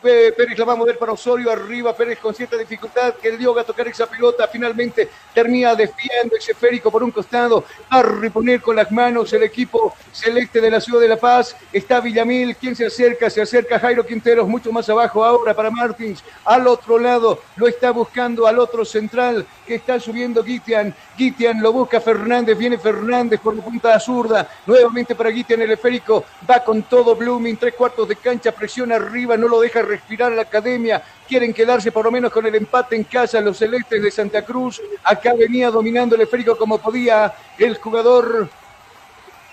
[0.00, 1.96] Pérez la va a mover para Osorio arriba.
[1.96, 4.46] Pérez con cierta dificultad que dio a tocar esa pelota.
[4.46, 7.64] Finalmente termina desviando ese férico por un costado.
[7.92, 11.56] Va a reponer con las manos el equipo celeste de la ciudad de La Paz.
[11.72, 16.22] Está Villamil, quien se acerca, se acerca Jairo Quinteros, mucho más abajo ahora para Martins.
[16.44, 20.94] Al otro lado lo está buscando al otro central que está subiendo Guitian.
[21.16, 24.48] Guitian lo busca Fernández, viene Fernández por la punta zurda.
[24.66, 26.24] Nuevamente para Guitian el esférico.
[26.48, 30.42] Va con todo Blooming, tres cuartos de cancha, presiona arriba, no lo deja respirar la
[30.42, 31.02] academia.
[31.26, 34.82] Quieren quedarse por lo menos con el empate en casa los celestes de Santa Cruz.
[35.04, 38.48] Acá venía dominando el esférico como podía el jugador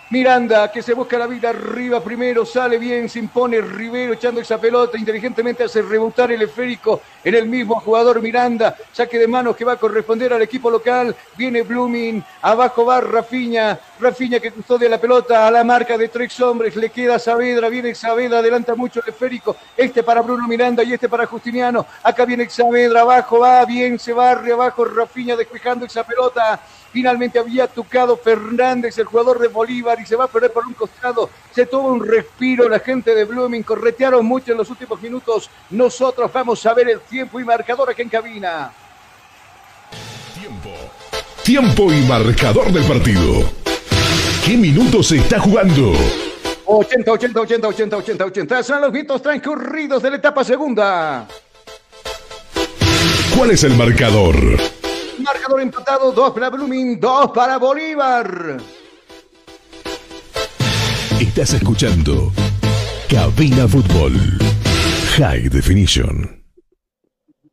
[0.09, 4.57] Miranda que se busca la vida arriba primero, sale bien, se impone Rivero echando esa
[4.57, 9.65] pelota, inteligentemente hace rebotar el esférico en el mismo jugador Miranda, saque de manos que
[9.65, 15.01] va a corresponder al equipo local, viene Blooming, abajo va Rafiña, Rafiña que custodia la
[15.01, 19.09] pelota a la marca de tres hombres, le queda Saavedra, viene Saavedra, adelanta mucho el
[19.09, 23.99] esférico, este para Bruno Miranda y este para Justiniano, acá viene Saavedra, abajo va, bien
[23.99, 26.61] se barre, abajo Rafiña despejando esa pelota,
[26.97, 30.73] Finalmente había tocado Fernández, el jugador de Bolívar, y se va a perder por un
[30.73, 31.29] costado.
[31.53, 35.47] Se tuvo un respiro la gente de Blooming, corretearon mucho en los últimos minutos.
[35.69, 38.71] Nosotros vamos a ver el tiempo y marcador aquí en cabina.
[40.33, 40.69] Tiempo.
[41.43, 43.43] Tiempo y marcador del partido.
[44.43, 45.93] ¿Qué minutos se está jugando?
[46.65, 48.63] 80, 80, 80, 80, 80, 80.
[48.63, 51.27] Son los minutos transcurridos de la etapa segunda.
[53.37, 54.35] ¿Cuál es el marcador?
[55.27, 58.57] Marcador empatado, 2 para Blooming, 2 para Bolívar.
[61.19, 62.31] Estás escuchando
[63.09, 64.13] Cabina Fútbol
[65.17, 66.45] High Definition.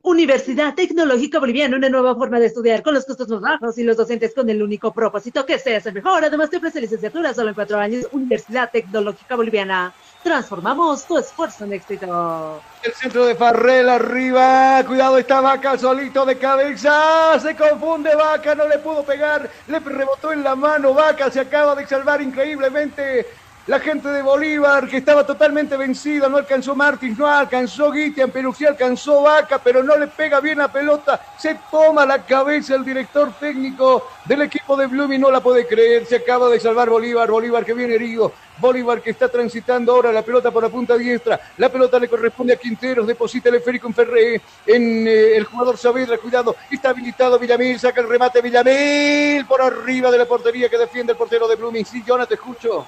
[0.02, 3.96] Universidad Tecnológica Boliviana, una nueva forma de estudiar con los costos más bajos y los
[3.96, 6.24] docentes con el único propósito que seas el mejor.
[6.24, 8.06] Además, te ofrece licenciatura solo en cuatro años.
[8.12, 9.92] Universidad Tecnológica Boliviana.
[10.24, 12.62] Transformamos tu esfuerzo en éxito.
[12.82, 14.82] El centro de Farrell arriba.
[14.86, 17.38] Cuidado, está Vaca solito de cabeza.
[17.38, 19.50] Se confunde Vaca, no le pudo pegar.
[19.68, 20.94] Le rebotó en la mano.
[20.94, 23.26] Vaca se acaba de salvar increíblemente
[23.66, 28.66] la gente de Bolívar, que estaba totalmente vencida, no alcanzó Martins, no alcanzó Guitian, sí
[28.66, 31.20] alcanzó Vaca, pero no le pega bien la pelota.
[31.38, 36.04] Se toma la cabeza el director técnico del equipo de Blooming, no la puede creer.
[36.04, 38.32] Se acaba de salvar Bolívar, Bolívar que viene herido.
[38.58, 41.40] Bolívar que está transitando ahora la pelota por la punta diestra.
[41.56, 45.78] La pelota le corresponde a Quinteros, deposita el esférico en Ferré, en eh, el jugador
[45.78, 50.76] Saavedra, cuidado, está habilitado Villamil, saca el remate Villamil por arriba de la portería que
[50.78, 51.86] defiende el portero de Blooming.
[51.86, 52.86] Sí, Jonathan, te escucho.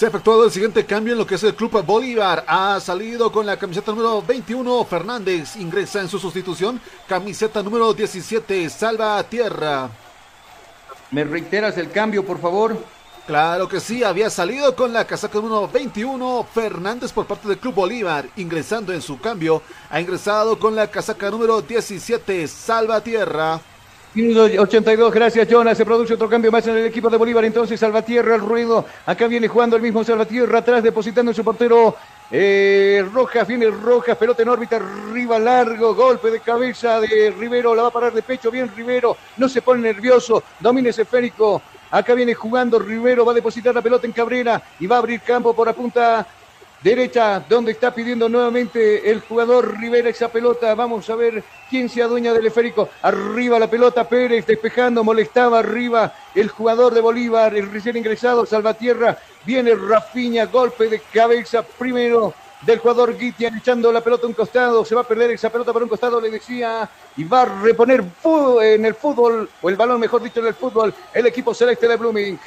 [0.00, 2.42] Se ha efectuado el siguiente cambio en lo que es el Club Bolívar.
[2.48, 4.82] Ha salido con la camiseta número 21.
[4.86, 6.80] Fernández ingresa en su sustitución.
[7.06, 8.70] Camiseta número 17.
[8.70, 9.90] Salva Tierra.
[11.10, 12.82] ¿Me reiteras el cambio, por favor?
[13.26, 17.74] Claro que sí, había salido con la casaca número 21 Fernández por parte del Club
[17.74, 23.60] Bolívar, ingresando en su cambio, ha ingresado con la casaca número 17 Salvatierra.
[24.12, 25.78] Minuto 82, gracias Jonas.
[25.78, 27.44] Se produce otro cambio más en el equipo de Bolívar.
[27.44, 28.84] Entonces Salvatierra el ruido.
[29.06, 31.94] Acá viene jugando el mismo Salvatierra atrás, depositando en su portero
[32.28, 33.46] eh, Rojas.
[33.46, 35.94] Viene Rojas, pelota en órbita, arriba largo.
[35.94, 37.72] Golpe de cabeza de Rivero.
[37.72, 38.50] La va a parar de pecho.
[38.50, 39.16] Bien Rivero.
[39.36, 40.42] No se pone nervioso.
[40.58, 41.62] Domina esférico.
[41.92, 43.24] Acá viene jugando Rivero.
[43.24, 46.26] Va a depositar la pelota en Cabrera y va a abrir campo por la punta
[46.82, 50.74] derecha, donde está pidiendo nuevamente el jugador Rivera esa pelota.
[50.74, 52.88] Vamos a ver quién se adueña del esférico.
[53.02, 59.18] Arriba la pelota, Pérez despejando, molestaba arriba el jugador de Bolívar, el recién ingresado, Salvatierra.
[59.44, 64.84] Viene Rafiña, golpe de cabeza primero del jugador Guitian echando la pelota a un costado,
[64.84, 68.04] se va a perder esa pelota por un costado, le decía, y va a reponer
[68.62, 71.96] en el fútbol, o el balón mejor dicho en el fútbol, el equipo celeste de
[71.96, 72.38] Blooming.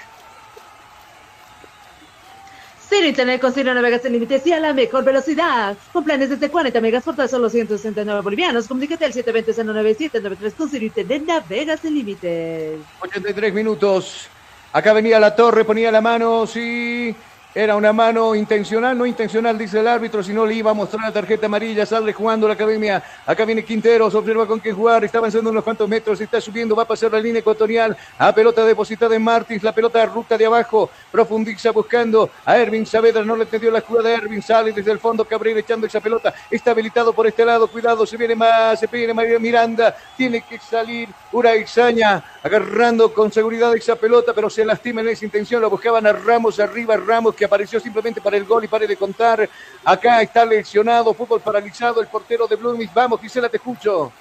[3.01, 5.75] Internet con Ciro navegas sin límites y a la mejor velocidad.
[5.91, 8.67] Con planes desde 40 megas por tan solo 169 bolivianos.
[8.67, 12.80] Comunícate al 720-09793 con Ciro Internet navegas sin límites.
[13.01, 14.27] 83 minutos.
[14.72, 17.15] Acá venía la torre, ponía la mano, sí.
[17.56, 21.03] Era una mano intencional, no intencional, dice el árbitro, si no le iba a mostrar
[21.03, 23.03] la tarjeta amarilla, sale jugando la academia.
[23.27, 26.82] Acá viene Quinteros, observa con qué jugar, está avanzando unos cuantos metros, está subiendo, va
[26.82, 27.95] a pasar la línea ecuatorial.
[28.17, 33.23] A pelota depositada en Martins, la pelota ruta de abajo, profundiza buscando a Ervin Saavedra,
[33.23, 36.33] no le entendió la jugada de Ervin, sale desde el fondo Cabrera echando esa pelota,
[36.49, 40.57] está habilitado por este lado, cuidado, se viene más, se viene María Miranda, tiene que
[40.57, 46.07] salir Uraixaña, agarrando con seguridad esa pelota, pero se lastima en esa intención, lo buscaban
[46.07, 49.49] a Ramos arriba, Ramos que apareció simplemente para el gol y pare de contar.
[49.83, 52.89] Acá está lesionado, fútbol paralizado, el portero de Blooming.
[52.93, 54.11] Vamos, Gisela, te escucho.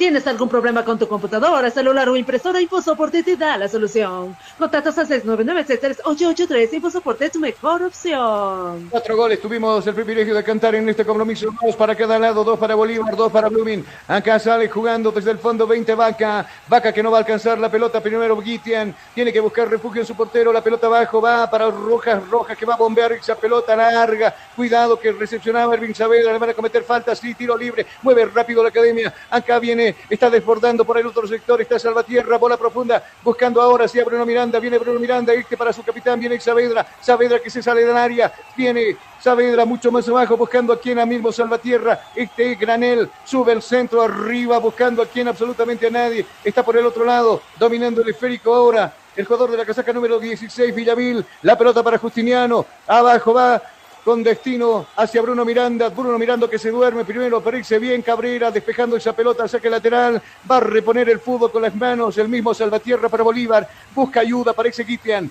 [0.00, 2.58] ¿Tienes algún problema con tu computadora, celular o impresora?
[2.58, 4.34] InfoSoporte te da la solución.
[4.58, 6.72] Contactos a 699-883.
[6.72, 8.88] InfoSoporte es tu mejor opción.
[8.88, 11.50] Cuatro goles tuvimos el privilegio de cantar en este compromiso.
[11.62, 13.84] Dos para cada lado, dos para Bolívar, dos para Blooming.
[14.08, 16.46] Acá sale jugando desde el fondo 20 Vaca.
[16.66, 18.00] Vaca que no va a alcanzar la pelota.
[18.00, 18.96] Primero Guitian.
[19.14, 20.50] Tiene que buscar refugio en su portero.
[20.50, 22.26] La pelota abajo va para Rojas.
[22.26, 24.34] Rojas que va a bombear esa pelota larga.
[24.56, 26.32] Cuidado que recepcionaba Ervin Saavedra.
[26.32, 27.14] Le van a cometer falta.
[27.14, 27.84] Sí, tiro libre.
[28.00, 29.12] Mueve rápido la academia.
[29.28, 34.00] Acá viene está desbordando por el otro sector, está Salvatierra, bola profunda, buscando ahora sí
[34.00, 37.62] a Bruno Miranda, viene Bruno Miranda, este para su capitán, viene Saavedra, Saavedra que se
[37.62, 42.54] sale del área, viene Saavedra mucho más abajo, buscando a quien a mismo Salvatierra, este
[42.54, 47.04] Granel, sube el centro arriba, buscando a quien absolutamente a nadie, está por el otro
[47.04, 51.82] lado, dominando el esférico ahora, el jugador de la casaca número 16, Villavil, la pelota
[51.82, 53.60] para Justiniano, abajo va
[54.04, 55.88] con destino hacia Bruno Miranda.
[55.88, 60.20] Bruno Miranda que se duerme primero, pero irse bien Cabrera, despejando esa pelota, saque lateral.
[60.50, 62.16] Va a reponer el fútbol con las manos.
[62.18, 63.68] El mismo Salvatierra para Bolívar.
[63.94, 65.30] Busca ayuda, parece Guitian.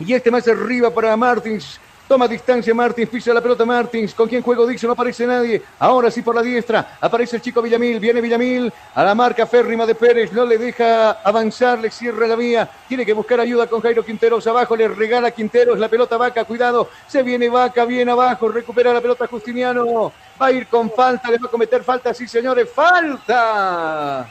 [0.00, 1.80] Y este más arriba para Martins.
[2.08, 4.14] Toma distancia Martins, pisa la pelota Martins.
[4.14, 4.88] ¿Con quién juego Dixon?
[4.88, 5.62] No aparece nadie.
[5.78, 6.96] Ahora sí por la diestra.
[6.98, 8.00] Aparece el chico Villamil.
[8.00, 10.32] Viene Villamil a la marca férrima de Pérez.
[10.32, 12.66] No le deja avanzar, le cierra la vía.
[12.88, 14.46] Tiene que buscar ayuda con Jairo Quinteros.
[14.46, 16.46] Abajo le regala Quinteros la pelota Vaca.
[16.46, 16.88] Cuidado.
[17.06, 18.48] Se viene Vaca bien abajo.
[18.48, 20.10] Recupera la pelota Justiniano.
[20.40, 21.30] Va a ir con falta.
[21.30, 22.14] Le va a cometer falta.
[22.14, 22.70] Sí, señores.
[22.70, 24.26] Falta.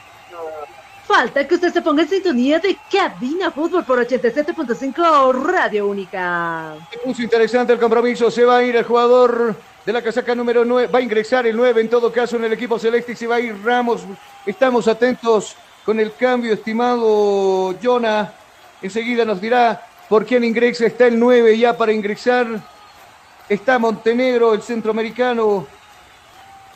[1.08, 6.74] Falta que usted se ponga en sintonía de Cabina Fútbol por 87.5 Radio Única.
[7.02, 8.30] Interesante el compromiso.
[8.30, 9.56] Se va a ir el jugador
[9.86, 10.92] de la casaca número 9.
[10.92, 13.36] Va a ingresar el 9 en todo caso en el equipo celeste y se va
[13.36, 14.02] a ir Ramos.
[14.44, 18.30] Estamos atentos con el cambio, estimado Jonah.
[18.82, 19.80] Enseguida nos dirá
[20.10, 20.84] por quién ingresa.
[20.84, 22.46] Está el 9 ya para ingresar.
[23.48, 25.66] Está Montenegro, el centroamericano.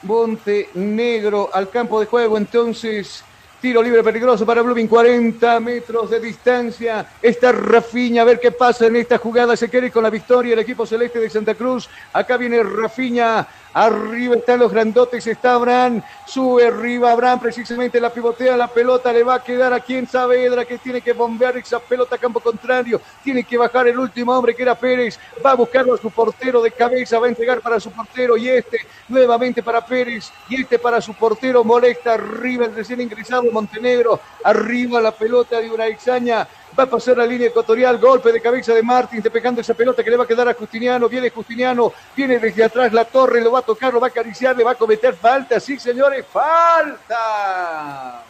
[0.04, 2.38] Montenegro al campo de juego.
[2.38, 3.22] Entonces
[3.62, 7.06] Tiro libre peligroso para Blooming, 40 metros de distancia.
[7.22, 9.56] Está Rafiña, a ver qué pasa en esta jugada.
[9.56, 11.88] Se quiere con la victoria el equipo celeste de Santa Cruz.
[12.12, 18.54] Acá viene Rafiña Arriba están los grandotes, está Abraham, sube arriba Abraham, precisamente la pivotea,
[18.54, 22.16] la pelota le va a quedar a quien Saavedra que tiene que bombear esa pelota
[22.16, 25.94] a campo contrario, tiene que bajar el último hombre que era Pérez, va a buscarlo
[25.94, 29.84] a su portero de cabeza, va a entregar para su portero y este nuevamente para
[29.84, 35.60] Pérez y este para su portero, molesta arriba el recién ingresado Montenegro, arriba la pelota
[35.60, 36.46] de una exaña
[36.78, 40.10] Va a pasar la línea ecuatorial, golpe de cabeza de Martins, despejando esa pelota que
[40.10, 41.08] le va a quedar a Justiniano.
[41.08, 44.56] Viene Justiniano, viene desde atrás la torre, lo va a tocar, lo va a acariciar,
[44.56, 45.60] le va a cometer falta.
[45.60, 48.22] Sí, señores, falta.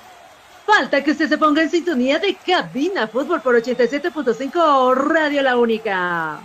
[0.66, 6.40] Falta que usted se ponga en sintonía de Cabina Fútbol por 87.5 Radio La Única.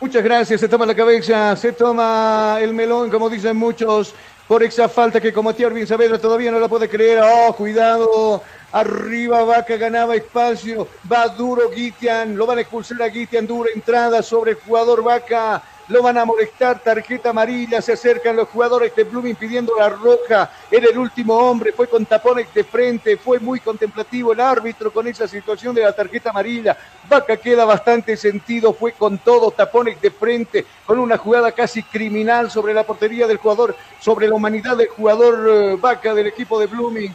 [0.00, 4.14] Muchas gracias, se toma la cabeza, se toma el melón, como dicen muchos,
[4.46, 7.22] por esa falta que cometió Ervin Saavedra, todavía no la puede creer.
[7.24, 8.42] Oh, cuidado,
[8.72, 10.88] Arriba Vaca ganaba espacio.
[11.10, 12.36] Va duro Guitian.
[12.36, 13.46] Lo van a expulsar a Guitian.
[13.46, 15.62] Dura entrada sobre el jugador Vaca.
[15.88, 16.80] Lo van a molestar.
[16.80, 17.80] Tarjeta amarilla.
[17.80, 20.50] Se acercan los jugadores de Blooming pidiendo la roja.
[20.68, 21.72] Era el último hombre.
[21.72, 23.16] Fue con tapones de frente.
[23.16, 26.76] Fue muy contemplativo el árbitro con esa situación de la tarjeta amarilla.
[27.08, 28.74] Vaca queda bastante sentido.
[28.74, 30.66] Fue con todo tapones de frente.
[30.84, 33.76] Con una jugada casi criminal sobre la portería del jugador.
[34.00, 37.14] Sobre la humanidad del jugador eh, Vaca del equipo de Blooming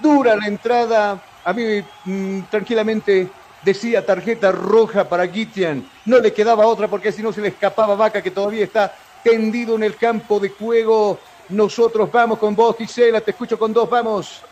[0.00, 1.20] dura la entrada.
[1.44, 3.28] A mí mm, tranquilamente
[3.62, 5.84] decía tarjeta roja para Gitian.
[6.04, 9.76] No le quedaba otra porque si no se le escapaba Vaca que todavía está tendido
[9.76, 11.18] en el campo de juego.
[11.48, 14.42] Nosotros vamos con vos, Gisela, te escucho con dos, vamos.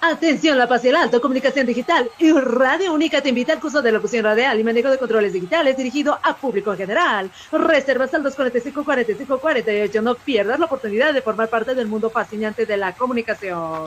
[0.00, 3.90] Atención, La Paz y Alto, Comunicación Digital y Radio Única te invita al curso de
[3.90, 7.30] locución radial y manejo de controles digitales dirigido a público en general.
[7.50, 10.00] Reservas al 245 45 48.
[10.00, 13.86] No pierdas la oportunidad de formar parte del mundo fascinante de la comunicación.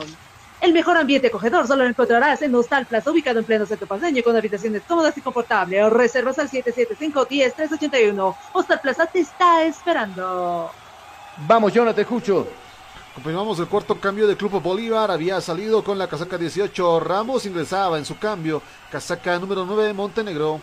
[0.60, 4.22] El mejor ambiente acogedor solo lo encontrarás en Hostal Plaza, ubicado en pleno centro paseño,
[4.22, 5.90] con habitaciones cómodas y confortables.
[5.90, 8.36] Reservas al 775-10-381.
[8.52, 10.70] Hostal Plaza te está esperando.
[11.48, 12.46] Vamos, Jonathan, te escucho.
[13.14, 15.10] Confirmamos el cuarto cambio del Club Bolívar.
[15.10, 18.62] Había salido con la casaca 18 Ramos, ingresaba en su cambio.
[18.90, 20.62] Casaca número 9 Montenegro.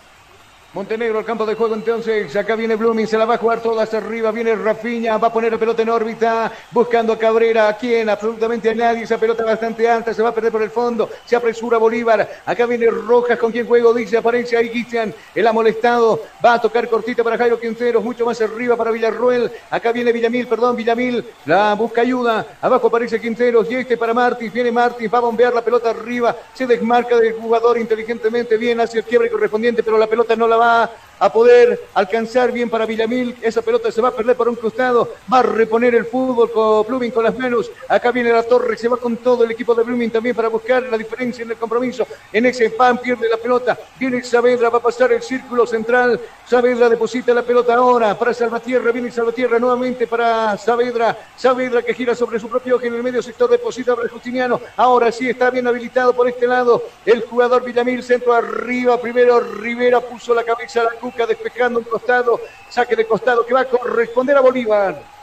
[0.72, 3.82] Montenegro al campo de juego entonces, acá viene Blooming, se la va a jugar toda
[3.82, 7.76] hasta arriba, viene Rafinha, va a poner la pelota en órbita, buscando a Cabrera, a
[7.76, 11.10] quien absolutamente a nadie, esa pelota bastante alta, se va a perder por el fondo,
[11.26, 15.52] se apresura Bolívar, acá viene Rojas con quien juego, dice, aparece ahí Cristian, el ha
[15.52, 20.12] molestado, va a tocar cortita para Jairo Quinteros, mucho más arriba para Villarruel, acá viene
[20.12, 25.12] Villamil, perdón, Villamil, la busca ayuda, abajo aparece Quinteros, y este para Martins, viene Martins,
[25.12, 29.32] va a bombear la pelota arriba, se desmarca del jugador inteligentemente bien hacia el quiebre
[29.32, 30.90] correspondiente, pero la pelota no la va
[31.20, 33.36] a poder alcanzar bien para Villamil.
[33.42, 35.14] Esa pelota se va a perder por un costado.
[35.32, 37.72] Va a reponer el fútbol con Blooming con las manos.
[37.88, 40.84] Acá viene la torre, se va con todo el equipo de Blooming también para buscar
[40.84, 42.08] la diferencia en el compromiso.
[42.32, 43.78] En ese pan pierde la pelota.
[44.00, 46.20] Viene Saavedra, va a pasar el círculo central.
[46.48, 48.92] Saavedra deposita la pelota ahora para Salvatierra.
[48.92, 51.18] Viene Salvatierra nuevamente para Saavedra.
[51.36, 53.50] Saavedra que gira sobre su propio ojo en el medio sector.
[53.50, 54.60] Deposita para Justiniano.
[54.78, 56.84] Ahora sí está bien habilitado por este lado.
[57.06, 59.00] El jugador Villamil, centro arriba.
[59.00, 60.92] Primero Rivera puso la cabeza a la
[61.28, 62.40] despejando un costado,
[62.70, 65.19] saque de costado que va a corresponder a Bolívar.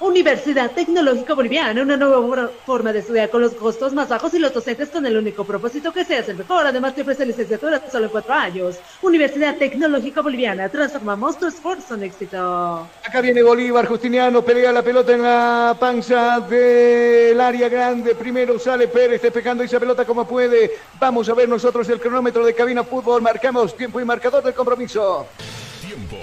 [0.00, 4.54] Universidad Tecnológica Boliviana, una nueva forma de estudiar con los costos más bajos y los
[4.54, 6.66] docentes con el único propósito que seas el mejor.
[6.66, 8.76] Además, te ofrece licenciatura solo en cuatro años.
[9.02, 12.88] Universidad Tecnológica Boliviana, transformamos tu esfuerzo en éxito.
[13.06, 18.14] Acá viene Bolívar, Justiniano, pelea la pelota en la panza del área grande.
[18.14, 20.70] Primero sale Pérez despejando esa pelota como puede.
[20.98, 23.20] Vamos a ver nosotros el cronómetro de cabina fútbol.
[23.20, 25.26] Marcamos tiempo y marcador del compromiso.
[25.86, 26.16] Tiempo.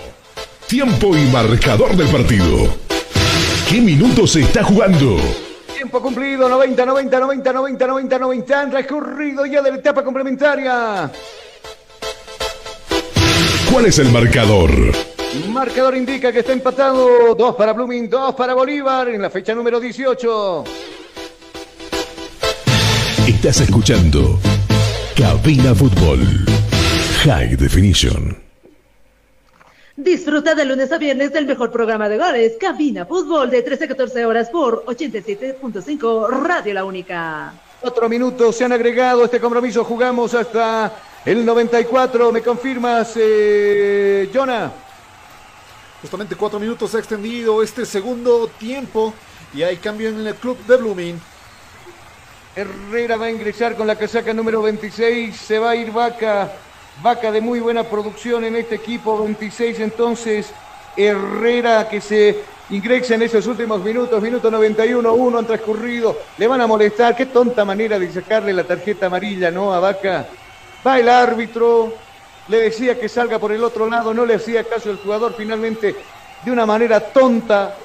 [0.68, 2.97] Tiempo y marcador del partido.
[3.70, 5.18] ¿Qué minutos se está jugando?
[5.76, 8.62] Tiempo cumplido, 90, 90, 90, 90, 90, 90.
[8.62, 11.12] Han transcurrido ya de la etapa complementaria.
[13.70, 14.72] ¿Cuál es el marcador?
[15.50, 17.36] Marcador indica que está empatado.
[17.36, 20.64] Dos para Blooming, dos para Bolívar en la fecha número 18.
[23.28, 24.40] Estás escuchando
[25.14, 26.20] Cabina Fútbol
[27.26, 28.47] High Definition.
[29.98, 33.88] Disfruta de lunes a viernes del mejor programa de goles, Cabina Fútbol, de 13 a
[33.88, 37.52] 14 horas por 87.5 Radio La Única.
[37.82, 39.84] Cuatro minutos se han agregado a este compromiso.
[39.84, 40.94] Jugamos hasta
[41.26, 42.32] el 94.
[42.32, 44.72] ¿Me confirmas, eh, Jonah?
[46.00, 49.16] Justamente cuatro minutos ha extendido este segundo tiempo
[49.52, 51.20] y hay cambio en el club de Blooming.
[52.56, 55.36] Herrera va a ingresar con la casaca número 26.
[55.36, 56.52] Se va a ir Vaca.
[57.02, 60.52] Vaca de muy buena producción en este equipo, 26 entonces
[60.96, 66.60] Herrera que se ingresa en esos últimos minutos, minuto 91, uno han transcurrido, le van
[66.62, 69.72] a molestar, qué tonta manera de sacarle la tarjeta amarilla, ¿no?
[69.74, 70.28] A Vaca.
[70.86, 71.94] Va el árbitro,
[72.48, 75.96] le decía que salga por el otro lado, no le hacía caso el jugador, finalmente
[76.44, 77.78] de una manera tonta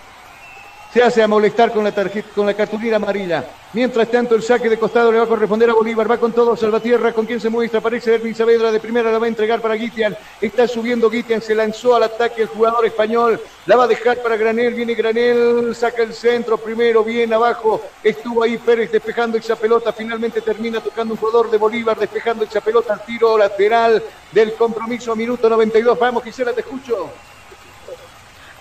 [0.93, 3.45] se hace a molestar con la tarjeta, con la cartulina amarilla.
[3.73, 6.11] Mientras tanto, el saque de costado le va a corresponder a Bolívar.
[6.11, 7.79] Va con todo Salvatierra, con quien se muestra.
[7.79, 10.15] Aparece Erwin Saavedra de primera, la va a entregar para Guitian.
[10.39, 13.41] Está subiendo Guitian, se lanzó al ataque el jugador español.
[13.65, 14.75] La va a dejar para Granel.
[14.75, 17.81] Viene Granel, saca el centro primero, bien abajo.
[18.05, 19.95] Estuvo ahí Pérez despejando esa pelota.
[19.95, 25.17] Finalmente termina tocando un jugador de Bolívar, despejando esa pelota al tiro lateral del compromiso.
[25.17, 25.99] Minuto 92.
[25.99, 27.11] Vamos, Gisela, te escucho.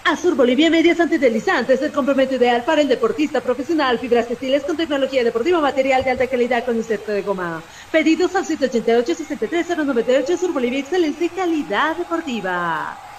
[0.03, 3.99] Azur Bolivia Medias Antideslizantes, el complemento ideal para el deportista profesional.
[3.99, 7.63] Fibras textiles con tecnología deportiva, material de alta calidad con inserto de goma.
[7.91, 13.10] Pedidos al 188 63 098 Sur Bolivia, excelencia y calidad deportiva.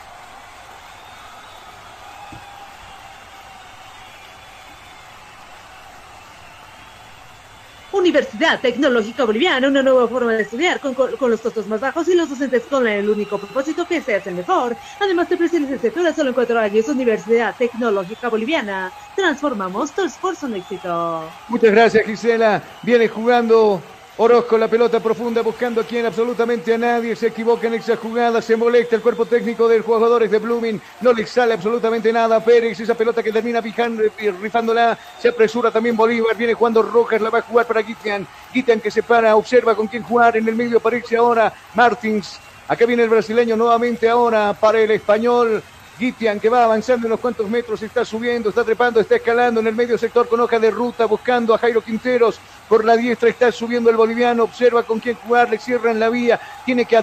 [7.93, 12.15] Universidad Tecnológica Boliviana, una nueva forma de estudiar con, con, los costos más bajos y
[12.15, 14.77] los docentes con el único propósito que seas el mejor.
[14.99, 16.89] Además, te ofrece licenciatura solo en cuatro años.
[16.89, 18.91] Universidad Tecnológica Boliviana.
[19.15, 21.25] Transformamos tu esfuerzo en éxito.
[21.49, 22.63] Muchas gracias, Gisela.
[22.83, 23.83] Viene jugando
[24.19, 28.43] Orozco la pelota profunda buscando a quien absolutamente a nadie se equivoca en esa jugada,
[28.43, 32.37] se molesta el cuerpo técnico de los jugadores de Blooming, no le sale absolutamente nada
[32.37, 34.03] a Pérez, esa pelota que termina fijando,
[34.39, 38.81] rifándola, se apresura también Bolívar, viene jugando Rojas, la va a jugar para Gitian, Gitian
[38.81, 41.51] que se para, observa con quién jugar, en el medio aparece ahora.
[41.75, 45.63] Martins, acá viene el brasileño nuevamente ahora para el español,
[45.99, 49.75] Gitian que va avanzando unos cuantos metros, está subiendo, está trepando, está escalando en el
[49.75, 52.41] medio sector con hoja de ruta, buscando a Jairo Quinteros.
[52.73, 56.41] Por la diestra está subiendo el boliviano, observa con quién jugar, le cierran la vía,
[56.65, 56.99] tiene que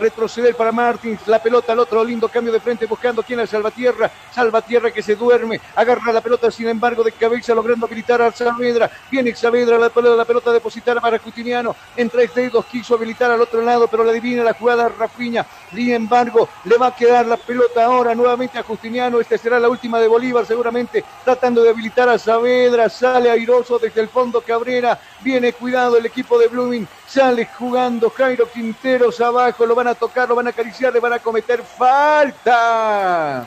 [0.00, 4.10] retroceder para Martins, la pelota al otro lindo cambio de frente buscando quién es Salvatierra,
[4.34, 8.90] Salvatierra que se duerme, agarra la pelota sin embargo de cabeza logrando habilitar a Saavedra,
[9.10, 13.42] viene Saavedra, la pelota, la pelota depositada para Justiniano, en tres dedos quiso habilitar al
[13.42, 15.44] otro lado, pero la divina la jugada Rafiña,
[15.74, 19.68] sin embargo le va a quedar la pelota ahora nuevamente a Justiniano, esta será la
[19.68, 24.85] última de Bolívar seguramente, tratando de habilitar a Saavedra, sale airoso desde el fondo Cabrera,
[25.20, 26.86] Viene cuidado el equipo de Blooming.
[27.06, 29.66] Sale jugando Jairo Quinteros abajo.
[29.66, 33.46] Lo van a tocar, lo van a acariciar, le van a cometer falta.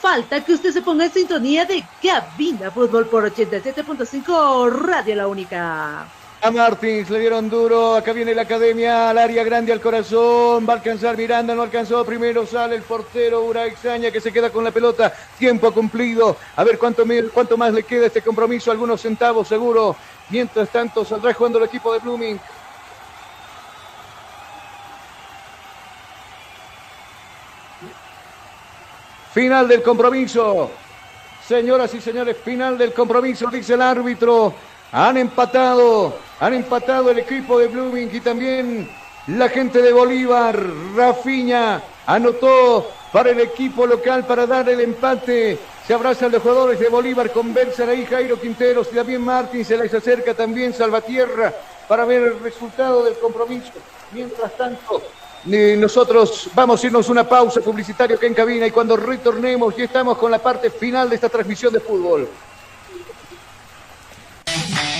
[0.00, 6.06] Falta que usted se ponga en sintonía de Cabina Fútbol por 87.5 Radio La Única.
[6.42, 10.72] A Martins le dieron duro, acá viene la academia, al área grande al corazón, va
[10.72, 14.70] a alcanzar Miranda, no alcanzó, primero sale el portero Uraexaña que se queda con la
[14.70, 17.04] pelota, tiempo cumplido, a ver cuánto,
[17.34, 19.94] cuánto más le queda este compromiso, algunos centavos seguro,
[20.30, 22.40] mientras tanto saldrá jugando el equipo de Blooming.
[29.34, 30.70] Final del compromiso.
[31.46, 34.54] Señoras y señores, final del compromiso, dice el árbitro.
[34.92, 38.90] Han empatado, han empatado el equipo de Blooming y también
[39.28, 40.60] la gente de Bolívar.
[40.96, 45.58] Rafiña anotó para el equipo local para dar el empate.
[45.86, 49.64] Se abrazan los jugadores de Bolívar, conversan ahí Jairo Quinteros y también Martín.
[49.64, 51.52] Se les acerca también Salvatierra
[51.86, 53.72] para ver el resultado del compromiso.
[54.10, 55.02] Mientras tanto,
[55.44, 60.18] nosotros vamos a irnos una pausa publicitaria que en cabina y cuando retornemos ya estamos
[60.18, 62.28] con la parte final de esta transmisión de fútbol.
[64.52, 64.99] Thank you.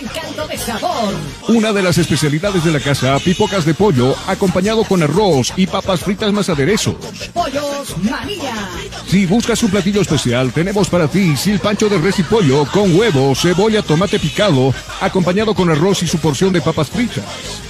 [0.00, 1.14] encanto de sabor.
[1.48, 6.00] Una de las especialidades de la casa, pipocas de pollo, acompañado con arroz y papas
[6.00, 6.96] fritas más aderezos.
[7.32, 8.68] Pollos Manía.
[9.06, 13.34] Si buscas un platillo especial, tenemos para ti silpancho de res y pollo con huevo,
[13.34, 17.24] cebolla, tomate picado, acompañado con arroz y su porción de papas fritas.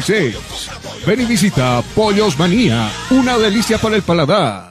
[0.00, 1.06] 752-81-646.
[1.06, 2.90] Ven y visita Pollos Manía.
[3.10, 4.70] Una delicia para el paladar.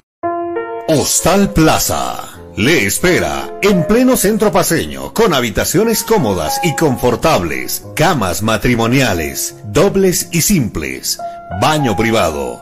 [0.88, 2.28] Hostal Plaza.
[2.58, 10.42] Le espera en pleno centro paseño, con habitaciones cómodas y confortables, camas matrimoniales, dobles y
[10.42, 11.18] simples,
[11.62, 12.62] baño privado,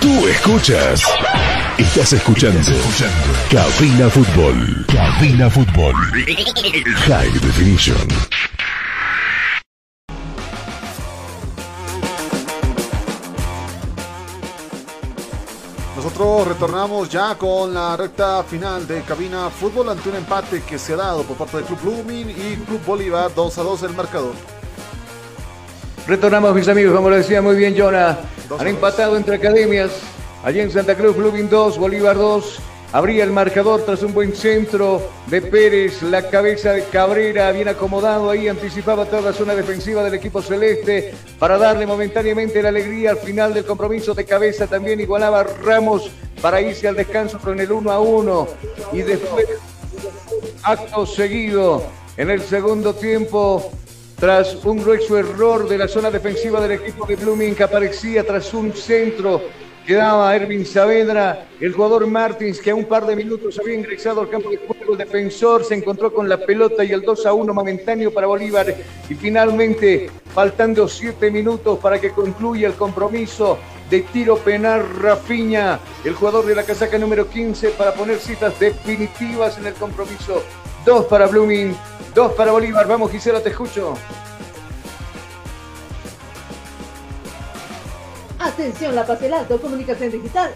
[0.00, 1.02] Tú escuchas.
[1.76, 2.60] Estás escuchando.
[3.50, 4.86] Cabina Fútbol.
[4.86, 5.94] Cabina Fútbol.
[7.06, 8.08] High Definition.
[15.96, 20.94] Nosotros retornamos ya con la recta final de Cabina Fútbol ante un empate que se
[20.94, 24.59] ha dado por parte del Club Blooming y Club Bolívar 2 a 2 el marcador.
[26.10, 28.18] Retornamos, mis amigos, como lo decía muy bien Jonah.
[28.58, 29.92] Han empatado entre academias.
[30.42, 32.58] Allí en Santa Cruz, Blooming 2, Bolívar 2.
[32.92, 38.28] Abría el marcador tras un buen centro de Pérez, la cabeza de Cabrera bien acomodado
[38.28, 43.18] ahí, anticipaba toda la zona defensiva del equipo celeste para darle momentáneamente la alegría al
[43.18, 44.66] final del compromiso de cabeza.
[44.66, 46.10] También igualaba Ramos
[46.42, 48.48] para irse al descanso con el 1 a 1
[48.94, 49.46] y después
[50.64, 51.84] acto seguido
[52.16, 53.70] en el segundo tiempo
[54.20, 58.52] tras un grueso error de la zona defensiva del equipo de Blooming que aparecía tras
[58.52, 59.40] un centro
[59.86, 64.20] que daba Ervin Saavedra, el jugador Martins que a un par de minutos había ingresado
[64.20, 67.32] al campo de juego, el defensor se encontró con la pelota y el 2 a
[67.32, 68.66] 1 momentáneo para Bolívar
[69.08, 73.58] y finalmente faltando siete minutos para que concluya el compromiso
[73.88, 79.56] de tiro penal Rafiña, el jugador de la casaca número 15 para poner citas definitivas
[79.56, 80.42] en el compromiso.
[80.84, 81.76] Dos para Blooming,
[82.14, 82.86] dos para Bolívar.
[82.86, 83.94] Vamos Gisela, te escucho.
[88.38, 90.50] Atención, La Paz del Alto, Comunicación Digital.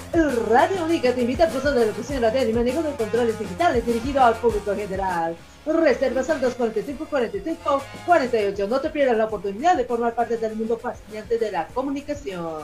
[0.48, 4.24] Radio Única te invita a cursar de locución radial y manejo de controles digitales dirigido
[4.24, 5.36] al público general.
[5.66, 8.68] Reservas al 245 45 48.
[8.68, 12.62] No te pierdas la oportunidad de formar parte del mundo fascinante de la comunicación.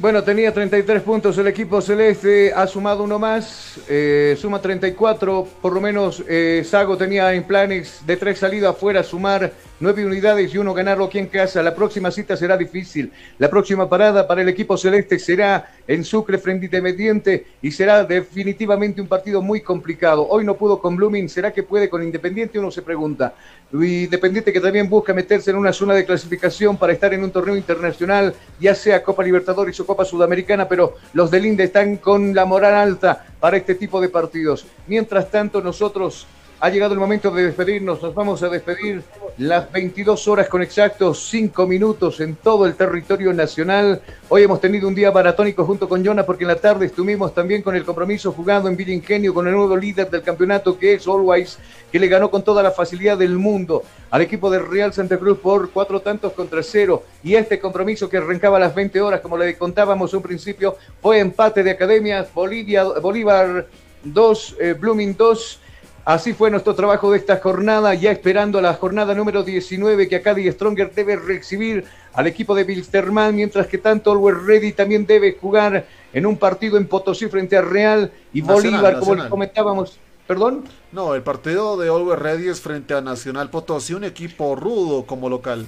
[0.00, 5.74] Bueno, tenía 33 puntos el equipo celeste, ha sumado uno más, eh, suma 34, por
[5.74, 10.58] lo menos eh, Sago tenía en planes de tres salidas afuera sumar nueve unidades y
[10.58, 11.62] uno ganarlo aquí en casa.
[11.62, 13.12] La próxima cita será difícil.
[13.38, 19.00] La próxima parada para el equipo celeste será en Sucre frente Independiente y será definitivamente
[19.00, 20.26] un partido muy complicado.
[20.28, 22.58] Hoy no pudo con Blooming, ¿será que puede con Independiente?
[22.58, 23.34] Uno se pregunta.
[23.72, 27.56] Independiente que también busca meterse en una zona de clasificación para estar en un torneo
[27.56, 32.44] internacional, ya sea Copa Libertadores o Copa Sudamericana, pero los del Inde están con la
[32.44, 34.64] moral alta para este tipo de partidos.
[34.86, 36.28] Mientras tanto, nosotros
[36.60, 38.02] ha llegado el momento de despedirnos.
[38.02, 39.02] Nos vamos a despedir
[39.38, 44.02] las 22 horas con exactos 5 minutos en todo el territorio nacional.
[44.28, 47.62] Hoy hemos tenido un día maratónico junto con Jonah porque en la tarde estuvimos también
[47.62, 51.08] con el compromiso jugando en Villa Ingenio con el nuevo líder del campeonato que es
[51.08, 51.58] Always,
[51.90, 55.38] que le ganó con toda la facilidad del mundo al equipo de Real Santa Cruz
[55.38, 57.04] por cuatro tantos contra cero.
[57.24, 61.20] Y este compromiso que arrancaba a las 20 horas, como le contábamos un principio, fue
[61.20, 63.66] empate de academias, Bolivia, Bolívar
[64.04, 65.59] 2, eh, Blooming 2
[66.04, 70.50] Así fue nuestro trabajo de esta jornada, ya esperando la jornada número 19 que Die
[70.50, 75.86] Stronger debe recibir al equipo de Bilsterman, mientras que tanto Always Ready también debe jugar
[76.12, 79.98] en un partido en Potosí frente a Real y Bolívar, como les comentábamos.
[80.26, 80.64] ¿Perdón?
[80.90, 85.28] No, el partido de Always Ready es frente a Nacional Potosí, un equipo rudo como
[85.28, 85.66] local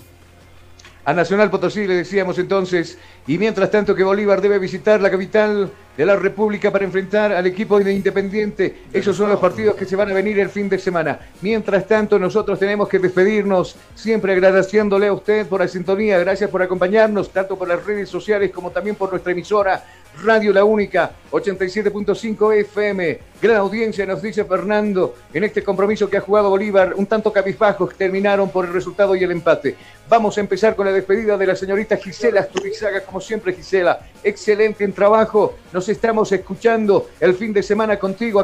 [1.04, 5.70] a Nacional Potosí, le decíamos entonces, y mientras tanto que Bolívar debe visitar la capital
[5.96, 8.82] de la República para enfrentar al equipo de Independiente.
[8.92, 11.18] Esos son los partidos que se van a venir el fin de semana.
[11.40, 16.18] Mientras tanto, nosotros tenemos que despedirnos, siempre agradeciéndole a usted por la sintonía.
[16.18, 19.84] Gracias por acompañarnos, tanto por las redes sociales como también por nuestra emisora
[20.20, 23.18] Radio La Única, 87.5 FM.
[23.40, 27.94] Gran audiencia, nos dice Fernando, en este compromiso que ha jugado Bolívar, un tanto cabizbajos
[27.96, 29.74] terminaron por el resultado y el empate.
[30.08, 34.84] Vamos a empezar con la despedida de la señorita Gisela Asturizaga, como siempre Gisela, excelente
[34.84, 38.40] en trabajo, nos estamos escuchando el fin de semana contigo.